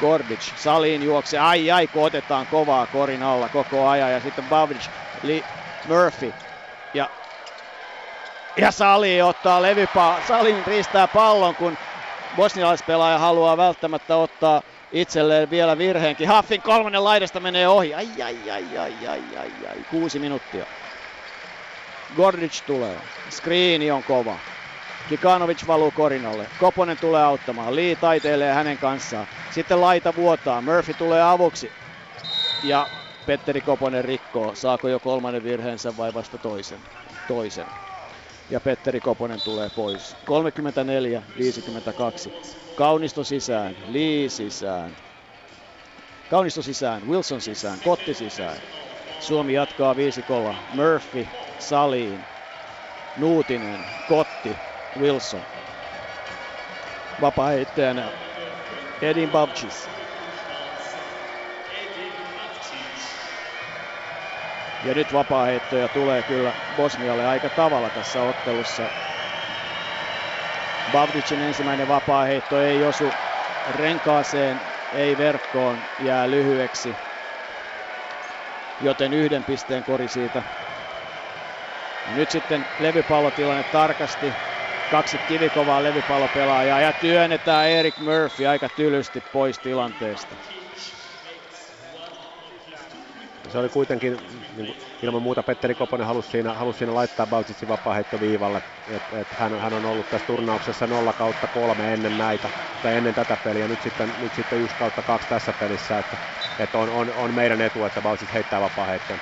[0.00, 1.40] Gordic saliin juoksee.
[1.40, 4.12] Ai ai, kun otetaan kovaa korin alla koko ajan.
[4.12, 4.88] Ja sitten Bavic,
[5.22, 5.44] Li,
[5.88, 6.34] Murphy.
[6.94, 7.10] Ja,
[8.56, 10.18] ja Sali ottaa levypaa.
[10.28, 11.78] Salin riistää pallon, kun
[12.36, 14.62] bosnialaispelaaja haluaa välttämättä ottaa
[14.92, 16.28] itselleen vielä virheenkin.
[16.28, 17.94] Haffin kolmannen laidasta menee ohi.
[17.94, 19.84] Ai, ai, ai, ai, ai, ai, ai.
[19.90, 20.66] Kuusi minuuttia.
[22.16, 22.96] Gordic tulee.
[23.30, 24.36] Screeni on kova.
[25.08, 26.46] Kikanovic valuu korinalle.
[26.60, 27.76] Koponen tulee auttamaan.
[27.76, 29.26] Lee taiteilee hänen kanssaan.
[29.50, 30.60] Sitten laita vuotaa.
[30.60, 31.72] Murphy tulee avuksi.
[32.64, 32.86] Ja
[33.26, 34.54] Petteri Koponen rikkoo.
[34.54, 36.80] Saako jo kolmannen virheensä vai vasta toisen?
[37.28, 37.66] Toisen.
[38.48, 40.16] Ja Petteri Koponen tulee pois.
[42.30, 42.32] 34-52.
[42.74, 43.76] Kaunisto sisään.
[43.86, 44.96] Lee sisään.
[46.28, 48.62] Kaunisto sisään, Wilson sisään, Kotti sisään.
[49.18, 50.56] Suomi jatkaa viisikolla.
[50.68, 51.28] Murphy,
[51.58, 52.26] Saliin,
[53.16, 54.60] Nuutinen, Kotti,
[54.98, 55.46] Wilson.
[57.20, 58.12] Vapaa-heittäjänä
[59.02, 59.95] Edin Babchis.
[64.86, 68.90] Ja nyt vapaaheittoja tulee kyllä Bosnialle aika tavalla tässä ottelussa.
[70.90, 73.14] Bavdicin ensimmäinen vapaaheitto ei osu
[73.66, 74.62] renkaaseen,
[74.92, 76.98] ei verkkoon, jää lyhyeksi.
[78.80, 80.42] Joten yhden pisteen kori siitä.
[82.04, 84.36] Ja nyt sitten levypallotilanne tarkasti.
[84.88, 90.36] Kaksi kivikovaa levypallopelaajaa ja työnnetään Erik Murphy aika tylysti pois tilanteesta.
[93.48, 94.18] Se oli kuitenkin
[94.56, 98.62] niin ilman muuta Petteri Koponen halusi siinä, halusi siinä laittaa Bautsitsin vapaaheittoviivalle.
[98.88, 102.48] Et, et hän, hän, on ollut tässä turnauksessa 0 kautta 3 ennen näitä,
[102.82, 105.98] tai ennen tätä peliä, nyt sitten, nyt sitten 1 kautta 2 tässä pelissä.
[105.98, 106.16] Että,
[106.58, 109.18] et on, on, on, meidän etu, että Bautsits heittää vapaaheittoon.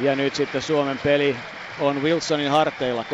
[0.00, 1.36] Ja nyt sitten Suomen peli
[1.80, 3.04] on Wilsonin harteilla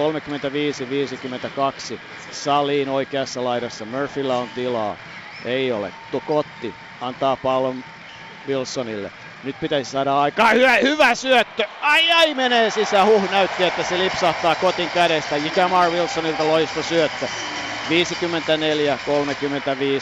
[1.95, 1.99] 35-52.
[2.31, 3.85] Saliin oikeassa laidassa.
[3.85, 4.97] Murphyllä on tilaa.
[5.45, 5.93] Ei ole.
[6.11, 7.85] Tukotti antaa pallon
[8.47, 9.13] Wilsonille.
[9.43, 10.51] Nyt pitäisi saada aikaa.
[10.51, 11.65] Hyvä, hyvä syöttö.
[11.81, 13.07] Ai ai menee sisään.
[13.07, 15.37] Huh näytti, että se lipsahtaa kotin kädestä.
[15.57, 17.27] Jamar Wilsonilta loisto syöttö.
[17.89, 17.91] 54-35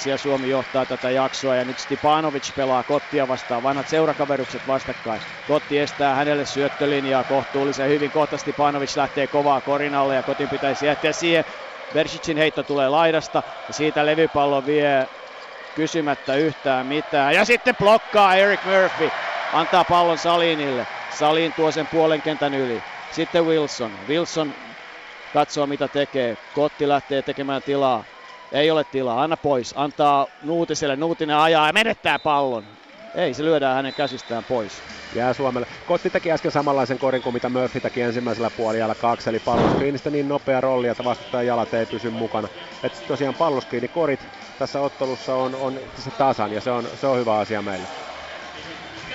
[0.09, 5.20] ja Suomi johtaa tätä jaksoa ja nyt Stipanovic pelaa Kottia vastaan, vanhat seurakaverukset vastakkain.
[5.45, 11.12] Kotti estää hänelle syöttölinjaa kohtuullisen hyvin, kohta Stipanovic lähtee kovaa korinalle ja Kotin pitäisi jättää
[11.12, 11.45] siihen.
[11.92, 15.07] Bersicin heitto tulee laidasta ja siitä levypallo vie
[15.75, 17.35] kysymättä yhtään mitään.
[17.35, 19.11] Ja sitten blokkaa Eric Murphy,
[19.53, 20.87] antaa pallon Salinille.
[21.11, 22.83] Salin tuo sen puolen kentän yli.
[23.12, 23.91] Sitten Wilson.
[24.09, 24.55] Wilson
[25.35, 26.37] katsoo mitä tekee.
[26.55, 28.05] Kotti lähtee tekemään tilaa.
[28.53, 29.75] Ei ole tilaa, anna pois.
[29.77, 32.64] Antaa Nuutiselle, Nuutinen ajaa ja menettää pallon.
[33.14, 34.83] Ei, se lyödään hänen käsistään pois.
[35.14, 35.66] Jää Suomelle.
[35.87, 40.29] Kotti teki äsken samanlaisen korin kuin mitä Murphy teki ensimmäisellä puolella kaksi, eli palloskriinistä niin
[40.29, 42.49] nopea rolli, että vastustajan jalat ei pysy mukana.
[42.83, 44.20] Et tosiaan palloskriini korit
[44.59, 45.79] tässä ottelussa on, on
[46.19, 47.87] tasan ja se on, se on hyvä asia meille.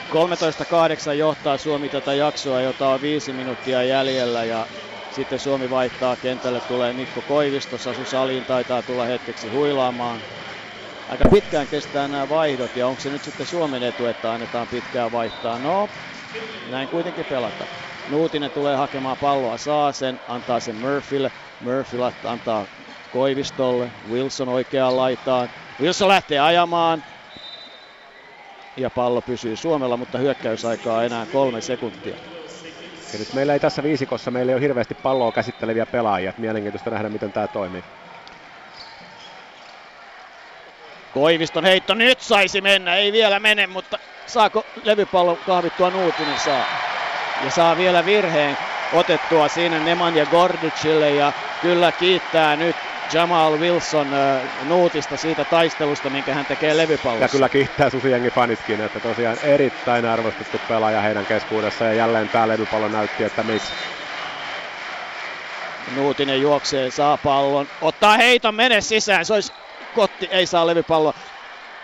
[0.10, 4.68] 13-8 johtaa Suomi tätä jaksoa, jota on viisi minuuttia jäljellä ja
[5.12, 10.20] sitten Suomi vaihtaa kentälle, tulee Mikko Koivisto, Sasu Saliin taitaa tulla hetkeksi huilaamaan.
[11.10, 15.12] Aika pitkään kestää nämä vaihdot ja onko se nyt sitten Suomen etu, että annetaan pitkään
[15.12, 15.60] vaihtaa?
[15.60, 15.90] No,
[16.72, 17.66] näin kuitenkin pelata.
[18.10, 21.32] Nuutinen tulee hakemaan palloa, saa sen, antaa sen Murphylle.
[21.62, 22.66] Murphy antaa
[23.14, 25.50] Koivistolle, Wilson oikeaan laitaan.
[25.82, 27.04] Wilson lähtee ajamaan,
[28.78, 32.16] ja pallo pysyy Suomella, mutta hyökkäysaikaa enää kolme sekuntia.
[33.14, 36.34] Ja nyt meillä ei tässä viisikossa, meillä ei ole hirveästi palloa käsitteleviä pelaajia.
[36.38, 37.84] Mielenkiintoista nähdä, miten tämä toimii.
[41.14, 46.66] Koiviston heitto nyt saisi mennä, ei vielä mene, mutta saako levypallo kahvittua Nuutinen saa.
[47.46, 48.58] Ja saa vielä virheen
[48.94, 52.76] otettua siinä Neman ja Gordicille ja kyllä kiittää nyt
[53.14, 54.08] Jamal Wilson
[54.68, 57.26] Nuutista siitä taistelusta, minkä hän tekee levypallossa.
[57.26, 62.48] Ja kyllä kiittää Susijengi fanitkin, että tosiaan erittäin arvostettu pelaaja heidän keskuudessa ja jälleen tämä
[62.48, 63.74] levypallo näytti, että miksi.
[65.96, 69.54] Nuutinen juoksee, saa pallon, ottaa heiton, mene sisään, se olisi
[69.96, 71.14] kotti, ei saa levypalloa.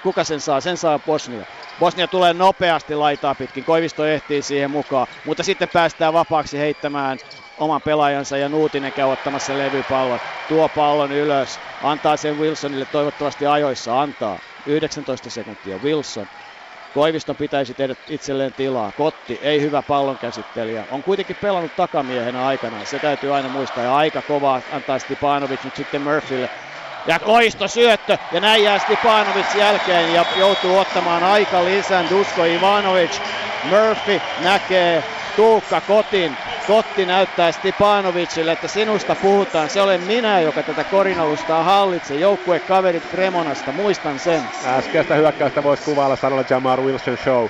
[0.04, 0.62] Kuka sen saa?
[0.62, 1.46] Sen saa Bosnia.
[1.80, 7.18] Bosnia tulee nopeasti laitaa pitkin, Koivisto ehtii siihen mukaan, mutta sitten päästään vapaaksi heittämään
[7.58, 10.20] oman pelaajansa ja Nuutinen käy ottamassa levypallon.
[10.50, 14.40] Tuo pallon ylös, antaa sen Wilsonille toivottavasti ajoissa, antaa.
[14.66, 16.28] 19 sekuntia Wilson.
[16.94, 18.92] Koiviston pitäisi tehdä itselleen tilaa.
[18.98, 20.84] Kotti, ei hyvä pallon käsittelijä.
[20.92, 22.86] On kuitenkin pelannut takamiehenä aikanaan.
[22.86, 23.84] Se täytyy aina muistaa.
[23.84, 26.50] Ja aika kovaa antaa Stipanovic nyt sitten Murphylle.
[27.08, 33.20] Ja Koisto syöttö, ja näin jää Stipanovic jälkeen ja joutuu ottamaan aika lisän Dusko Ivanovic.
[33.64, 35.04] Murphy näkee
[35.36, 36.38] Tuukka Kotin.
[36.68, 39.70] Kotti näyttää Stipanovicille, että sinusta puhutaan.
[39.70, 42.18] Se olen minä, joka tätä korinalustaa hallitsee.
[42.68, 44.42] kaverit Cremonasta, muistan sen.
[44.66, 47.48] Äskeistä hyökkäystä voisi kuvailla sanoa Jamar Wilson Show.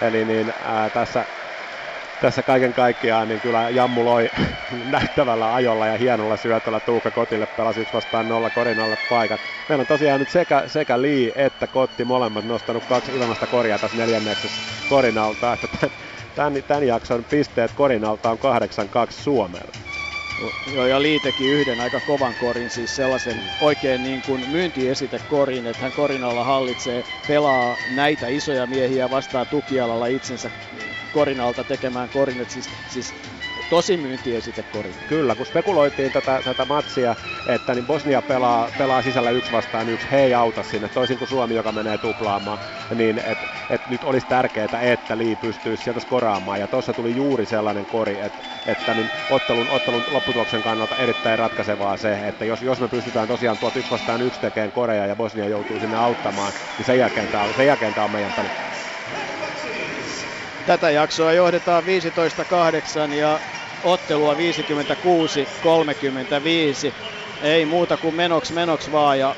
[0.00, 1.24] Eli niin, ää, tässä
[2.20, 4.30] tässä kaiken kaikkiaan niin kyllä Jammu loi
[4.90, 9.38] näyttävällä ajolla ja hienolla syötöllä Tuukka Kotille pelasi vastaan nolla Korinalle paikan.
[9.68, 13.96] Meillä on tosiaan nyt sekä, sekä Lee että Kotti molemmat nostanut kaksi ilmasta korjaa tässä
[13.96, 15.52] neljänneksessä Korinalta.
[15.52, 15.86] Että
[16.36, 18.40] tämän, tämän jakson pisteet Korinalta on 8-2
[19.10, 19.78] Suomella.
[20.66, 25.66] Joo, ja Lee teki yhden aika kovan korin, siis sellaisen oikein niin kuin myyntiesite korin,
[25.66, 30.50] että hän korinalla hallitsee, pelaa näitä isoja miehiä vastaan tukialalla itsensä
[31.10, 33.14] korinalta tekemään korin, että siis, siis
[33.68, 34.96] tosi myyntiesite kori.
[35.06, 37.16] Kyllä, kun spekuloitiin tätä, tätä matsia,
[37.46, 41.28] että niin Bosnia pelaa, pelaa sisällä yksi vastaan yksi, he ei auta sinne, toisin kuin
[41.28, 42.58] Suomi, joka menee tuplaamaan,
[42.94, 47.46] niin että et nyt olisi tärkeää, että Lee pystyisi sieltä skoraamaan, ja tuossa tuli juuri
[47.46, 52.80] sellainen kori, että, että niin ottelun, ottelun lopputuloksen kannalta erittäin ratkaisevaa se, että jos, jos
[52.80, 56.84] me pystytään tosiaan tuot yksi vastaan yksi tekemään korea ja Bosnia joutuu sinne auttamaan, niin
[56.84, 57.54] sen jälkeen tämä on,
[58.04, 58.52] on meidän peli.
[60.66, 61.84] Tätä jaksoa johdetaan
[63.10, 63.40] 15-8 ja
[63.82, 64.36] ottelua 56-35.
[67.40, 69.36] Ei muuta kuin menoks menoks vaan ja,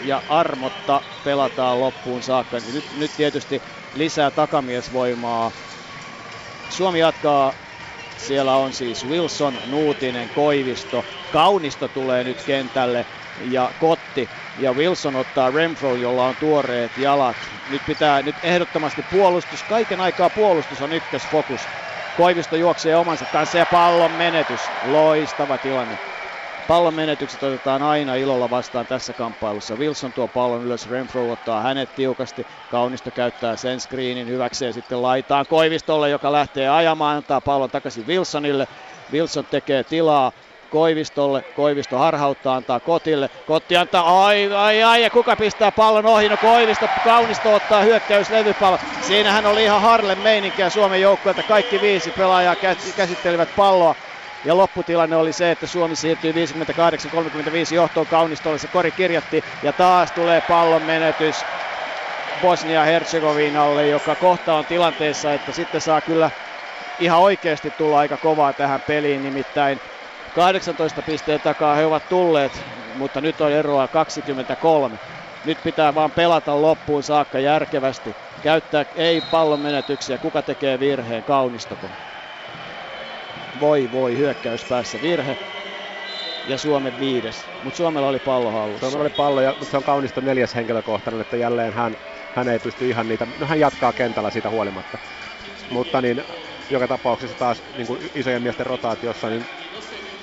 [0.00, 2.60] ja armotta pelataan loppuun saakka.
[2.60, 5.52] Nyt, nyt tietysti lisää takamiesvoimaa.
[6.68, 7.54] Suomi jatkaa
[8.16, 11.06] siellä on siis Wilson, Nuutinen, Koivisto.
[11.30, 13.06] Kaunisto tulee nyt kentälle
[13.40, 14.30] ja Kotti.
[14.56, 17.36] Ja Wilson ottaa Renfro, jolla on tuoreet jalat.
[17.70, 19.64] Nyt pitää nyt ehdottomasti puolustus.
[19.64, 21.68] Kaiken aikaa puolustus on ykkösfokus.
[22.16, 24.60] Koivisto juoksee omansa kanssa ja pallon menetys.
[24.82, 25.98] Loistava tilanne.
[26.66, 29.76] Pallon menetykset otetaan aina ilolla vastaan tässä kamppailussa.
[29.76, 32.46] Wilson tuo pallon ylös, Renfro ottaa hänet tiukasti.
[32.70, 38.68] Kaunisto käyttää sen screenin hyväkseen sitten laitaan Koivistolle, joka lähtee ajamaan, antaa pallon takaisin Wilsonille.
[39.12, 40.32] Wilson tekee tilaa
[40.70, 46.28] Koivistolle, Koivisto harhauttaa, antaa Kotille, Kotti antaa, ai ai ai, ja kuka pistää pallon ohi,
[46.28, 48.78] no Koivisto, Kaunisto ottaa hyökkäys levypallo.
[49.06, 52.56] Siinähän oli ihan Harlem meininkiä Suomen joukkueelta, kaikki viisi pelaajaa
[52.96, 53.94] käsittelivät palloa.
[54.44, 56.34] Ja lopputilanne oli se, että Suomi siirtyy 58-35
[57.74, 61.44] johtoon Kaunistolle, se kori kirjatti ja taas tulee pallon menetys
[62.42, 66.30] Bosnia-Herzegovinalle, joka kohta on tilanteessa, että sitten saa kyllä
[67.00, 69.80] ihan oikeasti tulla aika kovaa tähän peliin, nimittäin
[70.32, 72.62] 18 pisteen takaa he ovat tulleet,
[72.94, 74.98] mutta nyt on eroa 23.
[75.44, 78.16] Nyt pitää vaan pelata loppuun saakka järkevästi.
[78.42, 80.18] Käyttää ei pallon menetyksiä.
[80.18, 81.24] Kuka tekee virheen?
[81.24, 81.86] Kaunistako?
[83.60, 85.36] Voi voi, hyökkäys päässä virhe.
[86.48, 87.44] Ja Suomen viides.
[87.64, 88.90] Mutta Suomella oli pallo hallussa.
[88.90, 91.96] Suomella oli pallo, ja, se on kaunista neljäs henkilökohtainen, että jälleen hän,
[92.34, 94.98] hän ei pysty ihan niitä, no hän jatkaa kentällä siitä huolimatta.
[95.70, 96.22] Mutta niin
[96.70, 99.44] joka tapauksessa taas niin kuin isojen miesten rotaatiossa, niin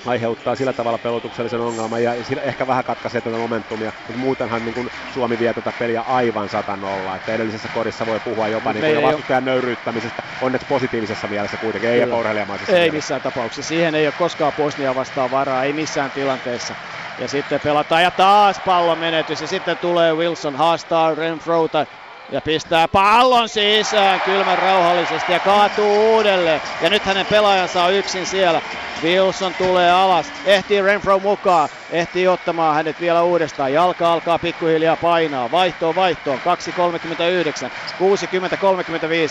[0.08, 4.90] aiheuttaa sillä tavalla pelotuksellisen ongelman ja ehkä vähän katkaisee tätä momentumia, mutta muutenhan niin kuin
[5.06, 9.46] Suomi vie tätä peliä aivan satanolla, että edellisessä korissa voi puhua jopa niin kuin vastustajan
[9.46, 12.92] nöyryyttämisestä, onneksi positiivisessa mielessä kuitenkin, ei urheilijamaisessa Ei mielessä.
[12.96, 16.76] missään tapauksessa, siihen ei ole koskaan Bosnia vastaan varaa, ei missään tilanteessa.
[17.18, 21.86] Ja sitten pelataan ja taas pallon menetys ja sitten tulee Wilson haastaa Renfrota
[22.32, 26.62] ja pistää pallon sisään kylmän rauhallisesti ja kaatuu uudelleen.
[26.82, 28.62] Ja nyt hänen pelaajansa on yksin siellä.
[29.04, 33.74] Wilson tulee alas, ehtii Renfro mukaan, ehtii ottamaan hänet vielä uudestaan.
[33.74, 37.72] Jalka alkaa pikkuhiljaa painaa, vaihtoon vaihtoon, 2.39,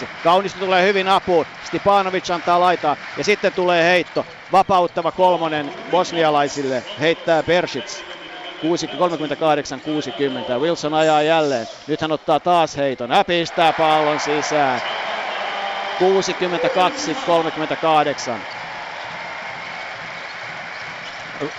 [0.03, 0.07] 60-35.
[0.25, 4.27] Kaunisto tulee hyvin apuun, Stipanovic antaa laitaa ja sitten tulee heitto.
[4.53, 8.16] Vapauttava kolmonen bosnialaisille, heittää Persits.
[8.63, 10.61] 38-60.
[10.61, 11.69] Wilson ajaa jälleen.
[11.87, 13.11] Nyt hän ottaa taas heiton.
[13.11, 14.83] Hän pistää pallon sisään.
[16.01, 16.01] 62-38.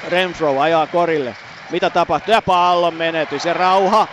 [0.07, 1.35] Renfro ajaa korille.
[1.69, 2.33] Mitä tapahtuu?
[2.33, 4.07] Ja pallon menetys ja rauha.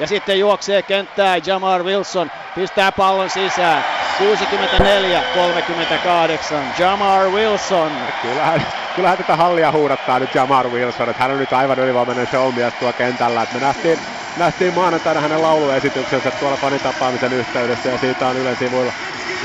[0.00, 2.30] Ja sitten juoksee kenttää Jamar Wilson.
[2.54, 3.84] Pistää pallon sisään.
[4.18, 4.22] 64-38.
[6.78, 7.92] Jamar Wilson.
[8.22, 8.66] Kyllähän,
[8.96, 12.92] kyllähän tätä hallia huudattaa nyt Jamar Wilson, että hän on nyt aivan ylivoimainen showmies tuo
[12.92, 13.42] kentällä.
[13.42, 14.02] Että me nähtiin,
[14.36, 18.92] nähtiin maanantaina hänen lauluesityksensä tuolla fanitapaamisen yhteydessä ja siitä on Ylen sivuilla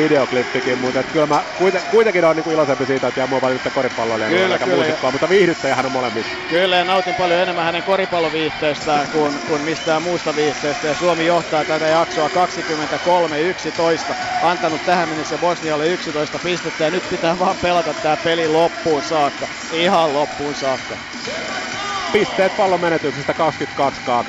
[0.03, 4.29] videoklippikin, mutta kyllä mä kuiten, kuitenkin on niin iloisempi siitä, että Jamu on valinnut koripalloilija
[4.29, 4.75] kyllä, kyllä.
[4.75, 6.39] muusikkoa, mutta viihdyttäjä hän on molemmissa.
[6.47, 10.87] Kyllä ja nautin paljon enemmän hänen koripalloviihteestään kuin, kuin mistään muusta viihteestä.
[10.87, 12.29] Ja Suomi johtaa tätä jaksoa
[14.13, 19.03] 23-11, antanut tähän mennessä Bosnialle 11 pistettä ja nyt pitää vaan pelata tämä peli loppuun
[19.03, 20.97] saakka, ihan loppuun saakka
[22.11, 23.33] pisteet pallon menetyksestä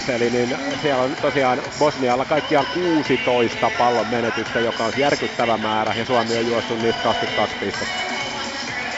[0.09, 5.95] 22-2, eli niin siellä on tosiaan Bosnialla kaikkiaan 16 pallon menetystä, joka on järkyttävä määrä,
[5.95, 8.03] ja Suomi on juossut niistä 22 pistettä.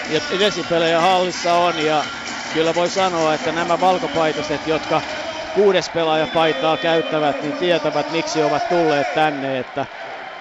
[0.06, 2.06] Ja desipelejä hallissa on, ja
[2.52, 5.02] kyllä voi sanoa, että nämä valkopaitaset, jotka
[5.52, 5.90] kuudes
[6.32, 9.86] paitaa käyttävät, niin tietävät miksi ovat tulleet tänne, että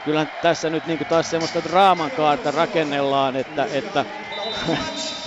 [0.03, 4.05] kyllä tässä nyt niin taas semmoista draaman kaarta rakennellaan, että, että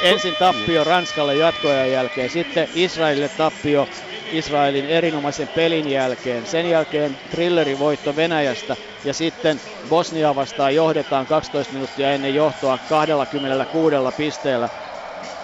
[0.00, 3.88] Ensin tappio Ranskalle jatkoajan jälkeen, sitten Israelille tappio
[4.30, 6.46] Israelin erinomaisen pelin jälkeen.
[6.46, 13.96] Sen jälkeen thrillerin voitto Venäjästä ja sitten Bosnia vastaan johdetaan 12 minuuttia ennen johtoa 26
[14.16, 14.68] pisteellä.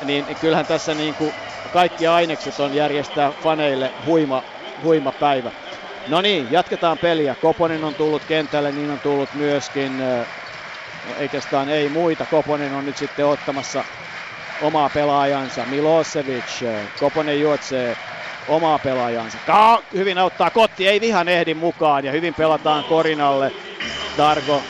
[0.04, 1.34] Niin kyllähän tässä niin kuin
[1.72, 4.42] kaikki ainekset on järjestää faneille huima,
[4.82, 5.52] huima päivä.
[6.08, 7.34] No niin, jatketaan peliä.
[7.34, 10.04] Koponen on tullut kentälle, niin on tullut myöskin no,
[11.20, 12.26] oikeastaan ei muita.
[12.26, 13.84] Koponen on nyt sitten ottamassa
[14.58, 15.66] omaa pelaajansa.
[15.66, 16.60] Milosevic,
[16.98, 17.96] Koponen juotsee
[18.46, 19.38] omaa pelaajansa.
[19.44, 23.52] Ka- hyvin auttaa Kotti, ei vihan ehdi mukaan ja hyvin pelataan Korinalle.
[24.16, 24.64] Dargo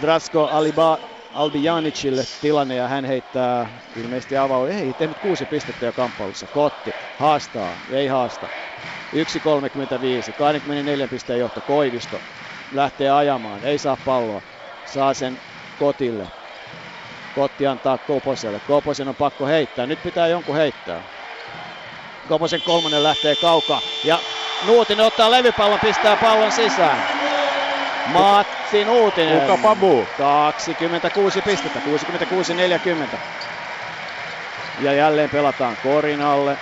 [0.00, 0.98] Drasko Aliba,
[1.30, 4.64] Albijanicille tilanne ja hän heittää ilmeisesti avau.
[4.64, 6.46] Ei, tehnyt kuusi pistettä jo kamppailussa.
[6.48, 8.50] Kotti haastaa, ei haasta.
[9.16, 12.22] 1.34, 24 pisteen johto Koivisto
[12.70, 14.42] lähtee ajamaan, ei saa palloa,
[14.84, 15.40] saa sen
[15.76, 16.32] Kotille.
[17.34, 21.00] Kotti antaa Koposelle, Koposen on pakko heittää, nyt pitää jonkun heittää.
[22.28, 24.18] Koposen kolmonen lähtee kaukaa ja
[24.66, 27.02] Nuutinen ottaa levypallon, pistää pallon sisään.
[28.06, 29.40] Matti Nuutinen.
[29.40, 30.06] Kukapa muu?
[30.18, 31.80] 26 pistettä,
[33.14, 33.16] 66-40.
[34.80, 36.56] Ja jälleen pelataan Korinalle.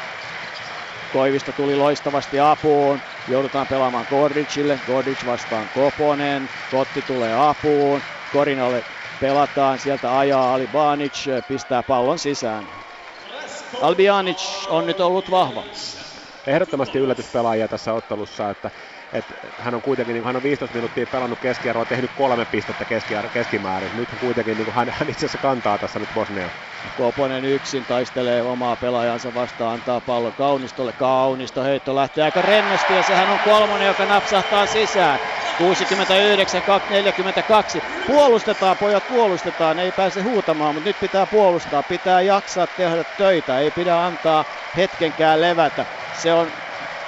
[1.12, 3.00] Koivista tuli loistavasti apuun.
[3.28, 4.80] Joudutaan pelaamaan Gordicille.
[4.86, 6.48] Gordic vastaan Koponen.
[6.70, 8.02] Kotti tulee apuun.
[8.32, 8.84] Korinalle
[9.22, 9.78] pelataan.
[9.78, 11.26] Sieltä ajaa Albanic.
[11.48, 12.68] Pistää pallon sisään.
[13.82, 15.64] Albianic on nyt ollut vahva.
[16.46, 18.70] Ehdottomasti yllätyspelaajia tässä ottelussa, että
[19.12, 19.24] et
[19.58, 23.96] hän on kuitenkin, niin hän on 15 minuuttia pelannut keskiarvoa, tehnyt kolme pistettä keskiar- keskimäärin.
[23.96, 26.50] Nyt kuitenkin niin hän, hän itse asiassa kantaa tässä nyt Bosnia.
[26.96, 30.92] Koponen yksin taistelee omaa pelaajansa vastaan, antaa pallon Kaunistolle.
[30.92, 35.18] Kaunisto heitto lähtee aika rennosti ja sehän on kolmonen, joka napsahtaa sisään.
[35.58, 35.62] 69-42.
[38.06, 43.70] Puolustetaan, pojat puolustetaan, ei pääse huutamaan, mutta nyt pitää puolustaa, pitää jaksaa tehdä töitä, ei
[43.70, 44.44] pidä antaa
[44.76, 45.86] hetkenkään levätä.
[46.12, 46.62] Se on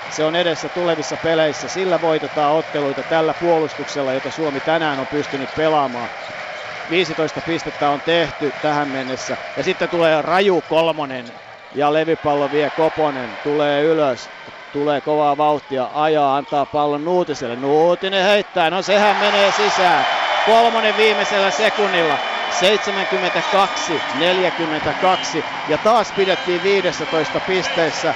[0.08, 1.68] se on edessä tulevissa peleissä.
[1.68, 6.10] Sillä voitetaan otteluita tällä puolustuksella, jota Suomi tänään on pystynyt pelaamaan.
[6.88, 9.38] 15 pistettä on tehty tähän mennessä.
[9.56, 11.40] Ja sitten tulee raju kolmonen
[11.74, 13.38] ja levypallo vie Koponen.
[13.42, 14.32] Tulee ylös,
[14.74, 17.56] tulee kovaa vauhtia, ajaa, antaa pallon Nuutiselle.
[17.56, 20.06] Nuutinen heittää, no sehän menee sisään.
[20.46, 22.18] Kolmonen viimeisellä sekunnilla.
[25.40, 28.14] 72-42 ja taas pidettiin 15 pisteessä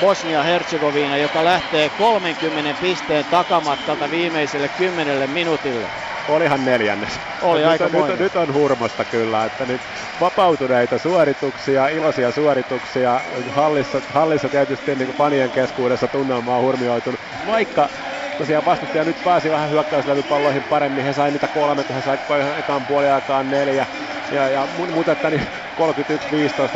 [0.00, 5.90] Bosnia-Herzegovina, joka lähtee 30 pisteen takamatkalta viimeiselle 10 minuutille.
[6.26, 7.20] Olihan neljännes.
[7.40, 9.82] Oli nyt, aika nyt, nyt on hurmosta kyllä, että nyt
[10.20, 13.24] vapautuneita suorituksia, iloisia suorituksia.
[13.50, 17.90] Hallissa, hallissa tietysti niin kuin fanien keskuudessa tunnelma on hurmioitunut, vaikka
[18.36, 21.04] tosiaan vastustaja nyt pääsi vähän hyökkäyslevypalloihin paremmin.
[21.04, 22.18] He sai niitä kolme, kun he sai
[22.56, 23.86] ekan puoliaikaan neljä.
[24.30, 25.42] Ja, ja mutta että niin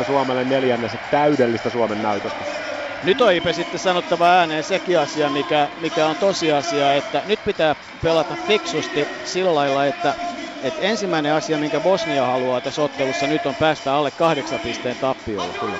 [0.01, 2.45] 31-15 Suomelle neljännes täydellistä Suomen näytöstä.
[3.03, 7.75] Nyt on Ipe sitten sanottava ääneen sekin asia, mikä, mikä on tosiasia, että nyt pitää
[8.01, 10.15] pelata fiksusti sillä lailla, että,
[10.61, 15.53] että ensimmäinen asia, minkä Bosnia haluaa tässä ottelussa nyt on päästä alle kahdeksan pisteen tappiolla.
[15.59, 15.79] Kyllä.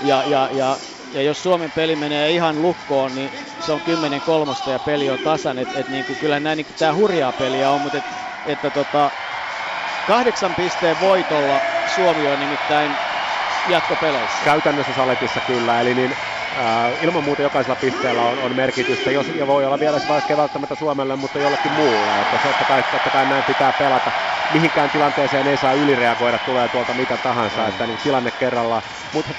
[0.00, 0.78] Ja, ja, ja,
[1.12, 3.30] ja jos Suomen peli menee ihan lukkoon, niin
[3.60, 5.58] se on 10 kolmosta ja peli on tasan.
[5.58, 8.04] Et, et niin kuin, kyllä näin niin tämä hurjaa peliä on, mutta et,
[8.44, 9.12] että tota,
[10.04, 12.98] kahdeksan pisteen voitolla Suomi on nimittäin
[13.68, 14.44] jatkopeleissä.
[14.44, 16.16] Käytännössä saletissa kyllä, eli niin
[16.56, 20.74] Äh, ilman muuta jokaisella pisteellä on, on merkitystä, jos, ja voi olla vielä vaikka välttämättä
[20.74, 22.20] Suomelle, mutta jollekin muulle.
[22.20, 24.12] Että se, että kai, totta kai näin pitää pelata.
[24.52, 27.68] Mihinkään tilanteeseen ei saa ylireagoida, tulee tuolta mitä tahansa, mm.
[27.68, 28.82] että niin tilanne kerrallaan.
[29.12, 29.34] Mutta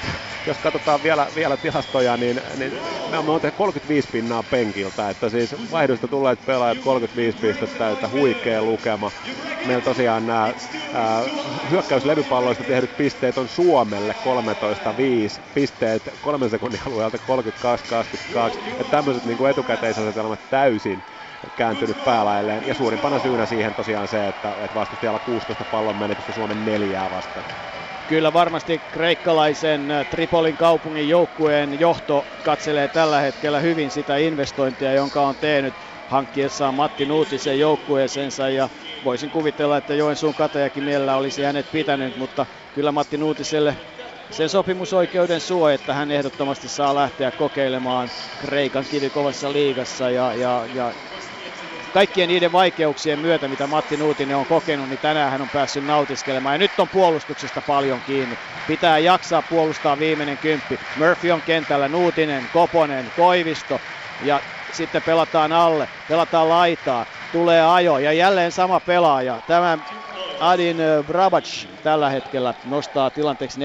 [0.46, 2.74] jos katsotaan vielä, vielä tilastoja, niin, niin
[3.06, 8.64] me on tehnyt 35 pinnaa penkiltä, että siis vaihdosta tulleet pelaajat 35 pistettä, että huikea
[8.64, 9.12] lukema.
[9.64, 10.54] Meillä tosiaan nämä
[10.92, 11.24] ää,
[11.70, 14.14] hyökkäyslevypalloista tehdyt pisteet on Suomelle
[15.40, 17.22] 13-5, pisteet kolmen sekunnin alueelta 32-22,
[18.72, 21.04] että tämmöiset niin etukäteisasetelmat täysin
[21.56, 22.66] kääntynyt päälailleen.
[22.66, 27.46] Ja suurimpana syynä siihen tosiaan se, että, että vastustajalla 16 pallon menetystä Suomen neljää vastaan.
[28.08, 35.22] Kyllä varmasti kreikkalaisen äh, Tripolin kaupungin joukkueen johto katselee tällä hetkellä hyvin sitä investointia, jonka
[35.28, 35.76] on tehnyt
[36.08, 38.50] hankkiessaan Matti Nuutisen joukkueeseensa.
[38.50, 38.70] Ja
[39.04, 43.78] voisin kuvitella, että Joensuun katajakin mielellä olisi hänet pitänyt, mutta kyllä Matti Nuutiselle
[44.32, 50.94] sen sopimusoikeuden suo, että hän ehdottomasti saa lähteä kokeilemaan Kreikan kivikovassa liigassa ja, ja, ja
[51.96, 56.56] kaikkien niiden vaikeuksien myötä, mitä Matti Nuutinen on kokenut, niin tänään hän on päässyt nautiskelemaan.
[56.56, 58.38] Ja nyt on puolustuksesta paljon kiinni.
[58.68, 60.80] Pitää jaksaa puolustaa viimeinen kymppi.
[60.98, 63.80] Murphy on kentällä, Nuutinen, Koponen, Koivisto
[64.26, 64.40] ja
[64.72, 69.42] sitten pelataan alle, pelataan laitaa, tulee ajo ja jälleen sama pelaaja.
[69.48, 69.78] Tämä
[70.40, 70.78] Adin
[71.08, 73.62] Brabac tällä hetkellä nostaa tilanteeksi 44-72.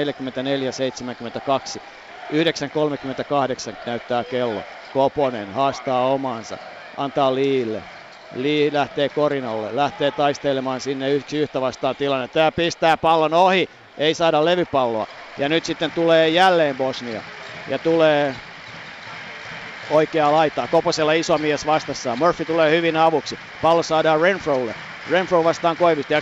[2.33, 4.63] 9.38 näyttää kello.
[4.93, 6.59] Koponen haastaa omansa,
[6.97, 7.83] antaa Liille.
[8.35, 12.29] Lee lähtee korinalle, lähtee taistelemaan sinne yksi yhtä vastaan tilanne.
[12.29, 13.67] Tämä pistää pallon ohi,
[13.99, 15.07] ei saada levypalloa.
[15.37, 17.23] Ja nyt sitten tulee jälleen Bosnia.
[17.67, 18.37] Ja tulee
[19.89, 20.69] oikea laitaa.
[20.69, 22.17] Koposella iso mies vastassa.
[22.17, 23.39] Murphy tulee hyvin avuksi.
[23.61, 24.75] Pallo saadaan Renfrolle.
[25.07, 26.15] Renfro vastaan Koivisto.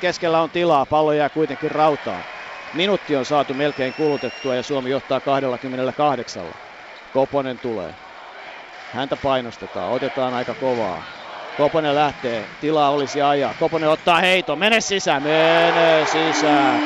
[0.00, 0.86] Keskellä on tilaa.
[0.86, 2.24] Pallo jää kuitenkin rautaan.
[2.72, 6.52] Minuutti on saatu melkein kulutettua ja Suomi johtaa 28.
[7.10, 7.96] Koponen tulee.
[8.88, 9.90] Häntä painostetaan.
[9.90, 11.21] Otetaan aika kovaa.
[11.56, 13.54] Koponen lähtee, tilaa olisi ajaa.
[13.54, 16.80] Koponen ottaa heito, mene sisään, menee sisään.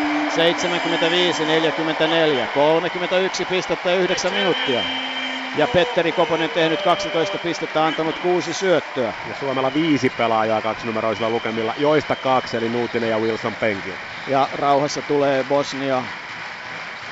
[2.45, 4.85] 75-44, 31 pistettä ja 9 minuuttia.
[5.57, 9.15] Ja Petteri Koponen tehnyt 12 pistettä, antanut kuusi syöttöä.
[9.29, 13.95] Ja Suomella viisi pelaajaa kaksinumeroisilla lukemilla, joista kaksi eli Nuutinen ja Wilson Penkin.
[14.29, 16.03] Ja rauhassa tulee Bosnia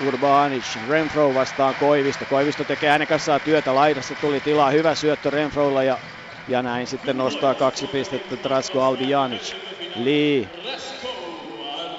[0.06, 2.24] Urbanic, Renfro vastaan Koivisto.
[2.26, 5.98] Koivisto tekee hänen kanssaan työtä laidassa, tuli tilaa, hyvä syöttö Renfrolla ja
[6.48, 9.54] ja näin sitten nostaa kaksi pistettä Trasko Albijanic.
[9.96, 10.48] Lee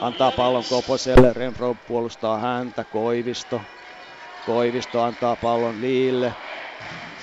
[0.01, 3.61] antaa pallon Koposelle, Renfro puolustaa häntä, Koivisto.
[4.45, 6.34] Koivisto antaa pallon Liille,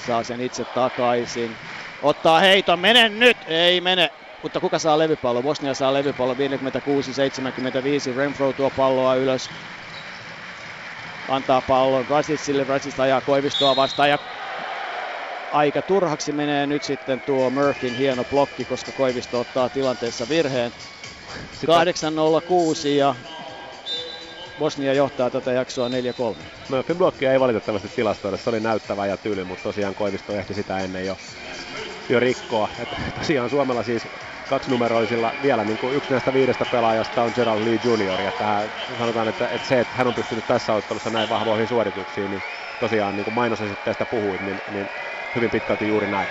[0.06, 1.56] saa sen itse takaisin.
[2.02, 3.36] Ottaa heiton, mene nyt!
[3.46, 4.10] Ei mene,
[4.42, 5.42] mutta kuka saa levypallo?
[5.42, 6.36] Bosnia saa levypallo 56-75,
[8.16, 9.50] Renfro tuo palloa ylös.
[11.28, 14.18] Antaa pallon Rasitsille, Rasits ajaa Koivistoa vastaan ja
[15.52, 20.72] aika turhaksi menee nyt sitten tuo Murphyn hieno blokki, koska Koivisto ottaa tilanteessa virheen.
[21.32, 23.14] 8.06 ja
[24.58, 25.92] Bosnia johtaa tätä jaksoa 4-3.
[26.68, 30.80] Murphyn blokkia ei valitettavasti tilastoida, se oli näyttävä ja tyyli, mutta tosiaan Koivisto ehti sitä
[30.80, 31.16] ennen jo,
[32.08, 32.68] jo rikkoa.
[32.78, 34.08] Että tosiaan Suomella siis
[34.46, 38.20] kaksinumeroisilla vielä niin kuin yksi näistä viidestä pelaajasta on Gerald Lee Jr.
[38.20, 42.30] Ja tähän sanotaan, että, että se, että hän on pystynyt tässä ottelussa näin vahvoihin suorituksiin,
[42.30, 42.42] niin
[42.78, 44.90] tosiaan niin kuin mainosesitteestä puhuit, niin, niin
[45.34, 46.28] hyvin pitkälti juuri näin.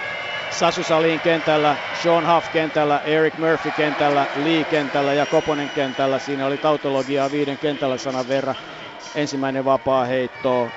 [0.49, 6.19] Sasu Salin kentällä, Sean Huff kentällä, Eric Murphy kentällä, Lee kentällä ja Koponen kentällä.
[6.19, 8.56] Siinä oli tautologiaa viiden kentällä sanan verran.
[9.15, 10.72] Ensimmäinen vapaa heitto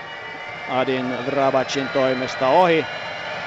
[0.66, 2.88] Adin Vrabacin toimesta ohi.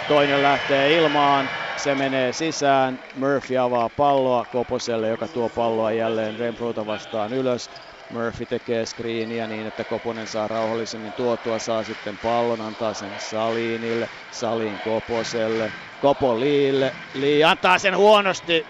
[0.08, 2.99] Toinen lähtee ilmaan, se menee sisään.
[3.14, 7.70] Murphy avaa palloa Koposelle, joka tuo palloa jälleen Renfrota vastaan ylös.
[8.10, 14.10] Murphy tekee screeniä niin, että Koponen saa rauhallisemmin tuotua, saa sitten pallon, antaa sen Salinille,
[14.30, 18.68] Salin Koposelle, Kopo Liille, Lee antaa sen huonosti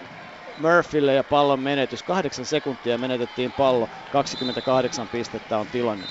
[0.57, 2.03] Murphylle ja pallon menetys.
[2.03, 6.07] Kahdeksan sekuntia menetettiin pallo, 28 pistettä on tilanne.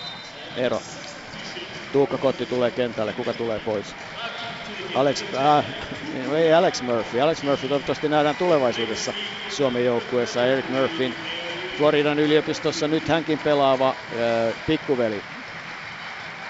[0.57, 0.81] Ero.
[1.93, 3.97] Tuukka Kotti tulee kentälle, kuka tulee pois?
[4.94, 5.65] Alex, äh,
[6.36, 7.20] ei Alex Murphy.
[7.20, 9.12] Alex Murphy toivottavasti nähdään tulevaisuudessa
[9.48, 10.47] Suomen joukkueessa.
[10.47, 11.16] Eric Murphyn
[11.77, 13.97] Floridan yliopistossa nyt hänkin pelaava
[14.66, 15.24] pikkuveli.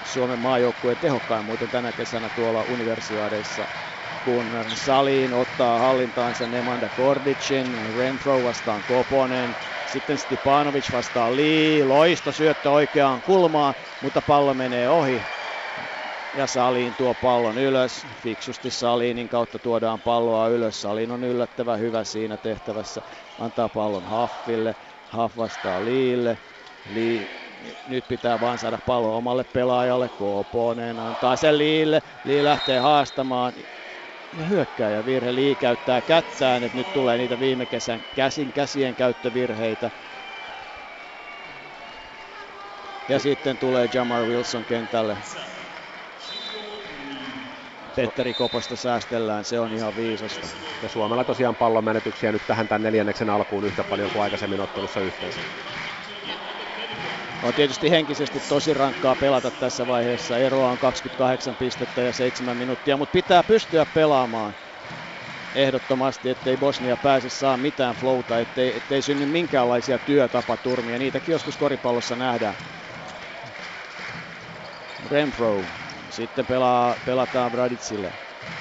[0.02, 3.68] Suomen maajoukkueen tehokkain muuten tänä kesänä tuolla universiaadeissa
[4.22, 12.70] kun Salin ottaa hallintaansa Nemanda Kordicin, Renfro vastaan Koponen, sitten Stipanovic vastaan Lee, loisto syöttö
[12.70, 15.26] oikeaan kulmaan, mutta pallo menee ohi.
[16.32, 20.80] Ja Salin tuo pallon ylös, fiksusti Salinin kautta tuodaan palloa ylös.
[20.80, 23.02] Salin on yllättävän hyvä siinä tehtävässä,
[23.38, 26.38] antaa pallon Haffille, Haff vastaa Liille.
[26.88, 27.28] Lee
[27.86, 30.08] nyt pitää vaan saada pallo omalle pelaajalle.
[30.08, 32.00] Koponen antaa sen Liille.
[32.24, 33.54] Lee lähtee haastamaan.
[34.32, 35.34] Ja hyökkääjä virhe.
[35.34, 39.90] Lee käyttää kättään, että nyt tulee niitä viime kesän käsin käsien käyttövirheitä.
[43.08, 45.18] Ja sitten tulee Jamar Wilson kentälle.
[47.96, 50.48] Petteri Koposta säästellään, se on ihan viisasta.
[50.82, 55.00] Ja Suomella tosiaan pallon menetyksiä nyt tähän tämän neljänneksen alkuun yhtä paljon kuin aikaisemmin ottelussa
[55.00, 55.40] yhteensä.
[57.42, 60.38] On tietysti henkisesti tosi rankkaa pelata tässä vaiheessa.
[60.38, 64.54] Eroa on 28 pistettä ja 7 minuuttia, mutta pitää pystyä pelaamaan
[65.54, 70.98] ehdottomasti, ettei Bosnia pääse saa mitään flowta, ettei, ettei synny minkäänlaisia työtapaturmia.
[70.98, 72.54] Niitäkin joskus koripallossa nähdään.
[75.10, 75.64] Renfro
[76.16, 78.12] sitten pelaa, pelataan Bradicille.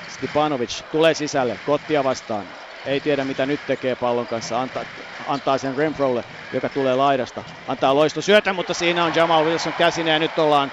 [0.09, 2.45] Stipanovic tulee sisälle, Kottia vastaan.
[2.85, 4.83] Ei tiedä mitä nyt tekee pallon kanssa, antaa,
[5.27, 6.23] antaa sen Renfrolle,
[6.53, 7.43] joka tulee laidasta.
[7.67, 10.71] Antaa loisto syötä, mutta siinä on Jamal Wilson käsinä ja nyt ollaan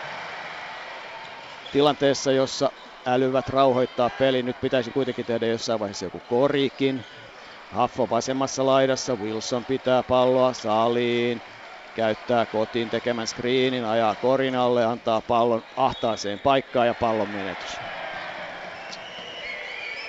[1.72, 2.72] tilanteessa, jossa
[3.06, 4.42] älyvät rauhoittaa peli.
[4.42, 7.04] Nyt pitäisi kuitenkin tehdä jossain vaiheessa joku korikin.
[7.72, 11.42] Haffo vasemmassa laidassa, Wilson pitää palloa saliin
[11.94, 17.80] käyttää kotiin tekemän screenin, ajaa korinalle, antaa pallon ahtaaseen paikkaan ja pallon menetys.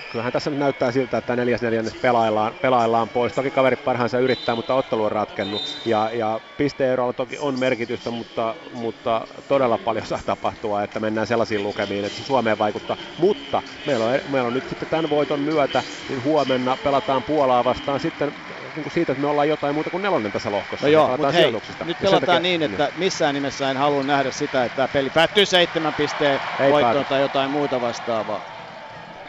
[0.10, 3.34] Kyllähän tässä nyt näyttää siltä, että neljäs neljännes pelaillaan, pelaillaan pois.
[3.34, 5.64] Toki kaveri parhaansa yrittää, mutta ottelu on ratkennut.
[5.86, 11.64] Ja, ja pisteerolla toki on merkitystä, mutta, mutta todella paljon saa tapahtua, että mennään sellaisiin
[11.64, 12.98] lukemiin, että se Suomeen vaikuttaa.
[13.18, 18.00] Mutta meillä on, meillä on nyt sitten tämän voiton myötä, niin huomenna pelataan Puolaa vastaan
[18.00, 18.32] sitten
[18.76, 20.86] niin kuin siitä, että me ollaan jotain muuta kuin nelonen tässä lohkossa.
[20.86, 21.52] No joo, mutta hei,
[21.86, 23.00] nyt pelataan takia, niin, että niin.
[23.00, 26.40] missään nimessä en halua nähdä sitä, että tämä peli päättyy seitsemän pisteen
[26.72, 28.41] voittoon tai jotain muuta vastaavaa.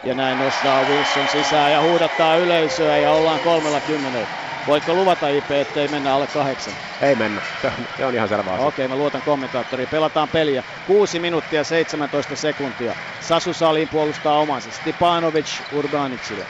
[0.04, 4.28] Ja näin nostaa Wilson sisään ja huudattaa yleisöä ja ollaan kolmella kymmenellä.
[4.66, 6.74] Voitko luvata IP, ettei mennä alle kahdeksan?
[7.00, 8.66] Ei mennä, se on, se on ihan selvä asia.
[8.66, 9.88] Okei, mä luotan kommentaattoriin.
[9.88, 10.62] Pelataan peliä.
[10.86, 12.94] 6 minuuttia 17 sekuntia.
[13.20, 14.70] Sasu Salin puolustaa omansa.
[14.70, 16.44] Stipanovic Urbanicille.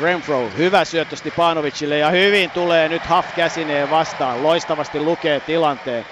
[0.00, 4.42] Renfro, hyvä syöttö Stipanovicille ja hyvin tulee nyt Huff käsineen vastaan.
[4.42, 6.06] Loistavasti lukee tilanteen.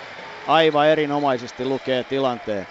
[0.46, 2.66] Aivan erinomaisesti lukee tilanteen.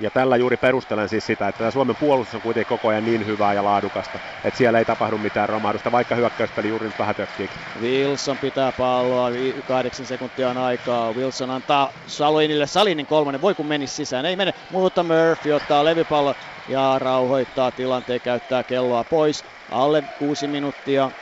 [0.00, 3.26] Ja tällä juuri perustelen siis sitä, että tämä Suomen puolustus on kuitenkin koko ajan niin
[3.26, 7.48] hyvää ja laadukasta, että siellä ei tapahdu mitään romahdusta, vaikka hyökkäyspeli juuri nyt vähän tökkii.
[7.80, 9.30] Wilson pitää palloa,
[9.64, 11.12] kahdeksan sekuntia on aikaa.
[11.12, 16.34] Wilson antaa Salinille, Salinin kolmannen, voi kun menisi sisään, ei mene, mutta Murphy ottaa levypallo
[16.68, 19.44] ja rauhoittaa tilanteen, käyttää kelloa pois.
[19.68, 21.12] Alle kuusi minuuttia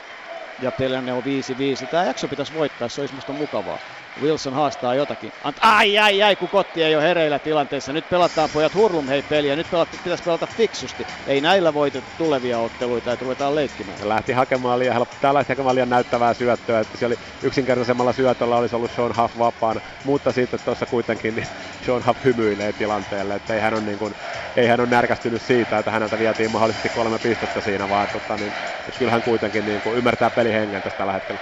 [0.57, 1.87] ja tilanne on 5-5.
[1.89, 3.79] Tämä jakso pitäisi voittaa, se olisi musta mukavaa.
[4.21, 5.31] Wilson haastaa jotakin.
[5.47, 7.93] Ant- ai, ai, ai, kun Kotti ei ole hereillä tilanteessa.
[7.93, 9.55] Nyt pelataan pojat hurlum hei peliä.
[9.55, 11.05] Nyt pelat- pitäisi pelata fiksusti.
[11.27, 13.99] Ei näillä voitettu tulevia otteluita, että ruvetaan leikkimään.
[13.99, 16.79] Se lähti hakemaan liian, tää lähti hakemaan liian näyttävää syöttöä.
[16.79, 19.81] Että siellä yksinkertaisemmalla syötöllä olisi ollut Sean Huff vapaana.
[20.03, 21.47] Mutta sitten tuossa kuitenkin niin
[21.85, 23.35] Sean Huff hymyilee tilanteelle.
[23.35, 24.15] Että ei hän ole, niin kuin,
[24.55, 28.53] ei hän ole närkästynyt siitä, että häneltä vietiin mahdollisesti kolme pistettä siinä, vaan tota, niin,
[28.87, 31.41] että kyllä hän kuitenkin niin kuin ymmärtää pelihengen tästä tällä hetkellä.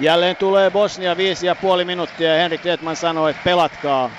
[0.00, 4.10] Jälleen tulee Bosnia viisi ja puoli minuuttia ja Henrik Edman sanoi, että pelatkaa.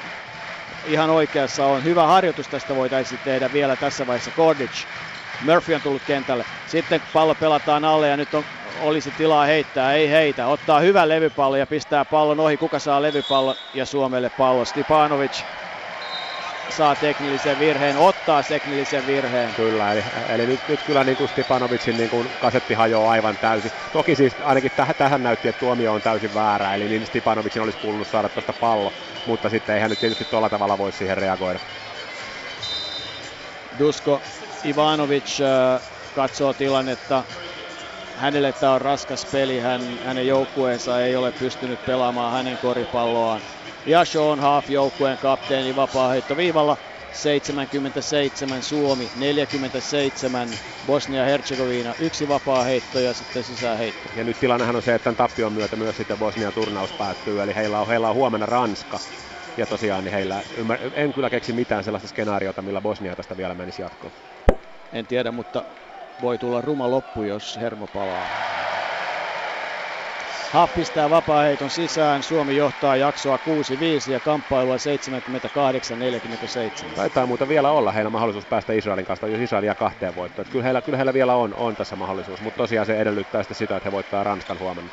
[0.83, 1.83] Ihan oikeassa on.
[1.83, 4.31] Hyvä harjoitus tästä voitaisiin tehdä vielä tässä vaiheessa.
[4.31, 4.85] Kordic.
[5.39, 6.45] Murphy on tullut kentälle.
[6.65, 9.93] Sitten pallo pelataan alle ja nyt on, olisi tilaa heittää.
[9.93, 10.47] Ei heitä.
[10.47, 12.57] Ottaa hyvän levypallo ja pistää pallon ohi.
[12.57, 14.65] Kuka saa levypallo ja Suomelle pallo?
[14.65, 15.45] Stipanovic
[16.69, 19.53] saa teknillisen virheen, ottaa teknillisen virheen.
[19.55, 23.71] Kyllä, eli, eli nyt, nyt kyllä niin kuin Stipanovicin niin kuin kasetti hajoaa aivan täysin.
[23.93, 27.77] Toki siis ainakin täh, tähän näytti, että tuomio on täysin väärä, eli niin Stipanovicin olisi
[27.77, 28.93] kuulunut saada tuosta pallo,
[29.25, 31.59] mutta sitten eihän nyt tietysti tuolla tavalla voi siihen reagoida.
[33.79, 34.21] Dusko
[34.65, 35.81] Ivanovic äh,
[36.15, 37.23] katsoo tilannetta.
[38.17, 43.41] Hänelle tämä on raskas peli, Hän, hänen joukkueensa ei ole pystynyt pelaamaan hänen koripalloaan
[43.85, 46.77] ja Sean Haaf joukkueen kapteeni vapaa viivalla
[47.11, 54.09] 77 Suomi, 47 Bosnia-Herzegovina, yksi vapaa heitto ja sitten sisäheitto.
[54.15, 57.55] Ja nyt tilannehan on se, että tämän tappion myötä myös sitten Bosnian turnaus päättyy, eli
[57.55, 58.99] heillä on, heillä on huomenna Ranska.
[59.57, 63.55] Ja tosiaan niin heillä, ymmär, en kyllä keksi mitään sellaista skenaariota, millä Bosnia tästä vielä
[63.55, 64.13] menisi jatkoon.
[64.91, 65.65] En tiedä, mutta
[66.21, 68.68] voi tulla ruma loppu, jos hermo palaa.
[70.53, 72.23] Haap pistää vapaa-heiton sisään.
[72.23, 74.75] Suomi johtaa jaksoa 6-5 ja kamppailua
[76.91, 76.95] 78-47.
[76.95, 80.47] Taitaa muuten vielä olla heillä mahdollisuus päästä Israelin kanssa, jos Israelia kahteen voittoon.
[80.51, 83.77] Kyllä heillä, kyllä heillä vielä on, on tässä mahdollisuus, mutta tosiaan se edellyttää sitten sitä,
[83.77, 84.91] että he voittaa Ranskan huomenna.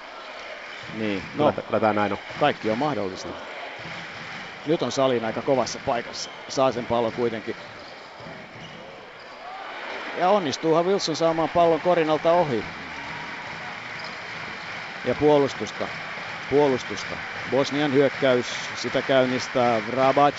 [0.98, 2.18] Niin, no, kyllä tämä näin on.
[2.40, 3.28] Kaikki on mahdollista.
[4.66, 6.30] Nyt on Salin aika kovassa paikassa.
[6.48, 7.56] Saa sen pallon kuitenkin.
[10.18, 12.64] Ja onnistuuhan Wilson saamaan pallon korinalta ohi
[15.06, 15.88] ja puolustusta.
[16.50, 17.16] Puolustusta.
[17.50, 20.34] Bosnian hyökkäys, sitä käynnistää Vrabac.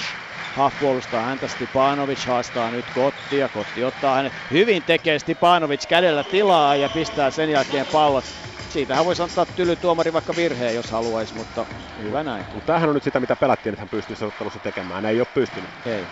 [0.55, 3.49] Haff puolustaa häntä, Stipanovic haastaa nyt Kottia.
[3.49, 4.33] Kotti ottaa hänet.
[4.51, 8.25] Hyvin tekee Stipanovic kädellä tilaa ja pistää sen jälkeen pallot.
[8.69, 11.65] Siitähän voisi antaa tyly tuomari vaikka virheen, jos haluaisi, mutta
[12.03, 12.45] hyvä näin.
[12.53, 15.03] Mutta tämähän on nyt sitä, mitä pelattiin, että hän pystyy ottelussa tekemään.
[15.03, 15.69] Hän ei ole pystynyt.
[15.85, 16.03] Ei.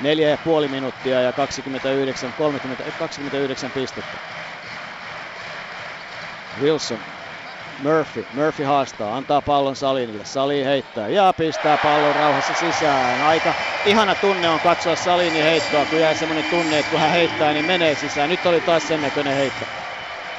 [0.00, 4.18] Neljä ja puoli minuuttia ja 29, 30, 29 pistettä.
[6.60, 6.98] Wilson
[7.82, 8.26] Murphy.
[8.32, 10.24] Murphy haastaa, antaa pallon Salinille.
[10.24, 13.22] Sali heittää ja pistää pallon rauhassa sisään.
[13.22, 13.54] Aika
[13.84, 17.64] ihana tunne on katsoa Salini heittoa, kun jää semmoinen tunne, että kun hän heittää, niin
[17.64, 18.30] menee sisään.
[18.30, 19.64] Nyt oli taas sen näköinen heitto.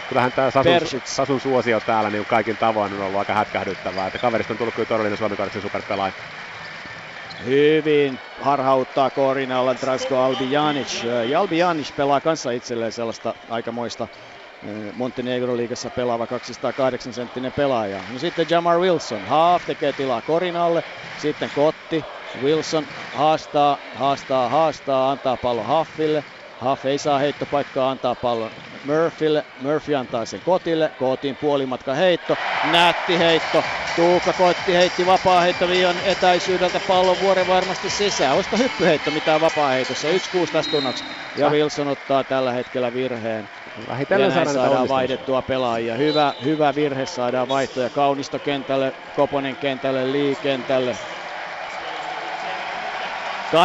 [0.09, 4.07] Kyllähän tämä Sasun, Sasun suosio täällä niin kaikin tavoin on ollut aika hätkähdyttävää.
[4.07, 6.13] Että kaverista on tullut kyllä todellinen Suomen superpelaaja.
[7.45, 11.03] Hyvin harhauttaa Korinalla Drasko Albijanic.
[11.29, 14.07] Ja Albijanic pelaa kanssa itselleen sellaista aikamoista
[14.95, 17.99] Montenegro-liigassa pelaava 208 senttinen pelaaja.
[18.13, 20.83] No sitten Jamar Wilson, Haaf tekee tilaa Korinalle,
[21.17, 22.05] sitten Kotti,
[22.43, 26.23] Wilson haastaa, haastaa, haastaa, antaa pallon Haffille.
[26.59, 28.51] Haff ei saa heittopaikkaa, antaa pallon
[28.85, 29.45] Murphylle.
[29.61, 30.91] Murphy antaa sen Kotille.
[30.99, 32.37] Kotiin puolimatka heitto.
[32.71, 33.63] Nätti heitto.
[33.95, 38.35] Tuukka Kotti heitti vapaa viion etäisyydeltä pallon vuoren varmasti sisään.
[38.35, 40.07] Olisiko hyppyheitto mitään vapaa heitossa?
[40.07, 40.11] 1-6
[40.51, 41.03] tässä tunnoksi.
[41.37, 43.49] Ja Wilson ottaa tällä hetkellä virheen.
[43.87, 45.95] Vähitellen ja näin saadaan vaihdettua pelaajia.
[45.95, 47.89] Hyvä, hyvä virhe saadaan vaihtoja.
[47.89, 50.99] Kaunisto kentälle, Koponen kentälle, Lee kentälle.
[53.53, 53.55] 83-51.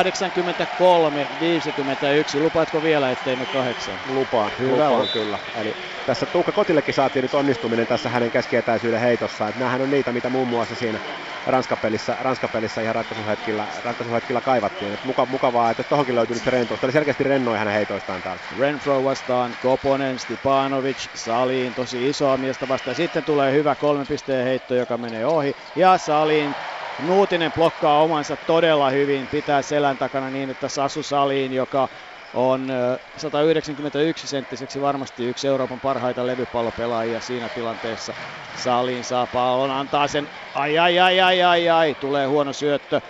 [2.41, 4.01] Lupaatko vielä, ettei me kahdeksan?
[4.07, 5.39] Lupaan, hyvä on kyllä.
[5.55, 9.49] Eli tässä Tuukka Kotillekin saatiin nyt onnistuminen tässä hänen keskietäisyyden heitossa.
[9.49, 11.01] Että nämähän on niitä, mitä muun muassa siinä
[11.47, 14.93] Ranskapelissä, Ranskapelissä ihan ratkaisuhetkillä, ratkaisuhetkillä kaivattiin.
[14.93, 16.85] Et muka, mukavaa, että tohonkin löytyy nyt se rentous.
[16.85, 18.43] Eli selkeästi rennoi hänen heitoistaan täällä.
[18.59, 22.95] Renfro vastaan Koponen, Stipanovic, Salin, tosi isoa miestä vastaan.
[22.95, 25.53] Sitten tulee hyvä kolmen pisteen heitto, joka menee ohi.
[25.77, 26.55] Ja Salin
[27.03, 31.89] Nuutinen blokkaa omansa todella hyvin, pitää selän takana niin, että Sasu Salin, joka
[32.33, 32.69] on
[33.17, 38.15] 191 senttiseksi varmasti yksi Euroopan parhaita levypallopelaajia siinä tilanteessa.
[38.55, 43.01] Salin saa pallon, antaa sen, ai ai ai ai ai ai, tulee huono syöttö.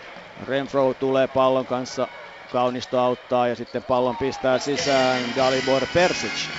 [0.42, 2.08] Renfro tulee pallon kanssa,
[2.48, 6.50] Kaunisto auttaa ja sitten pallon pistää sisään Dalibor Persic.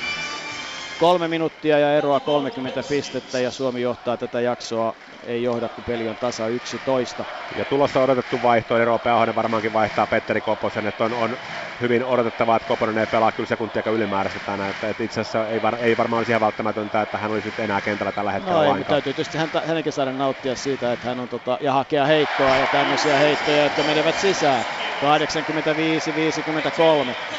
[1.00, 6.08] Kolme minuuttia ja eroa 30 pistettä ja Suomi johtaa tätä jaksoa ei johda, kun peli
[6.08, 7.26] on tasa 11.
[7.56, 11.38] Ja tulossa odotettu vaihto, eli Roope Ahonen varmaankin vaihtaa Petteri Koposen, että on, on
[11.82, 15.62] hyvin odotettavaa, että Koponen ei pelaa kyllä sekuntia ylimääräistä tänään, että, että itse asiassa ei,
[15.62, 18.76] var, ei varmaan olisi ihan välttämätöntä, että hän olisi nyt enää kentällä tällä hetkellä no,
[18.76, 22.58] ei, täytyy tietysti häntä, hänenkin saada nauttia siitä, että hän on tota, ja hakea heittoa
[22.58, 24.66] ja tämmöisiä heittoja, jotka menevät sisään.
[25.00, 25.02] 85-53.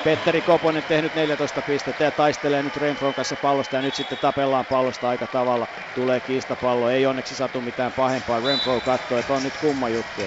[0.02, 4.66] Petteri Koponen tehnyt 14 pistettä ja taistelee nyt Renfron kanssa pallosta ja nyt sitten tapellaan
[4.66, 5.68] pallosta aika tavalla.
[5.94, 8.40] Tulee kiistapallo, ei onneksi satu mitään pahempaa.
[8.40, 10.22] Renfro katsoo, että on nyt kumma juttu.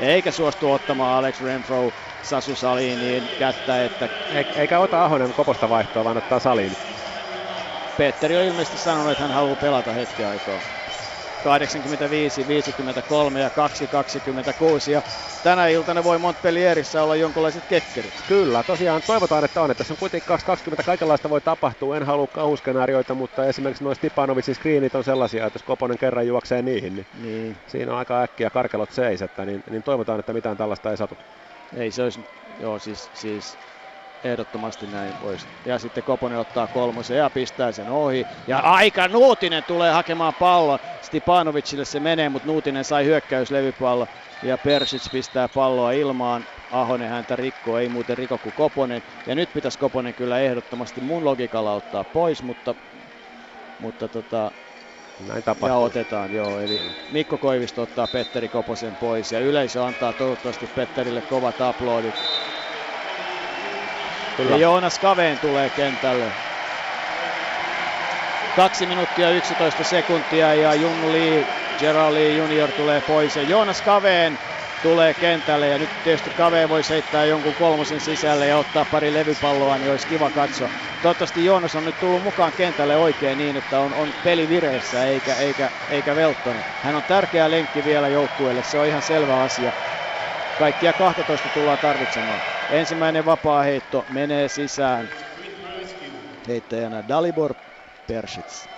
[0.00, 1.92] Eikä suostu ottamaan Alex Renfro
[2.22, 4.08] Sasu Saliniin kättä, että...
[4.54, 6.76] Eikä ota Ahonen koposta vaihtoa, vaan ottaa Saliin.
[7.96, 10.81] Petteri on ilmeisesti sanonut, että hän haluaa pelata hetki aikaa.
[11.44, 14.92] 85, 53 ja 2, 26.
[14.92, 15.02] Ja
[15.44, 18.12] tänä iltana voi Montpellierissä olla jonkinlaiset kekkerit.
[18.28, 19.70] Kyllä, tosiaan toivotaan, että on.
[19.70, 21.96] Että tässä on kuitenkin 220 kaikenlaista voi tapahtua.
[21.96, 26.62] En halua kauhuskenaarioita, mutta esimerkiksi nuo Stipanovicin screenit on sellaisia, että jos Koponen kerran juoksee
[26.62, 27.56] niihin, niin, niin.
[27.66, 29.22] siinä on aika äkkiä karkelot seis.
[29.22, 31.16] Että niin, niin toivotaan, että mitään tällaista ei satu.
[31.76, 32.20] Ei se olisi,
[32.60, 33.58] joo siis, siis
[34.24, 35.46] ehdottomasti näin voisi.
[35.64, 38.26] Ja sitten Koponen ottaa kolmosen ja pistää sen ohi.
[38.46, 40.78] Ja aika Nuutinen tulee hakemaan pallon.
[41.02, 44.08] Stipanovicille se menee, mutta Nuutinen sai hyökkäyslevypallo.
[44.42, 46.44] Ja Persic pistää palloa ilmaan.
[46.70, 49.02] Ahonen häntä rikkoo, ei muuten riko kuin Koponen.
[49.26, 52.74] Ja nyt pitäisi Koponen kyllä ehdottomasti mun logikalla ottaa pois, mutta,
[53.78, 54.50] mutta tota,
[55.28, 55.68] näin tapahtuu.
[55.68, 56.60] Ja otetaan, joo.
[56.60, 56.80] Eli
[57.12, 62.14] Mikko Koivisto ottaa Petteri Koposen pois ja yleisö antaa toivottavasti Petterille kovat aplodit.
[64.36, 64.50] Kyllä.
[64.50, 66.32] Ja Joonas Kaveen tulee kentälle.
[68.56, 71.46] Kaksi minuuttia 11 sekuntia ja Junnu Lee,
[71.78, 74.38] Gerald Lee Junior tulee pois ja Joonas Kaveen
[74.82, 79.78] tulee kentälle ja nyt tietysti Kaveen voi heittää jonkun kolmosen sisälle ja ottaa pari levypalloa,
[79.78, 80.70] niin olisi kiva katsoa.
[81.02, 85.34] Toivottavasti Joonas on nyt tullut mukaan kentälle oikein niin, että on, on peli vireessä eikä,
[85.34, 86.64] eikä, eikä Velttonen.
[86.82, 89.72] Hän on tärkeä lenkki vielä joukkueelle, se on ihan selvä asia.
[90.58, 92.40] Kaikkia 12 tullaan tarvitsemaan.
[92.72, 95.10] Ensimmäinen vapaa heitto menee sisään.
[96.48, 97.54] Heittäjänä Dalibor
[98.06, 98.68] Persits.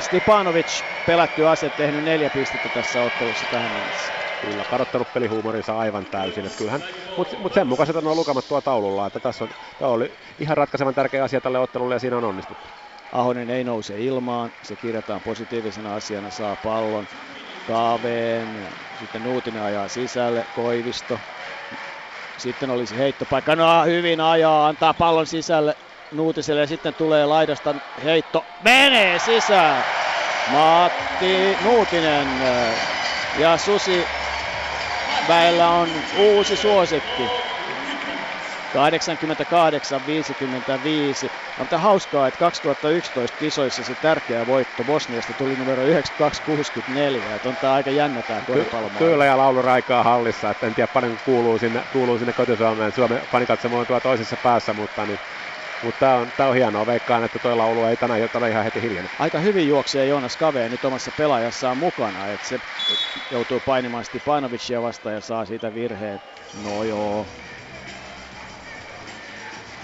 [0.00, 4.14] Stipanovic pelätty ase, tehnyt neljä pistettä tässä ottelussa tähän mennessä.
[4.40, 6.50] Kyllä, kadottanut pelihuumorinsa aivan täysin.
[6.58, 6.80] kyllähän,
[7.16, 10.94] mutta mut sen mukaiset on lukemat tuo taululla, että tässä on, tämä oli ihan ratkaisevan
[10.94, 12.70] tärkeä asia tälle ottelulle ja siinä on onnistuttu.
[13.12, 17.08] Ahonen ei nouse ilmaan, se kirjataan positiivisena asiana, saa pallon.
[17.66, 18.68] Kaaveen,
[18.98, 21.20] sitten Nuutinen ajaa sisälle, Koivisto.
[22.38, 25.74] Sitten olisi heittopaikka, no hyvin ajaa, antaa pallon sisälle
[26.10, 27.74] Nuutiselle ja sitten tulee laidasta
[28.04, 29.84] heitto, menee sisään.
[30.52, 32.26] Matti Nuutinen
[33.38, 34.04] ja Susi
[35.28, 37.43] väellä on uusi suosikki.
[38.74, 38.76] 88-55.
[41.56, 45.86] Mutta hauskaa, että 2011 kisoissa se tärkeä voitto Bosniasta tuli numero 92-64.
[47.36, 49.10] Että on tämä aika jännä tämä koripallomaailma.
[49.10, 50.50] Kyllä ja lauluraikaa hallissa.
[50.50, 52.92] Että en tiedä paljon kuuluu sinne, kuuluu sinne kotisuomeen.
[52.92, 55.20] Suomen fanikatsomo on tuo toisessa päässä, mutta niin
[55.82, 56.86] mutta tämä on, tää on hienoa.
[56.86, 59.10] Veikkaan, että tuo laulu ei tänään ole ihan heti hiljenen.
[59.18, 62.28] Aika hyvin juoksee Joonas Kaveen nyt omassa pelaajassaan mukana.
[62.28, 62.60] Että se
[63.30, 66.20] joutuu painimaan Stipanovicia vastaan ja saa siitä virheen.
[66.52, 67.26] No joo,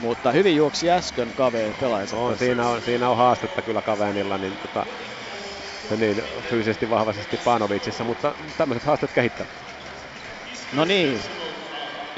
[0.00, 2.16] mutta hyvin juoksi äsken Kaveen pelaajansa.
[2.16, 4.86] On, siinä on, siinä on haastetta kyllä Kaveenilla, niin, tota,
[5.96, 9.46] niin fyysisesti vahvasti Panovicissa, mutta tämmöiset haasteet kehittää.
[10.72, 11.20] No niin,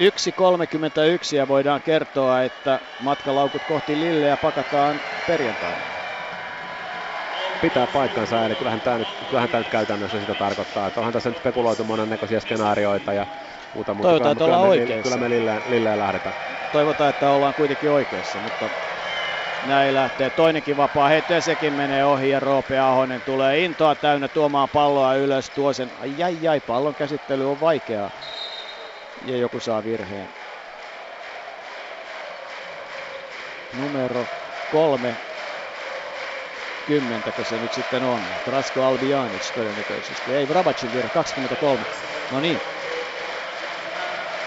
[0.02, 5.82] 1.31 ja voidaan kertoa, että matkalaukut kohti Lilleä pakataan perjantaina.
[7.60, 11.30] Pitää paikkansa, eli kyllähän tämä nyt, kyllähän tämä nyt käytännössä sitä tarkoittaa, että onhan tässä
[11.30, 13.26] nyt spekuloitu monennäköisiä skenaarioita ja
[13.74, 15.02] muuta, mutta Toivotaan, kyllä, että ollaan oikeassa.
[15.02, 16.34] Kyllä me Lilleen, Lilleen lähdetään
[16.72, 18.70] toivotaan, että ollaan kuitenkin oikeassa, mutta
[19.62, 24.28] Näin lähtee toinenkin vapaa heitto ja sekin menee ohi ja Roope Ahonen tulee intoa täynnä
[24.28, 25.50] tuomaan palloa ylös.
[25.50, 28.10] Tuo sen, ai ai, ai pallon käsittely on vaikeaa.
[29.24, 30.28] Ja joku saa virheen.
[33.72, 34.26] Numero
[34.68, 35.16] kolme
[36.84, 38.22] kymmentäkö se nyt sitten on.
[38.44, 40.32] Trasko Albianic todennäköisesti.
[40.32, 41.84] Ei, Vrabacin virhe, 23.
[42.30, 42.60] No niin,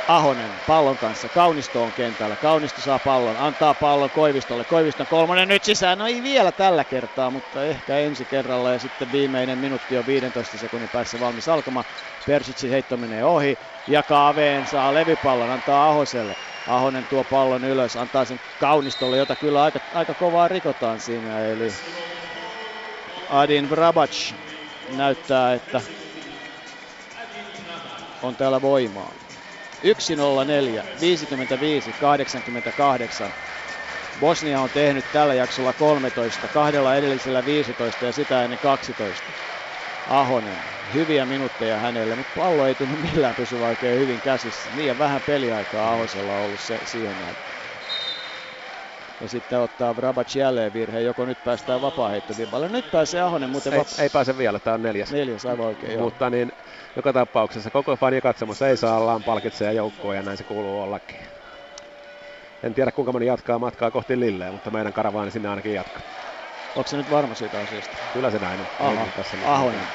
[0.07, 1.30] Ahonen pallon kanssa.
[1.30, 2.38] Kaunisto on kentällä.
[2.38, 3.38] Kaunisto saa pallon.
[3.38, 4.65] Antaa pallon Koivistolle.
[4.65, 5.98] Koiviston kolmonen nyt sisään.
[5.98, 8.72] No ei vielä tällä kertaa, mutta ehkä ensi kerralla.
[8.72, 11.86] Ja sitten viimeinen minuutti on 15 sekunnin päässä valmis alkamaan.
[12.26, 13.60] Persitsin heitto menee ohi.
[13.88, 15.49] Ja Kaveen saa levypallon.
[15.52, 16.36] Antaa Ahoselle.
[16.68, 17.95] Ahonen tuo pallon ylös.
[17.95, 21.45] Antaa sen Kaunistolle, jota kyllä aika, aika kovaa rikotaan siinä.
[21.45, 21.68] Eli
[23.30, 24.34] Adin Vrabac
[24.98, 25.82] näyttää, että
[28.22, 29.24] on täällä voimaa.
[29.84, 29.88] 1-0-4,
[33.30, 33.34] 55-88.
[34.19, 39.34] Bosnia on tehnyt tällä jaksolla 13, kahdella edellisellä 15 ja sitä ennen 12.
[40.06, 44.69] Ahonen, hyviä minuutteja hänelle, mutta pallo ei tunnu millään pysyvä oikein hyvin käsissä.
[44.73, 47.38] Liian vähän peliaikaa Ahosella on ollut se, siihen näin.
[49.20, 52.70] Ja sitten ottaa Vrabac jälleen virheen, joko nyt päästään vapaa-heittoviivalle.
[52.70, 55.12] Nyt pääsee Ahonen muuten ei, ei pääse vielä, tämä on neljäs.
[55.12, 56.52] Neljäs, aivan oikein, Mutta niin,
[56.96, 61.20] joka tapauksessa koko fani katsomossa ei saa ollaan palkitsee joukkoa ja näin se kuuluu ollakin.
[62.64, 66.02] En tiedä kuinka moni jatkaa matkaa kohti Lilleä, mutta meidän karavaani sinne ainakin jatkaa.
[66.76, 67.98] Onko se nyt varma siitä asiasta?
[68.14, 68.68] Kyllä se näin on.
[69.44, 69.88] Ahonen.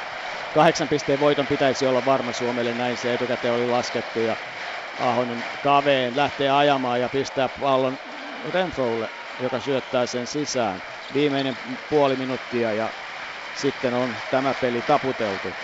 [0.52, 4.20] Kahdeksan pisteen voiton pitäisi olla varma Suomelle, näin se etukäteen oli laskettu.
[4.20, 4.36] Ja
[4.98, 7.98] Ahonen kaveen lähtee ajamaan ja pistää pallon
[8.48, 9.08] Renfrolle,
[9.38, 10.82] joka syöttää sen sisään.
[11.12, 11.56] Viimeinen
[11.88, 12.90] puoli minuuttia ja
[13.54, 15.54] sitten on tämä peli taputeltu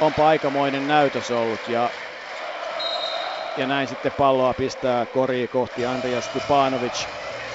[0.00, 1.90] onpa aikamoinen näytös ollut ja,
[3.58, 7.06] ja näin sitten palloa pistää kori kohti Andrija Stipanovic,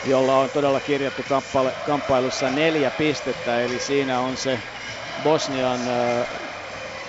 [0.04, 1.24] jolla on todella kirjattu
[1.84, 4.60] kamppailussa neljä pistettä, eli siinä on se
[5.24, 6.28] Bosnian äh,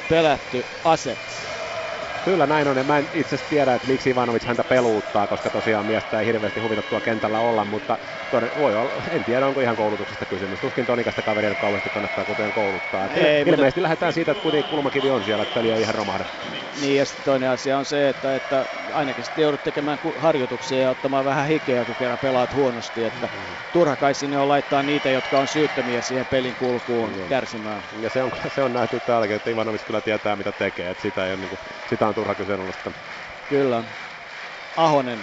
[0.09, 1.19] pelätty ase.
[2.24, 5.51] Kyllä näin on, ja mä en itse asiassa tiedä, että miksi Ivanovic häntä peluuttaa, koska
[5.51, 7.99] tosiaan miestä ei hirveästi huvita tuo kentällä olla, mutta
[8.57, 10.61] voi olla, en tiedä onko ihan koulutuksesta kysymys.
[10.61, 13.09] Tuskin tonikasta kaveria kauheasti kannattaa kuten kouluttaa.
[13.09, 13.82] Ei, ilmeisesti mutta...
[13.82, 16.24] lähdetään siitä, että kuitenkin kulmakivi on siellä, että peli ei ihan romahda.
[16.81, 20.90] Niin, ja sitten toinen asia on se, että, että ainakin sitten joudut tekemään harjoituksia ja
[20.90, 23.05] ottamaan vähän hikeä, kun kerran pelaat huonosti.
[23.05, 23.28] Että
[23.73, 27.28] turha kai sinne on laittaa niitä, jotka on syyttömiä siihen pelin kulkuun mm.
[27.28, 27.82] kärsimään.
[28.01, 31.27] Ja se on, se on nähty täälläkin, että Ivanovic kyllä tietää mitä tekee, että sitä,
[31.27, 32.93] ei ole, niin kuin, sitä on turha kyseenalaista.
[33.48, 33.84] Kyllä.
[34.76, 35.18] Ahonen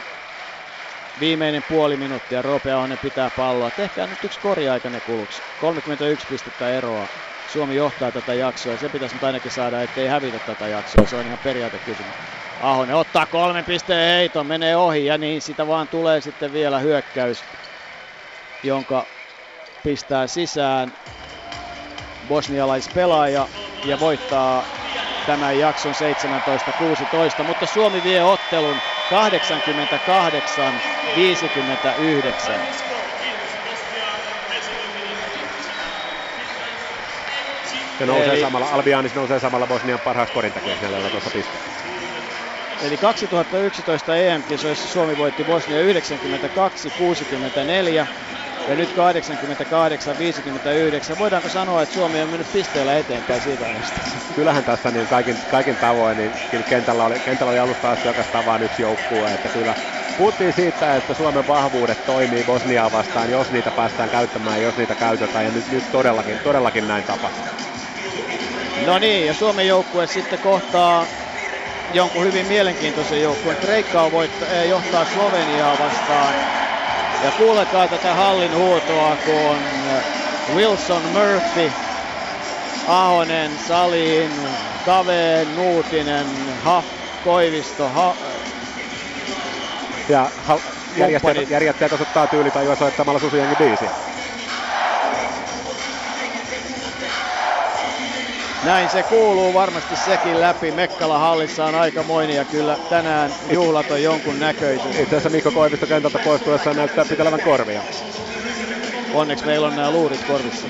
[1.20, 3.72] viimeinen puoli minuuttia, Roope Ahonen pitää palloa.
[3.72, 5.42] Tehkää nyt yksi koriaikainen kuluksi.
[5.62, 7.08] 31 pistettä eroa.
[7.48, 11.06] Suomi johtaa tätä jaksoa ja se pitäisi nyt ainakin saada, ettei hävitä tätä jaksoa.
[11.06, 12.14] Se on ihan periaatekysymys.
[12.62, 17.44] Ahonen ottaa kolmen pisteen heiton, menee ohi ja niin sitä vaan tulee sitten vielä hyökkäys,
[18.64, 19.06] jonka
[19.84, 20.94] pistää sisään
[22.28, 23.48] bosnialaispelaaja
[23.86, 24.64] ja voittaa
[25.30, 25.94] tämän jakson
[27.42, 28.84] 17-16, mutta Suomi vie ottelun 88-59.
[37.98, 41.72] Se nousee Eli, samalla, Albianis nousee samalla Bosnian parhaaksi korintakijaksi tuossa pisteessä.
[42.82, 45.88] Eli 2011 EM-kisoissa Suomi voitti Bosnia 92-64
[48.70, 48.94] ja nyt
[51.16, 51.18] 88-59.
[51.18, 54.02] Voidaanko sanoa, että Suomi on mennyt pisteellä eteenpäin siitä ajasta?
[54.34, 58.46] Kyllähän tässä niin kaikin, kaikin tavoin, niin kyllä kentällä oli, kentällä oli alusta asti oikeastaan
[58.46, 59.76] vain yksi joukkue, että kyllä
[60.18, 65.46] puhuttiin siitä, että Suomen vahvuudet toimii Bosniaa vastaan, jos niitä päästään käyttämään, jos niitä käytetään,
[65.46, 67.56] ja nyt, nyt todellakin, todellakin näin tapahtuu.
[68.86, 71.08] No niin, ja Suomen joukkue sitten kohtaa
[71.94, 73.58] jonkun hyvin mielenkiintoisen joukkueen.
[73.58, 76.59] Kreikka on voitt- eh, johtaa Sloveniaa vastaan
[77.20, 79.84] ja kuulekaa tätä hallin huutoa, kun
[80.54, 81.74] Wilson Murphy,
[82.86, 84.48] Ahonen, Salin,
[84.84, 86.88] Kaveen, Nuutinen, Haff,
[87.22, 88.18] Koivisto, ha-
[90.08, 90.62] ja ha-
[90.96, 94.09] järjestäjät, järjestäjät osoittaa tyylitajua soittamalla Susiengi biisi.
[98.62, 100.72] Näin se kuuluu varmasti sekin läpi.
[100.72, 104.98] Mekkala hallissa on aikamoinen ja kyllä tänään juhlat on jonkun näköiset.
[104.98, 107.84] Itse asiassa Mikko Koivisto kentältä poistuessaan näyttää pitävän korvia.
[109.12, 110.70] Onneksi meillä on nämä luurit korvissa.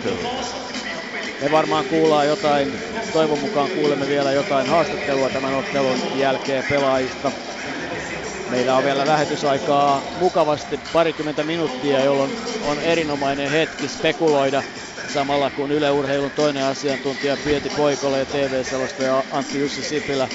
[1.39, 2.79] Me varmaan kuullaan jotain,
[3.11, 7.31] toivon mukaan kuulemme vielä jotain haastattelua tämän ottelun jälkeen pelaajista.
[8.47, 14.63] Meillä on vielä lähetysaikaa mukavasti parikymmentä minuuttia, jolloin on erinomainen hetki spekuloida
[15.13, 20.27] samalla kun Yle Urheilun toinen asiantuntija Pieti Poikola ja TV-selostaja Antti Jussi Sipilä.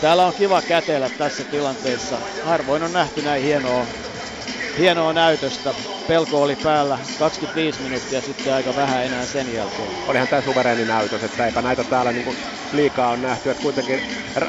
[0.00, 2.18] Täällä on kiva kätellä tässä tilanteessa.
[2.44, 3.86] Harvoin on nähty näin hienoa
[4.78, 5.74] hienoa näytöstä.
[6.08, 9.88] Pelko oli päällä 25 minuuttia sitten aika vähän enää sen jälkeen.
[10.08, 12.36] Olihan tämä suvereeni näytös, että eipä näitä täällä niin
[12.72, 14.00] liikaa on nähty, että kuitenkin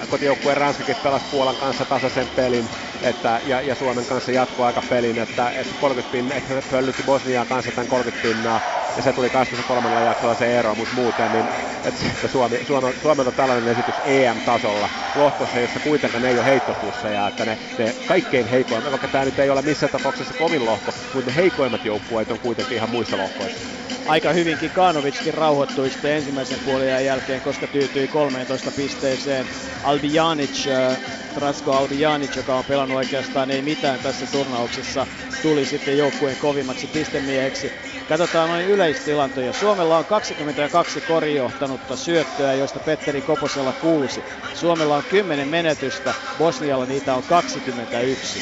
[0.10, 2.70] kotijoukkueen Ranskakin pelasi Puolan kanssa tasaisen pelin
[3.04, 4.32] että, ja, ja, Suomen kanssa
[4.66, 8.60] aika pelin, että, että 30 pinnaa, että pöllytti Bosniaa kanssa tämän 30 pinnaa
[8.96, 10.04] ja se tuli 23.
[10.04, 11.50] jaksolla se ero, mutta muuten niin
[11.84, 17.58] että Suomi, Suomi, Suomelta tällainen esitys EM-tasolla lohkossa, jossa kuitenkaan ei ole heittopusseja, että ne,
[17.78, 21.86] ne kaikkein heikoimmat, vaikka tämä nyt ei ole missään tapauksessa kovin lohko, mutta ne heikoimmat
[21.86, 23.60] joukkueet on kuitenkin ihan muissa lohkoissa
[24.06, 29.50] aika hyvinkin Kanovickin rauhoittui sitten ensimmäisen puolien jälkeen, koska tyytyi 13 pisteeseen.
[29.84, 31.00] Albijanic, äh,
[31.34, 35.08] Trasko Albijanic, joka on pelannut oikeastaan ei mitään tässä turnauksessa,
[35.42, 37.85] tuli sitten joukkueen kovimmaksi pistemieheksi.
[38.08, 39.54] Katsotaan noin yleistilantoja.
[39.54, 44.26] Suomella on 22 korijohtanutta syöttöä, joista Petteri Koposella 6.
[44.54, 48.40] Suomella on 10 menetystä, Bosnialla niitä on 21.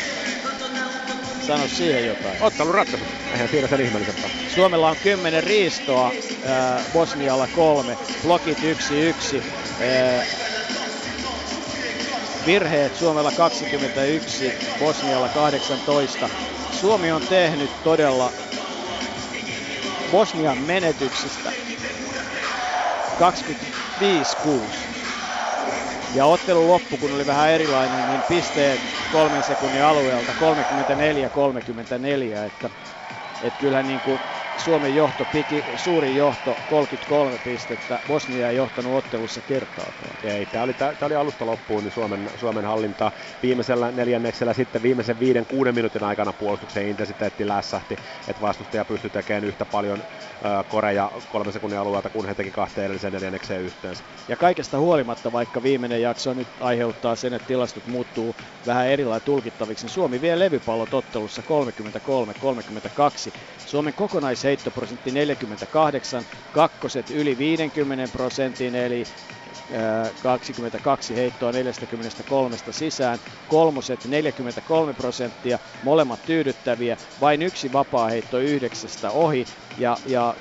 [1.48, 2.38] Sano siihen jotain.
[2.40, 3.06] Ottelun ratkaisu.
[3.32, 4.30] Eihän siinä sen ihmeellisempää.
[4.48, 6.12] Suomella on 10 riistoa,
[6.94, 8.62] Bosnialla kolme, blokit 1-1.
[9.82, 10.28] Äh,
[12.46, 16.30] virheet Suomella 21, Bosnialla 18.
[16.72, 18.32] Suomi on tehnyt todella
[20.14, 21.54] Bosnian menetyksistä
[23.12, 23.16] 25-6.
[26.10, 30.36] Ja ottelun loppu, kun oli vähän erilainen, niin pisteet kolmen sekunnin alueelta 34-34,
[32.48, 32.70] että,
[33.42, 34.22] että kyllähän niin kuin
[34.56, 38.00] Suomen johto, piki, suuri johto, 33 pistettä.
[38.08, 40.16] Bosnia ei johtanut ottelussa kertaakaan.
[40.24, 43.12] Ei, tämä oli, tämä oli alusta loppuun niin Suomen, Suomen hallinta.
[43.42, 49.44] Viimeisellä neljänneksellä sitten viimeisen viiden, kuuden minuutin aikana puolustuksen intensiteetti lässähti, että vastustaja pystyi tekemään
[49.44, 54.04] yhtä paljon äh, koreja kolmen sekunnin alueelta, kun he teki kahteen edelliseen neljännekseen yhteensä.
[54.28, 58.36] Ja kaikesta huolimatta, vaikka viimeinen jakso nyt aiheuttaa sen, että tilastot muuttuu
[58.66, 61.46] vähän erilailla tulkittaviksi, niin Suomi vie levypallot ottelussa 33-32.
[63.66, 69.08] Suomen kokonais heittoprosentti 48, kakkoset yli 50 prosentin, eli
[70.20, 79.48] 22 heittoa 43 sisään, kolmoset 43 prosenttia, molemmat tyydyttäviä, vain yksi vapaa heitto yhdeksästä ohi
[79.78, 80.36] ja, ja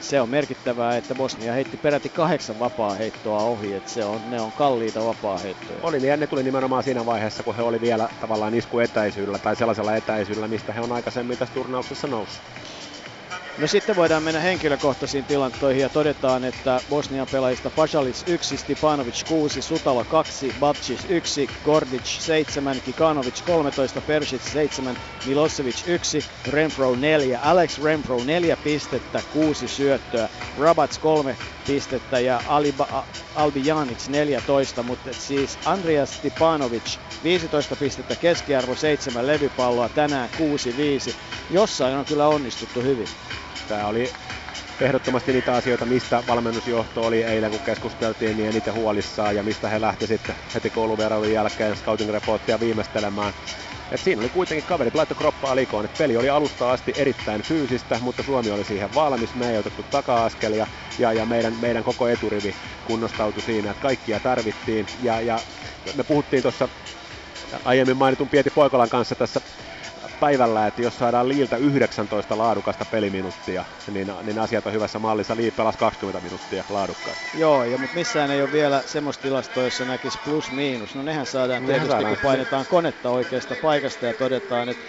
[0.00, 4.40] se on merkittävää, että Bosnia heitti peräti kahdeksan vapaa heittoa ohi, että se on, ne
[4.40, 5.80] on kalliita vapaa heittoja.
[5.82, 9.96] Oli, ja ne tuli nimenomaan siinä vaiheessa, kun he oli vielä tavallaan iskuetäisyydellä tai sellaisella
[9.96, 12.44] etäisyydellä, mistä he on aikaisemmin tässä turnauksessa noussut.
[13.56, 19.62] No sitten voidaan mennä henkilökohtaisiin tilantoihin ja todetaan, että Bosnian pelaajista Pasalic 1, Stipanovic 6,
[19.62, 27.78] Sutalo 2, Babcic 1, Gordic 7, Kikanovic 13, Persic 7, Milosevic 1, Renfro 4, Alex
[27.82, 36.14] Renfro 4 pistettä, 6 syöttöä, Rabats 3 pistettä ja Aliba, Albijanic 14, mutta siis Andreas
[36.16, 40.30] Stipanovic 15 pistettä, keskiarvo 7 levypalloa, tänään
[41.12, 41.16] 6-5.
[41.48, 43.10] Jossain on kyllä onnistuttu hyvin.
[43.66, 44.14] Tämä oli
[44.80, 49.80] ehdottomasti niitä asioita, mistä valmennusjohto oli eilen, kun keskusteltiin, niin eniten huolissaan ja mistä he
[49.80, 53.34] lähti sitten heti kouluvierailun jälkeen scouting reporttia viimeistelemään.
[53.90, 57.98] Et siinä oli kuitenkin kaverit laitto kroppaa likoon, että peli oli alusta asti erittäin fyysistä,
[58.00, 60.66] mutta Suomi oli siihen valmis, me ei otettu taka-askelia
[60.98, 64.88] ja, ja meidän, meidän koko eturivi kunnostautui siinä, että kaikkia tarvittiin.
[64.98, 65.44] Ja, ja
[65.92, 66.68] me puhuttiin tuossa
[67.64, 69.40] aiemmin mainitun Pieti Poikolan kanssa tässä
[70.20, 75.36] päivällä, että jos saadaan Liiltä 19 laadukasta peliminuuttia, niin, niin asiat on hyvässä mallissa.
[75.36, 77.38] Liil pelasi 20 minuuttia laadukkaasti.
[77.38, 80.94] Joo, ja, mutta missään ei ole vielä semmoista tilastoa, jossa näkisi plus-miinus.
[80.94, 82.14] No nehän saadaan nehän tietysti, saadaan.
[82.14, 84.84] kun painetaan konetta oikeasta paikasta ja todetaan, että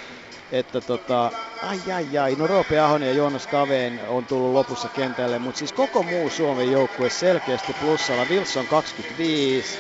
[0.52, 1.32] että tota,
[1.64, 5.74] ai ai ai, no Roope Ahonen ja Joonas Kaveen on tullut lopussa kentälle, mutta siis
[5.74, 8.26] koko muu Suomen joukkue selkeästi plussalla.
[8.26, 9.80] Wilson 25,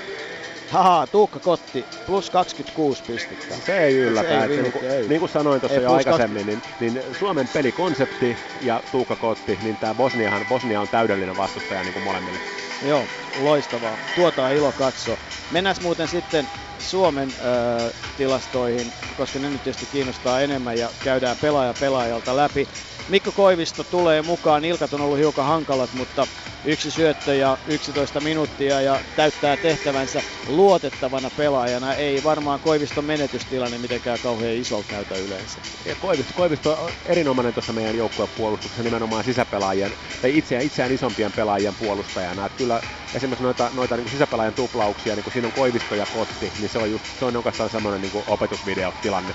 [0.72, 3.56] Haha, Tuukka Kotti, plus 26 pistettä.
[3.66, 4.28] Se ei yllätä.
[4.28, 5.08] Se ei niin, kuin, ei.
[5.08, 9.96] niin kuin sanoin tuossa jo aikaisemmin, niin, niin, Suomen pelikonsepti ja Tuukka Kotti, niin tämä
[9.96, 12.40] Bosniahan, Bosnia on täydellinen vastustaja niin kuin molemmille.
[12.88, 13.04] Joo,
[13.42, 13.98] loistavaa.
[14.16, 15.18] Tuota on ilo katsoa.
[15.52, 16.48] Mennään muuten sitten
[16.80, 22.68] Suomen äh, tilastoihin, koska ne nyt tietysti kiinnostaa enemmän ja käydään pelaaja pelaajalta läpi.
[23.12, 26.28] Mikko Koivisto tulee mukaan, ilkat on ollut hiukan hankalat, mutta
[26.64, 31.96] yksi syöttö ja 11 minuuttia ja täyttää tehtävänsä luotettavana pelaajana.
[31.96, 35.62] Ei varmaan Koiviston menetystilanne mitenkään kauhean isolta näytä yleensä.
[35.86, 41.76] Ja Koivisto, Koivisto on erinomainen tuossa meidän joukkuepuolustuksessa nimenomaan sisäpelaajien tai itseään, itseään isompien pelaajien
[41.76, 42.46] puolustajana.
[42.46, 42.82] Että kyllä
[43.14, 46.80] esimerkiksi noita, noita niin sisäpelaajan tuplauksia, niin kuin siinä on Koivisto ja Kotti, niin se
[46.80, 49.34] on, just, se on oikeastaan semmoinen niin opetusvideotilanne.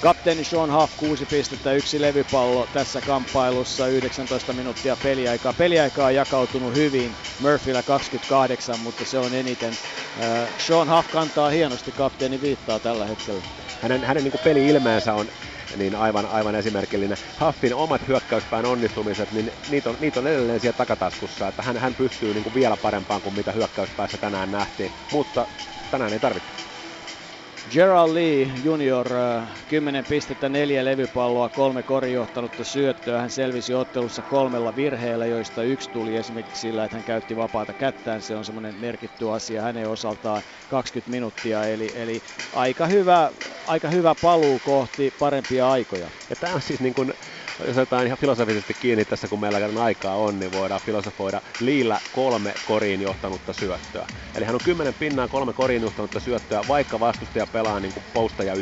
[0.00, 5.52] Kapteeni Sean Huff 6 pistettä, yksi levypallo tässä kamppailussa, 19 minuuttia peliaikaa.
[5.52, 9.78] Peliaika on jakautunut hyvin, Murphyllä 28, mutta se on eniten.
[10.56, 13.42] Sean Huff kantaa hienosti, kapteeni viittaa tällä hetkellä.
[13.80, 15.28] hänen, hänen niin peli-ilmeensä on
[15.76, 17.18] niin aivan, aivan esimerkillinen.
[17.46, 21.94] Huffin omat hyökkäyspään onnistumiset, niin niitä on, niitä on edelleen siellä takataskussa, että hän, hän
[21.94, 25.48] pystyy niin kuin vielä parempaan kuin mitä hyökkäyspäässä tänään nähtiin, mutta
[25.90, 26.59] tänään ei tarvitse.
[27.70, 29.08] Gerald Lee junior,
[29.68, 33.20] 10 äh, pistettä, neljä levypalloa, kolme korijohtanutta syöttöä.
[33.20, 38.22] Hän selvisi ottelussa kolmella virheellä, joista yksi tuli esimerkiksi sillä, että hän käytti vapaata kättään.
[38.22, 42.22] Se on semmoinen merkitty asia hänen osaltaan 20 minuuttia, eli, eli
[42.52, 43.32] aika, hyvä,
[43.66, 46.10] aika hyvä paluu kohti parempia aikoja.
[46.30, 47.14] Ja tämä on siis niin kuin
[47.66, 52.54] jos otetaan ihan filosofisesti kiinni tässä, kun meillä aikaa on, niin voidaan filosofoida Liillä kolme
[52.64, 54.08] koriin johtanutta syöttöä.
[54.34, 58.54] Eli hän on kymmenen pinnaa kolme koriin johtanutta syöttöä, vaikka vastustaja pelaa niin kuin postaja
[58.54, 58.58] 1-1.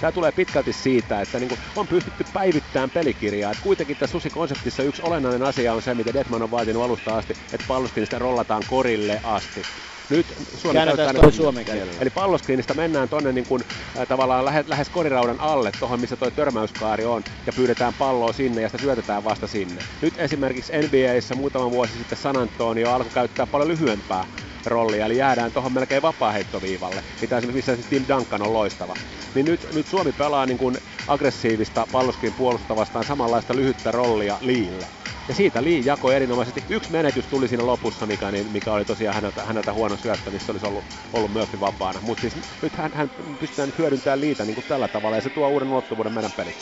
[0.00, 3.52] Tämä tulee pitkälti siitä, että niin kuin on pystytty päivittämään pelikirjaa.
[3.52, 7.36] Että kuitenkin tässä susi-konseptissa yksi olennainen asia on se, mitä Detman on vaatinut alusta asti,
[7.52, 9.66] että palloskin sitä rollataan korille asti.
[10.10, 12.00] Nyt Suomi Käännetään toi suomen kielellä.
[12.00, 13.64] Eli palloskriinistä mennään tonne niin kuin,
[13.96, 18.62] äh, tavallaan lähe, lähes koriraudan alle, tuohon missä toi törmäyskaari on, ja pyydetään palloa sinne
[18.62, 19.80] ja sitä syötetään vasta sinne.
[20.00, 24.26] Nyt esimerkiksi NBAissä muutama vuosi sitten San Antonio alkoi käyttää paljon lyhyempää
[24.66, 28.94] rollia, eli jäädään tuohon melkein vapaaheittoviivalle, mitä esimerkiksi missä Tim Duncan on loistava.
[29.34, 34.86] Niin nyt, nyt Suomi pelaa niin kuin aggressiivista palloskriin puolustavastaan samanlaista lyhyttä rollia liille.
[35.30, 36.64] Ja siitä Lee jakoi erinomaisesti.
[36.68, 40.52] Yksi menetys tuli siinä lopussa, mikä, niin, mikä oli tosiaan häneltä, häneltä huono syöttö, missä
[40.52, 42.00] olisi ollut, ollut Murphy vapaana.
[42.00, 45.30] Mutta siis nyt hän, hän pystytään nyt hyödyntämään Liitä niin kuin tällä tavalla ja se
[45.30, 46.56] tuo uuden ulottuvuuden meidän peliin.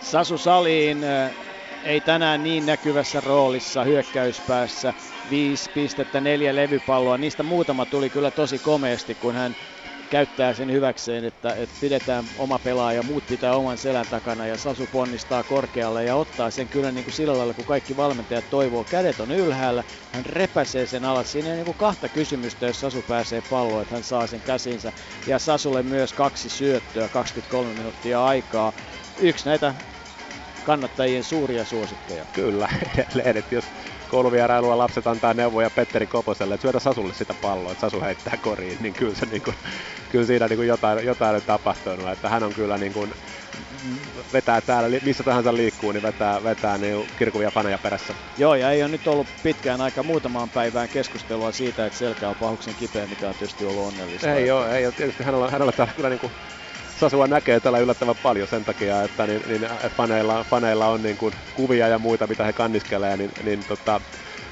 [0.00, 1.30] Sasu Saliin äh,
[1.84, 4.94] ei tänään niin näkyvässä roolissa hyökkäyspäässä.
[5.30, 7.18] Viisi pistettä, neljä levypalloa.
[7.18, 9.56] Niistä muutama tuli kyllä tosi komeasti, kun hän
[10.10, 14.86] käyttää sen hyväkseen, että, että pidetään oma pelaaja, muut pitää oman selän takana ja Sasu
[14.86, 18.84] ponnistaa korkealle ja ottaa sen kyllä niin kuin sillä lailla, kun kaikki valmentajat toivoo.
[18.84, 21.32] Kädet on ylhäällä, hän repäsee sen alas.
[21.32, 24.92] Siinä ei niin kuin kahta kysymystä, jos Sasu pääsee palloon, että hän saa sen käsinsä.
[25.26, 28.72] Ja Sasulle myös kaksi syöttöä, 23 minuuttia aikaa.
[29.18, 29.74] Yksi näitä
[30.64, 32.24] kannattajien suuria suosikkeja.
[32.32, 33.64] Kyllä, edelleen, että jos
[34.08, 38.78] kouluvierailua lapset antaa neuvoja Petteri Koposelle, että syötä Sasulle sitä palloa, että Sasu heittää koriin,
[38.80, 39.56] niin kyllä, se, niin kuin,
[40.08, 42.10] kyllä siinä niin kuin jotain, jotain on tapahtunut.
[42.10, 43.14] Että hän on kyllä niin kuin,
[44.32, 48.14] vetää täällä, missä tahansa liikkuu, niin vetää, vetää niin kirkuvia faneja perässä.
[48.38, 52.36] Joo, ja ei ole nyt ollut pitkään aika muutamaan päivään keskustelua siitä, että selkä on
[52.36, 54.34] pahuksen kipeä, mikä on tietysti ollut onnellista.
[54.34, 54.94] Ei ole, ei ole.
[54.96, 56.32] Tietysti hänellä, hänellä täällä kyllä niin kuin
[57.04, 61.32] Sasua näkee täällä yllättävän paljon sen takia, että niin, niin faneilla, faneilla on niin kuin
[61.54, 64.00] kuvia ja muita, mitä he kanniskelee, niin, niin tota,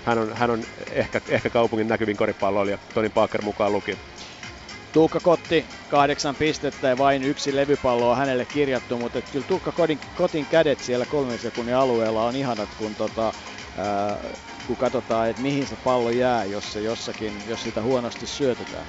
[0.05, 3.99] hän on, hän on ehkä, ehkä kaupungin näkyvin koripalloilija, Toni Parker mukaan luki.
[4.93, 9.73] Tuukka Kotti, kahdeksan pistettä ja vain yksi levypallo on hänelle kirjattu, mutta et kyllä Tuukka
[9.73, 13.33] Kotin, Kotin kädet siellä kolmen sekunnin alueella on ihanat, kun, tota,
[13.79, 14.19] ää,
[14.66, 18.87] kun katsotaan, että mihin se pallo jää, jos se jossakin, jos sitä huonosti syötetään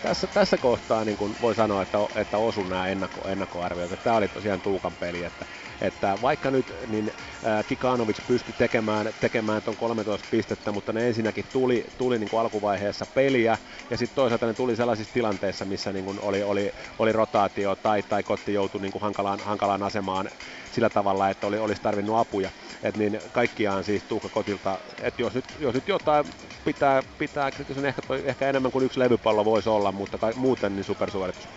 [0.00, 4.02] tässä, tässä kohtaa niin kuin voi sanoa, että, että osun nämä ennakko, ennakkoarviot.
[4.02, 5.46] Tämä oli tosiaan Tuukan peli, että,
[5.80, 7.12] että vaikka nyt niin
[7.42, 12.40] ää, Kikanovic pystyi tekemään, tekemään tuon 13 pistettä, mutta ne ensinnäkin tuli, tuli niin kuin
[12.40, 13.58] alkuvaiheessa peliä,
[13.90, 18.02] ja sitten toisaalta ne tuli sellaisissa tilanteissa, missä niin kuin oli, oli, oli rotaatio tai,
[18.02, 20.30] tai Kotti joutui niin kuin hankalaan, hankalaan asemaan
[20.70, 22.50] sillä tavalla, että oli, olisi tarvinnut apuja.
[22.82, 26.24] Et niin kaikkiaan siis Tuukka Kotilta, että jos nyt, jos nyt jotain
[26.64, 30.84] pitää, pitää kritisoida, ehkä, ehkä enemmän kuin yksi levypallo voisi olla, mutta kai, muuten niin
[30.84, 31.48] supersuoritus.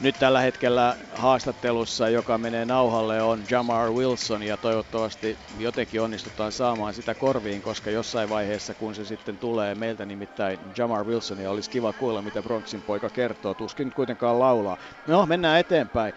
[0.00, 6.94] Nyt tällä hetkellä haastattelussa, joka menee nauhalle, on Jamar Wilson ja toivottavasti jotenkin onnistutaan saamaan
[6.94, 11.92] sitä korviin, koska jossain vaiheessa, kun se sitten tulee meiltä nimittäin Jamar Wilsonia, olisi kiva
[11.92, 13.54] kuulla, mitä Bronxin poika kertoo.
[13.54, 14.76] Tuskin kuitenkaan laulaa.
[15.06, 16.12] No, mennään eteenpäin.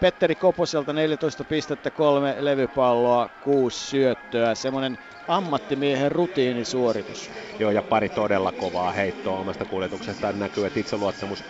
[0.00, 4.54] Petteri Koposelta 14 pistettä, kolme levypalloa, kuusi syöttöä.
[4.54, 4.98] Semmoinen
[5.28, 7.30] ammattimiehen rutiinisuoritus.
[7.58, 11.44] Joo, ja pari todella kovaa heittoa omasta kuljetuksestaan näkyy, että itseluottamus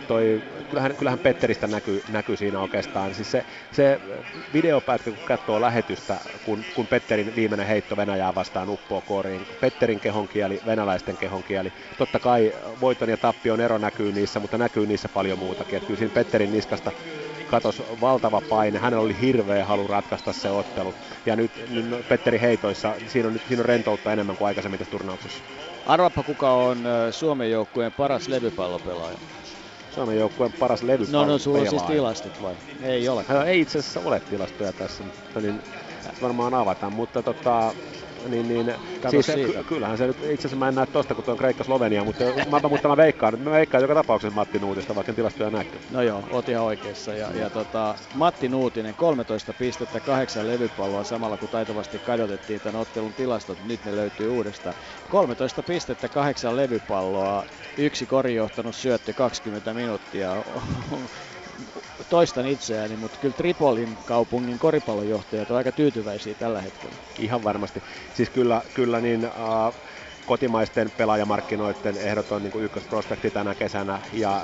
[0.00, 3.14] toi, kyllähän, kyllähän Petteristä näkyy, näkyy siinä oikeastaan.
[3.14, 4.00] Siis se, se
[4.52, 9.46] videopätkä, kun katsoo lähetystä, kun, kun Petterin viimeinen heitto Venäjää vastaan uppoo koriin.
[9.60, 11.72] Petterin kehonkieli, venäläisten kehonkieli.
[11.98, 15.76] Totta kai voiton ja tappion ero näkyy niissä, mutta näkyy niissä paljon muutakin.
[15.76, 16.92] Et kyllä siinä Petterin niskasta
[17.50, 20.94] katos valtava paine, hänellä oli hirveä halu ratkaista se ottelu.
[21.26, 25.44] Ja nyt niin Petteri heitoissa, siinä on, siinä on rentoutta enemmän kuin aikaisemmin tässä turnauksessa.
[25.86, 26.78] Arvapa kuka on
[27.10, 29.18] Suomen joukkueen paras levypallopelaaja?
[29.94, 31.26] Suomen joukkueen paras levypallo.
[31.26, 32.54] No, no sulla on siis tilastot vai?
[32.82, 33.24] Ei ole.
[33.46, 35.62] Ei itse asiassa ole tilastoja tässä, mutta niin
[36.20, 37.74] varmaan avataan, mutta tota,
[38.28, 38.74] niin, niin
[39.10, 41.38] siis se, ky- kyllähän se nyt, itse asiassa mä en näe tosta, kun tuo on
[41.38, 45.50] Kreikka-Slovenia, mutta mä, mutta mä veikkaan, mä veikkaan joka tapauksessa Matti Nuutista, vaikka en tilastoja
[45.50, 45.78] näkö.
[45.90, 47.14] No joo, oot ihan oikeassa.
[47.14, 53.14] Ja, ja tota, Matti Nuutinen, 13 pistettä, kahdeksan levypalloa samalla kun taitavasti kadotettiin tämän ottelun
[53.14, 54.74] tilastot, nyt ne löytyy uudestaan.
[55.08, 57.44] 13 pistettä, kahdeksan levypalloa,
[57.76, 60.36] yksi korijohtanut syöttö 20 minuuttia.
[62.12, 66.96] toistan itseäni, mutta kyllä Tripolin kaupungin koripallonjohtajat on aika tyytyväisiä tällä hetkellä.
[67.18, 67.82] Ihan varmasti.
[68.12, 69.32] Siis kyllä, kyllä niin, äh,
[70.26, 74.42] kotimaisten pelaajamarkkinoiden ehdoton niin ykkösprospekti tänä kesänä ja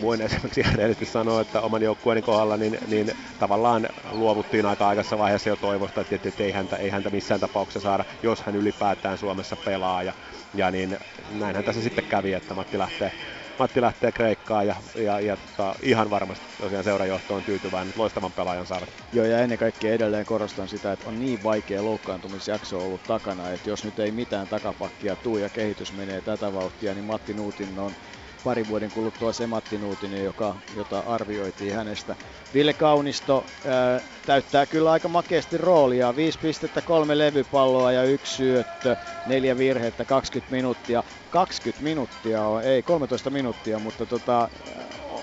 [0.00, 5.48] voin esimerkiksi rehellisesti sanoa, että oman joukkueeni kohdalla niin, niin tavallaan luovuttiin aika aikaisessa vaiheessa
[5.48, 9.56] jo toivosta, että, että ei, häntä, ei häntä missään tapauksessa saada, jos hän ylipäätään Suomessa
[9.56, 10.02] pelaa.
[10.02, 10.12] Ja,
[10.54, 10.98] ja niin
[11.30, 13.12] näinhän tässä sitten kävi, että Matti lähtee,
[13.58, 18.66] Matti lähtee Kreikkaan ja, ja, ja tota, ihan varmasti tosiaan seurajohto on tyytyväinen, loistavan pelaajan
[18.66, 18.88] saavat.
[19.12, 23.70] Joo ja ennen kaikkea edelleen korostan sitä, että on niin vaikea loukkaantumisjakso ollut takana, että
[23.70, 27.96] jos nyt ei mitään takapakkia tuu ja kehitys menee tätä vauhtia, niin Matti Nuutin on
[28.42, 32.16] parin vuoden kuluttua se Matti Nuutinen, joka, jota arvioitiin hänestä.
[32.54, 36.16] Ville Kaunisto ää, täyttää kyllä aika makeasti roolia.
[36.16, 41.04] 5 pistettä, kolme levypalloa ja yksi syöttö, neljä virhettä, 20 minuuttia.
[41.32, 44.50] 20 minuuttia ei 13 minuuttia, mutta tota,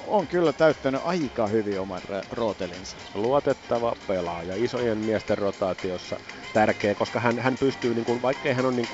[0.08, 2.98] on kyllä täyttänyt aika hyvin oman rootelinsa.
[3.14, 6.20] Luotettava pelaaja, isojen miesten rotaatiossa
[6.54, 8.90] tärkeä, koska hän, hän pystyy, niin kuin, vaikkei hän on niin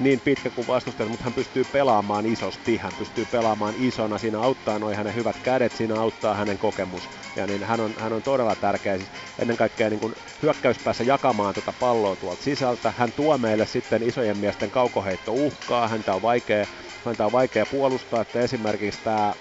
[0.00, 4.78] niin pitkä kuin vastustaja, mutta hän pystyy pelaamaan isosti, hän pystyy pelaamaan isona, siinä auttaa
[4.78, 7.10] noin hänen hyvät kädet, siinä auttaa hänen kokemus.
[7.36, 11.54] Ja niin hän on, hän on todella tärkeä siis ennen kaikkea niin kuin hyökkäyspäässä jakamaan
[11.54, 12.92] tuota palloa tuolta sisältä.
[12.96, 16.66] Hän tuo meille sitten isojen miesten kaukoheitto uhkaa, häntä on vaikea,
[17.04, 19.34] häntä on vaikea puolustaa, että esimerkiksi tämä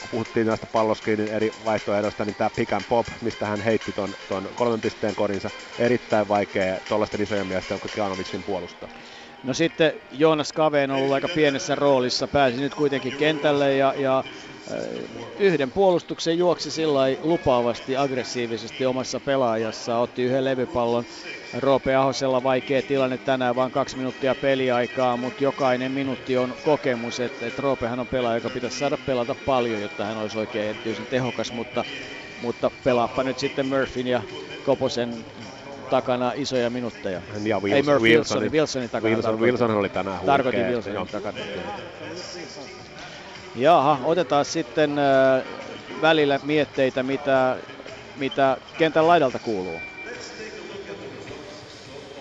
[0.00, 4.48] kun puhuttiin näistä palloskiinin eri vaihtoehdoista, niin tämä pick and pop, mistä hän heitti ton
[4.54, 8.88] kolmen pisteen korinsa, erittäin vaikea tuollaisten isojen miesten Kianovicin puolustaa.
[9.42, 14.24] No sitten Joonas Kave on ollut aika pienessä roolissa, pääsi nyt kuitenkin kentälle ja, ja
[15.38, 21.06] yhden puolustuksen juoksi sillä lupaavasti, aggressiivisesti omassa pelaajassa, otti yhden levypallon.
[21.52, 27.46] Roope Ahosella vaikea tilanne tänään, vain kaksi minuuttia peliaikaa, mutta jokainen minuutti on kokemus, että,
[27.46, 31.52] että Roopehan on pelaaja, joka pitäisi saada pelata paljon, jotta hän olisi oikein erityisen tehokas,
[31.52, 31.84] mutta,
[32.36, 34.22] mutta pelaappa nyt sitten Murphyn ja
[34.62, 35.26] Koposen
[35.90, 37.20] takana isoja minuutteja.
[37.44, 39.14] Ja Wilson, Ei Murphy, Wilsonin, Wilsonin, Wilsonin takana.
[39.14, 40.32] Wilson, Wilson oli tänään huikea.
[40.34, 41.06] Tarkoitin Wilsonin Joo.
[41.06, 41.38] takana.
[43.56, 45.42] Jaha, otetaan sitten äh,
[46.02, 47.56] välillä mietteitä, mitä,
[48.16, 49.80] mitä kentän laidalta kuuluu.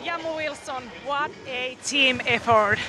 [0.03, 2.79] Jamu Wilson, what a team effort.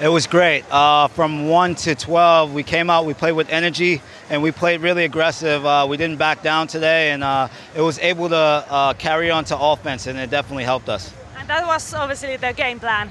[0.00, 0.64] It was great.
[0.70, 4.00] Uh, from 1 to 12, we came out, we played with energy,
[4.30, 5.66] and we played really aggressive.
[5.66, 9.44] Uh, we didn't back down today, and uh, it was able to uh, carry on
[9.44, 11.12] to offense, and it definitely helped us.
[11.36, 13.10] And that was obviously the game plan.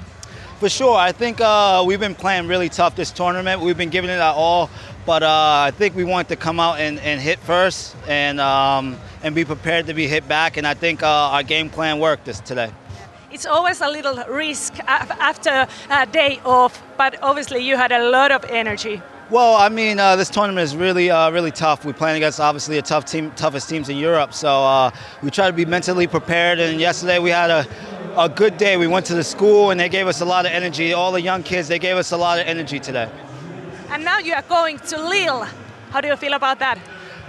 [0.58, 0.96] For sure.
[0.96, 3.60] I think uh, we've been playing really tough this tournament.
[3.60, 4.68] We've been giving it our all,
[5.06, 8.98] but uh, I think we wanted to come out and, and hit first and, um,
[9.22, 12.40] and be prepared to be hit back, and I think our game plan worked this
[12.40, 12.72] today
[13.30, 18.32] it's always a little risk after a day off, but obviously you had a lot
[18.32, 19.00] of energy.
[19.30, 21.84] Well, I mean, uh, this tournament is really, uh, really tough.
[21.84, 24.34] We're playing against obviously a tough team, toughest teams in Europe.
[24.34, 24.90] So uh,
[25.22, 26.58] we try to be mentally prepared.
[26.58, 27.64] And yesterday we had a,
[28.16, 28.76] a good day.
[28.76, 30.92] We went to the school and they gave us a lot of energy.
[30.92, 33.08] All the young kids, they gave us a lot of energy today.
[33.90, 35.46] And now you are going to Lille.
[35.90, 36.80] How do you feel about that?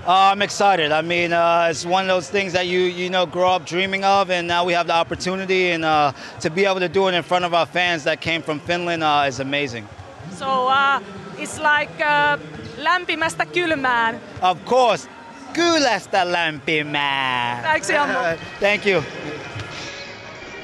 [0.03, 0.91] Uh, I'm excited.
[0.91, 4.03] I mean, uh, it's one of those things that you you know grow up dreaming
[4.03, 7.13] of, and now we have the opportunity, and uh, to be able to do it
[7.13, 9.87] in front of our fans that came from Finland uh, is amazing.
[10.31, 10.99] So uh,
[11.37, 12.39] it's like uh,
[12.77, 14.19] lämpimästä kylmään.
[14.41, 15.07] Of course,
[15.53, 17.63] kylästä lämpimään.
[17.63, 17.87] Thanks,
[18.59, 19.03] Thank you.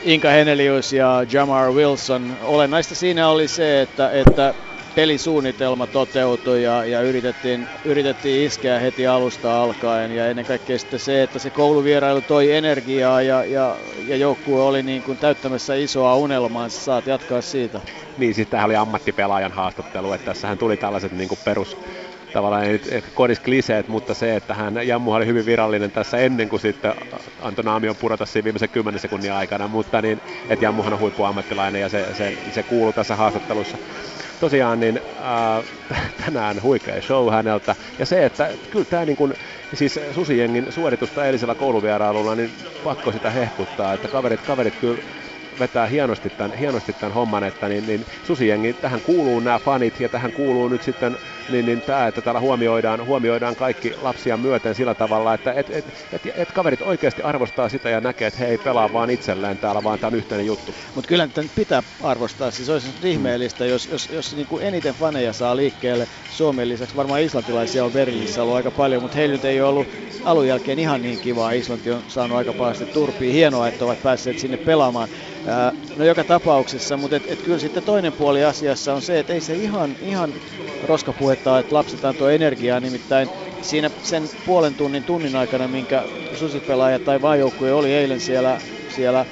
[0.03, 2.37] Inka Henelius ja Jamar Wilson.
[2.43, 4.53] Olennaista siinä oli se, että, että
[4.97, 10.11] pelisuunnitelma toteutui ja, ja yritettiin, yritettiin iskeä heti alusta alkaen.
[10.11, 14.83] Ja ennen kaikkea sitten se, että se kouluvierailu toi energiaa ja, ja, ja joukkue oli
[14.83, 17.81] niin kuin täyttämässä isoa unelmaa, saat jatkaa siitä.
[18.17, 21.77] Niin, siis tämähän oli ammattipelaajan haastattelu, että tässähän tuli tällaiset niin kuin perus,
[22.33, 26.49] tavallaan ei nyt kodis kliseet, mutta se, että hän, Jammu oli hyvin virallinen tässä ennen
[26.49, 26.93] kuin sitten
[27.41, 31.89] antoi naamion purata siinä viimeisen 10 sekunnin aikana, mutta niin, että Jammuhan on huippuammattilainen ja
[31.89, 33.77] se, se, se kuuluu tässä haastattelussa
[34.39, 35.63] tosiaan niin ää,
[36.25, 37.75] tänään huikea show häneltä.
[37.99, 39.33] Ja se, että kyllä tämä niin kuin,
[39.73, 42.53] siis Susijengin suoritusta eilisellä kouluvierailulla, niin
[42.83, 45.01] pakko sitä hehkuttaa, että kaverit, kaverit kyllä
[45.59, 50.09] vetää hienosti tämän, hienosti tämän homman, että niin, niin Susijengi, tähän kuuluu nämä fanit ja
[50.09, 51.17] tähän kuuluu nyt sitten
[51.49, 55.85] niin, niin tämä, että täällä huomioidaan, huomioidaan kaikki lapsia myöten sillä tavalla, että et, et,
[56.13, 59.83] et, et kaverit oikeasti arvostaa sitä ja näkee, että he ei pelaa vaan itselleen täällä,
[59.83, 60.73] vaan tämä on yhteinen juttu.
[60.95, 65.33] Mutta kyllä nyt pitää arvostaa, siis olisi ihmeellistä, jos, jos, jos niin kuin eniten faneja
[65.33, 69.61] saa liikkeelle Suomen lisäksi, varmaan islantilaisia on Berliinissä ollut aika paljon, mutta heillä nyt ei
[69.61, 69.87] ole ollut
[70.23, 74.39] alun jälkeen ihan niin kivaa, Islanti on saanut aika pahasti turpiin, hienoa, että ovat päässeet
[74.39, 75.09] sinne pelaamaan.
[75.97, 79.41] No joka tapauksessa, mutta et, et kyllä sitten toinen puoli asiassa on se, että ei
[79.41, 80.33] se ihan, ihan
[80.83, 83.29] roskapuhetta, että lapset antoi energiaa, nimittäin
[83.61, 86.03] siinä sen puolen tunnin, tunnin aikana, minkä
[86.33, 88.57] susipelaaja tai vaajoukkue oli eilen siellä,
[88.87, 89.25] siellä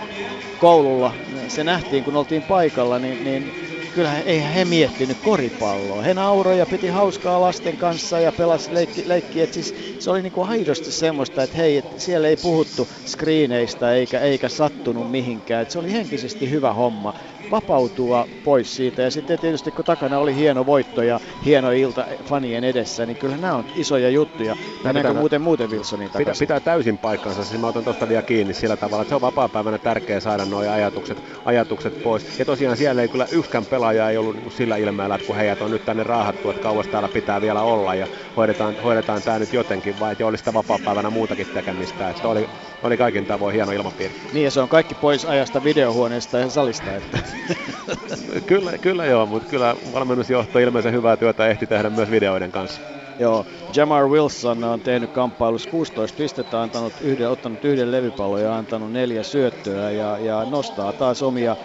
[0.58, 1.14] koululla,
[1.48, 6.02] se nähtiin kun oltiin paikalla, niin, niin kyllähän eihän he miettinyt koripalloa.
[6.02, 9.42] He nauroi ja piti hauskaa lasten kanssa ja pelasi leikki, leikki.
[9.42, 14.20] Et siis se oli niinku aidosti semmoista, että hei, et siellä ei puhuttu screeneistä eikä,
[14.20, 15.62] eikä sattunut mihinkään.
[15.62, 17.14] Et se oli henkisesti hyvä homma
[17.52, 19.02] vapautua pois siitä.
[19.02, 23.38] Ja sitten tietysti kun takana oli hieno voitto ja hieno ilta fanien edessä, niin kyllä
[23.38, 24.56] nämä on isoja juttuja.
[24.84, 26.26] Mennäänkö muuten muuten Wilsonin takaisin?
[26.26, 29.22] Pitää, pitää täysin paikkansa, siis mä otan tuosta vielä kiinni sillä tavalla, että se on
[29.22, 32.40] vapaa-päivänä tärkeää saada nuo ajatukset, ajatukset pois.
[32.40, 35.62] Ja tosiaan siellä ei kyllä yksikään pelaaja ei ollut niin sillä ilmeellä, että kun heidät
[35.62, 38.08] on nyt tänne raahattu, että kauas täällä pitää vielä olla ja
[38.38, 42.10] hoidetaan, hoidetaan tämä nyt jotenkin, vai että olisi sitä vapaa-päivänä muutakin tekemistä.
[42.10, 42.50] Että oli,
[42.84, 44.14] oli kaikin tavoin hieno ilmapiiri.
[44.34, 46.96] Niin ja se on kaikki pois ajasta videohuoneesta ja salista.
[46.96, 47.20] Että.
[48.48, 52.82] kyllä, kyllä joo, mutta kyllä valmennusjohto ilmeisen hyvää työtä ehti tehdä myös videoiden kanssa.
[53.20, 53.46] Joo,
[53.76, 59.24] Jamar Wilson on tehnyt kamppailussa 16 pistettä, antanut yhden, ottanut yhden levypallon ja antanut neljä
[59.24, 61.56] syöttöä ja, ja nostaa taas omia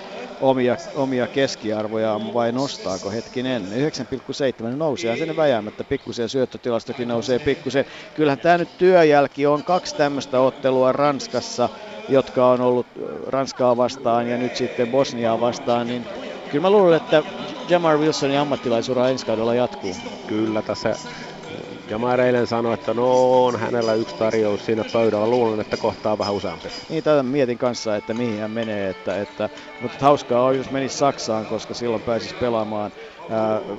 [0.41, 7.85] omia, omia keskiarvoja vai nostaako hetkinen 9,7 nousee sen väjäämättä pikkusen syöttötilastokin nousee pikkusen.
[8.15, 11.69] Kyllähän tämä nyt työjälki on kaksi tämmöistä ottelua Ranskassa,
[12.09, 12.86] jotka on ollut
[13.27, 16.06] Ranskaa vastaan ja nyt sitten Bosniaa vastaan, niin
[16.51, 17.22] kyllä mä luulen, että
[17.68, 19.97] Jamar Wilsonin ammattilaisura ensi kaudella jatkuu.
[20.27, 20.97] Kyllä tässä
[21.90, 25.27] ja mä eilen sanoin, että no on hänellä yksi tarjous siinä pöydällä.
[25.27, 26.68] Luulen, että kohtaa vähän useampi.
[26.89, 28.90] Niin, tätä mietin kanssa, että mihin hän menee.
[28.90, 29.48] Että, että,
[29.81, 32.93] mutta hauskaa on, jos menisi Saksaan, koska silloin pääsisi pelaamaan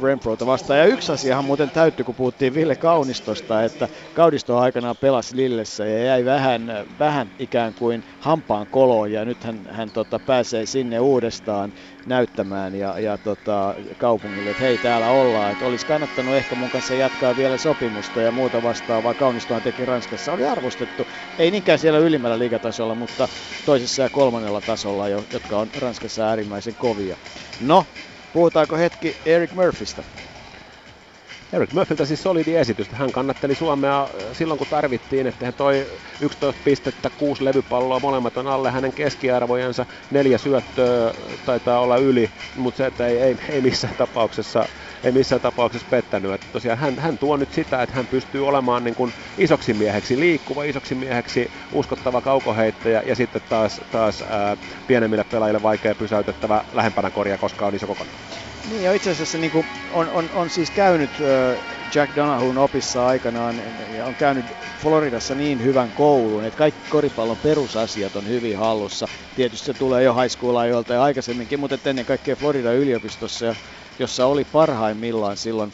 [0.02, 0.80] Renfrota vastaan.
[0.80, 6.04] Ja yksi asiahan muuten täyttyi, kun puhuttiin Ville Kaunistosta, että Kaunisto aikanaan pelasi Lillessä ja
[6.04, 11.74] jäi vähän, vähän ikään kuin hampaan koloon ja nyt hän, hän tota, pääsee sinne uudestaan
[12.06, 16.94] näyttämään ja, ja tota, kaupungille, että hei täällä ollaan, että olisi kannattanut ehkä mun kanssa
[16.94, 19.14] jatkaa vielä sopimusta ja muuta vastaavaa.
[19.14, 21.08] Kaunistohan teki Ranskassa, oli arvostettu,
[21.40, 23.28] ei niinkään siellä ylimmällä liigatasolla, mutta
[23.66, 27.16] toisessa ja kolmannella tasolla, jotka on Ranskassa äärimmäisen kovia.
[27.62, 27.86] No,
[28.34, 30.04] Puhutaanko hetki Eric Murphystä?
[31.54, 32.92] Eric Murphyltä siis solidi esitys.
[32.92, 38.38] Hän kannatteli Suomea äh, silloin kun tarvittiin, että hän toi 11 pistettä, kuusi levypalloa, molemmat
[38.38, 41.14] on alle hänen keskiarvojensa, neljä syöttöä
[41.46, 44.70] taitaa olla yli, mutta se, että ei, ei, ei missään tapauksessa
[45.04, 46.34] ei missään tapauksessa pettänyt.
[46.34, 50.20] Että tosiaan hän, hän tuo nyt sitä, että hän pystyy olemaan niin kuin isoksi mieheksi,
[50.20, 54.58] liikkuva isoksi mieheksi, uskottava kaukoheittäjä ja sitten taas, taas ää,
[54.88, 58.18] pienemmille pelaajille vaikea pysäytettävä lähempänä korja, koska on iso kokonaan.
[58.70, 61.10] Niin ja itse asiassa niin kuin on, on, on, siis käynyt
[61.96, 63.56] Jack Donahun opissa aikanaan
[63.98, 64.46] ja on käynyt
[64.82, 69.08] Floridassa niin hyvän koulun, että kaikki koripallon perusasiat on hyvin hallussa.
[69.36, 73.56] Tietysti se tulee jo high school ajoilta ja aikaisemminkin, mutta ennen kaikkea Florida yliopistossa,
[74.02, 75.74] jossa oli parhaimmillaan silloin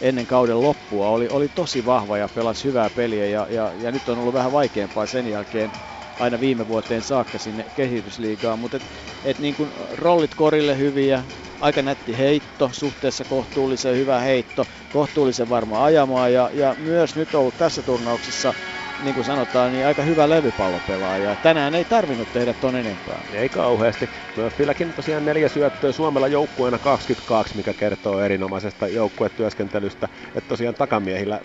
[0.00, 4.08] ennen kauden loppua, oli, oli tosi vahva ja pelasi hyvää peliä ja, ja, ja nyt
[4.08, 5.72] on ollut vähän vaikeampaa sen jälkeen
[6.18, 8.84] aina viime vuoteen saakka sinne kehitysliigaan, mutta et,
[9.24, 11.24] et niin kuin rollit korille hyviä,
[11.60, 17.56] aika nätti heitto, suhteessa kohtuullisen hyvä heitto, kohtuullisen varma ajamaa ja, ja myös nyt ollut
[17.56, 18.54] tässä turnauksessa
[18.98, 21.36] niin kuin sanotaan, niin aika hyvä levypallopelaaja.
[21.36, 23.24] Tänään ei tarvinnut tehdä ton enempää.
[23.30, 24.10] Ei kauheasti.
[24.36, 30.08] Murphylläkin tosiaan neljä syöttöä Suomella joukkueena 22, mikä kertoo erinomaisesta joukkuetyöskentelystä.
[30.34, 31.40] Että tosiaan takamiehillä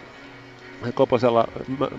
[0.94, 1.46] Koposella,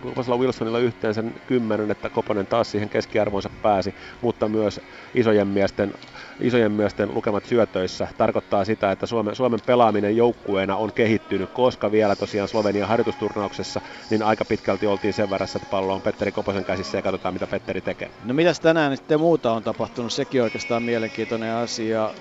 [0.00, 4.80] Koposella Wilsonilla yhteensä kymmenen, että Koponen taas siihen keskiarvoonsa pääsi, mutta myös
[5.14, 5.94] isojen miesten,
[6.40, 12.16] isojen miesten lukemat syötöissä tarkoittaa sitä, että Suomen, Suomen pelaaminen joukkueena on kehittynyt, koska vielä
[12.16, 13.80] tosiaan Slovenian harjoitusturnauksessa
[14.10, 17.46] niin aika pitkälti oltiin sen verrassa, että pallo on Petteri Koposen käsissä ja katsotaan mitä
[17.46, 18.10] Petteri tekee.
[18.22, 22.14] No mitäs tänään sitten muuta on tapahtunut, sekin oikeastaan mielenkiintoinen asia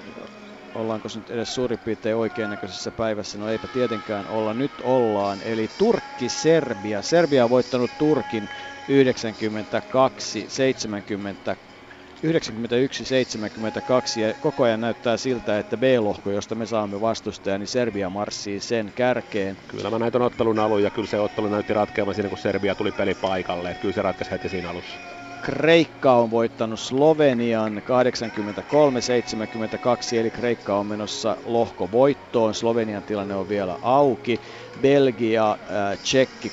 [0.74, 3.38] ollaanko nyt edes suurin piirtein oikeannäköisessä päivässä?
[3.38, 4.54] No eipä tietenkään olla.
[4.54, 5.42] Nyt ollaan.
[5.42, 7.02] Eli Turkki-Serbia.
[7.02, 8.50] Serbia on voittanut Turkin
[8.88, 11.56] 92 70
[12.26, 18.60] 91-72 ja koko ajan näyttää siltä, että B-lohko, josta me saamme vastustaja, niin Serbia marssii
[18.60, 19.58] sen kärkeen.
[19.68, 22.76] Kyllä mä näitä on ottelun alun ja kyllä se ottelu näytti ratkeamaan siinä, kun Serbia
[22.76, 23.70] tuli peli paikalle.
[23.70, 25.23] Että kyllä se ratkaisi heti siinä alussa.
[25.44, 27.82] Kreikka on voittanut Slovenian 83-72,
[30.18, 32.54] eli Kreikka on menossa lohkovoittoon.
[32.54, 34.42] Slovenian tilanne on vielä auki.
[34.82, 36.52] Belgia, äh, Tsekki 64-66,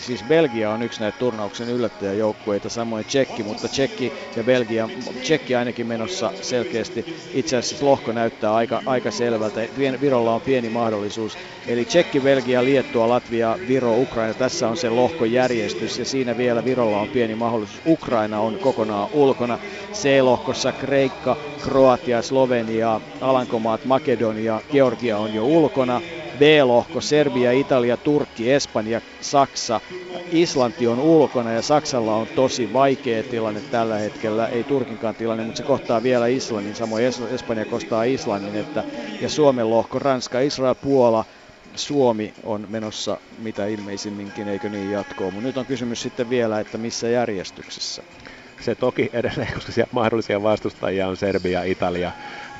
[0.00, 4.88] siis Belgia on yksi näitä turnauksen yllättäjäjoukkueita, samoin Tsekki, mutta Tsekki ja Belgia,
[5.22, 9.60] Tsekki ainakin menossa selkeästi, itse asiassa lohko näyttää aika, aika selvältä,
[10.00, 15.98] Virolla on pieni mahdollisuus, eli Tsekki, Belgia, Liettua, Latvia, Viro, Ukraina, tässä on se lohkojärjestys
[15.98, 19.58] ja siinä vielä Virolla on pieni mahdollisuus, Ukraina on kokonaan ulkona,
[19.92, 26.00] C-lohkossa Kreikka, Kroatia, Slovenia, Alankomaat, Makedonia, Georgia on jo ulkona,
[26.38, 29.80] B-lohko, Serbia, Italia, Turkki, Espanja, Saksa.
[30.32, 35.56] Islanti on ulkona ja Saksalla on tosi vaikea tilanne tällä hetkellä, ei Turkinkaan tilanne, mutta
[35.56, 38.84] se kohtaa vielä Islannin, samoin Espanja kohtaa Islannin, että,
[39.20, 41.24] ja Suomen lohko, Ranska, Israel, Puola,
[41.74, 45.34] Suomi on menossa mitä ilmeisimminkin, eikö niin jatkoon.
[45.34, 48.02] Mutta nyt on kysymys sitten vielä, että missä järjestyksessä.
[48.60, 52.12] Se toki edelleen, koska siellä mahdollisia vastustajia on Serbia, Italia,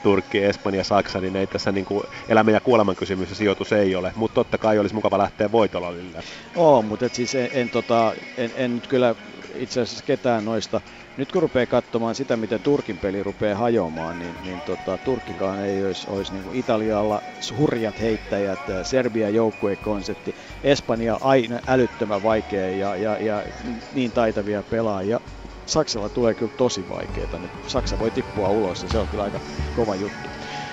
[0.09, 3.95] Turkki, Espanja, Saksa, niin ei tässä niin kuin elämän ja kuoleman kysymys ja sijoitus ei
[3.95, 4.13] ole.
[4.15, 6.21] Mutta totta kai olisi mukava lähteä voitololille.
[6.55, 9.15] Oo, mutta siis en, en, tota, en, en nyt kyllä
[9.55, 10.81] itse asiassa ketään noista.
[11.17, 15.85] Nyt kun rupeaa katsomaan sitä, miten Turkin peli rupeaa hajoamaan, niin, niin tota, Turkkikaan ei
[15.85, 17.23] olisi, olisi niin Italialla
[17.57, 23.45] hurjat heittäjät, Serbia joukkuekonsepti, Espanja aina älyttömän vaikea ja, ja, ja
[23.93, 25.21] niin taitavia pelaajia.
[25.69, 27.51] Saksalla tulee kyllä tosi vaikeita nyt.
[27.67, 29.41] Saksa voi tippua ulos ja se on kyllä aika
[29.77, 30.29] kova juttu.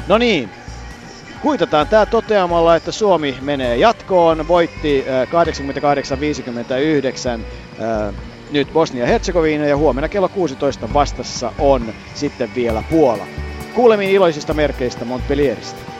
[0.07, 0.49] No niin,
[1.41, 5.05] Kuitataan tämä toteamalla, että Suomi menee jatkoon, voitti
[7.39, 7.41] 88-59
[8.51, 13.27] nyt Bosnia-Herzegovina ja huomenna kello 16 vastassa on sitten vielä Puola.
[13.75, 15.94] Kuulemiin iloisista merkeistä Montpellieristä.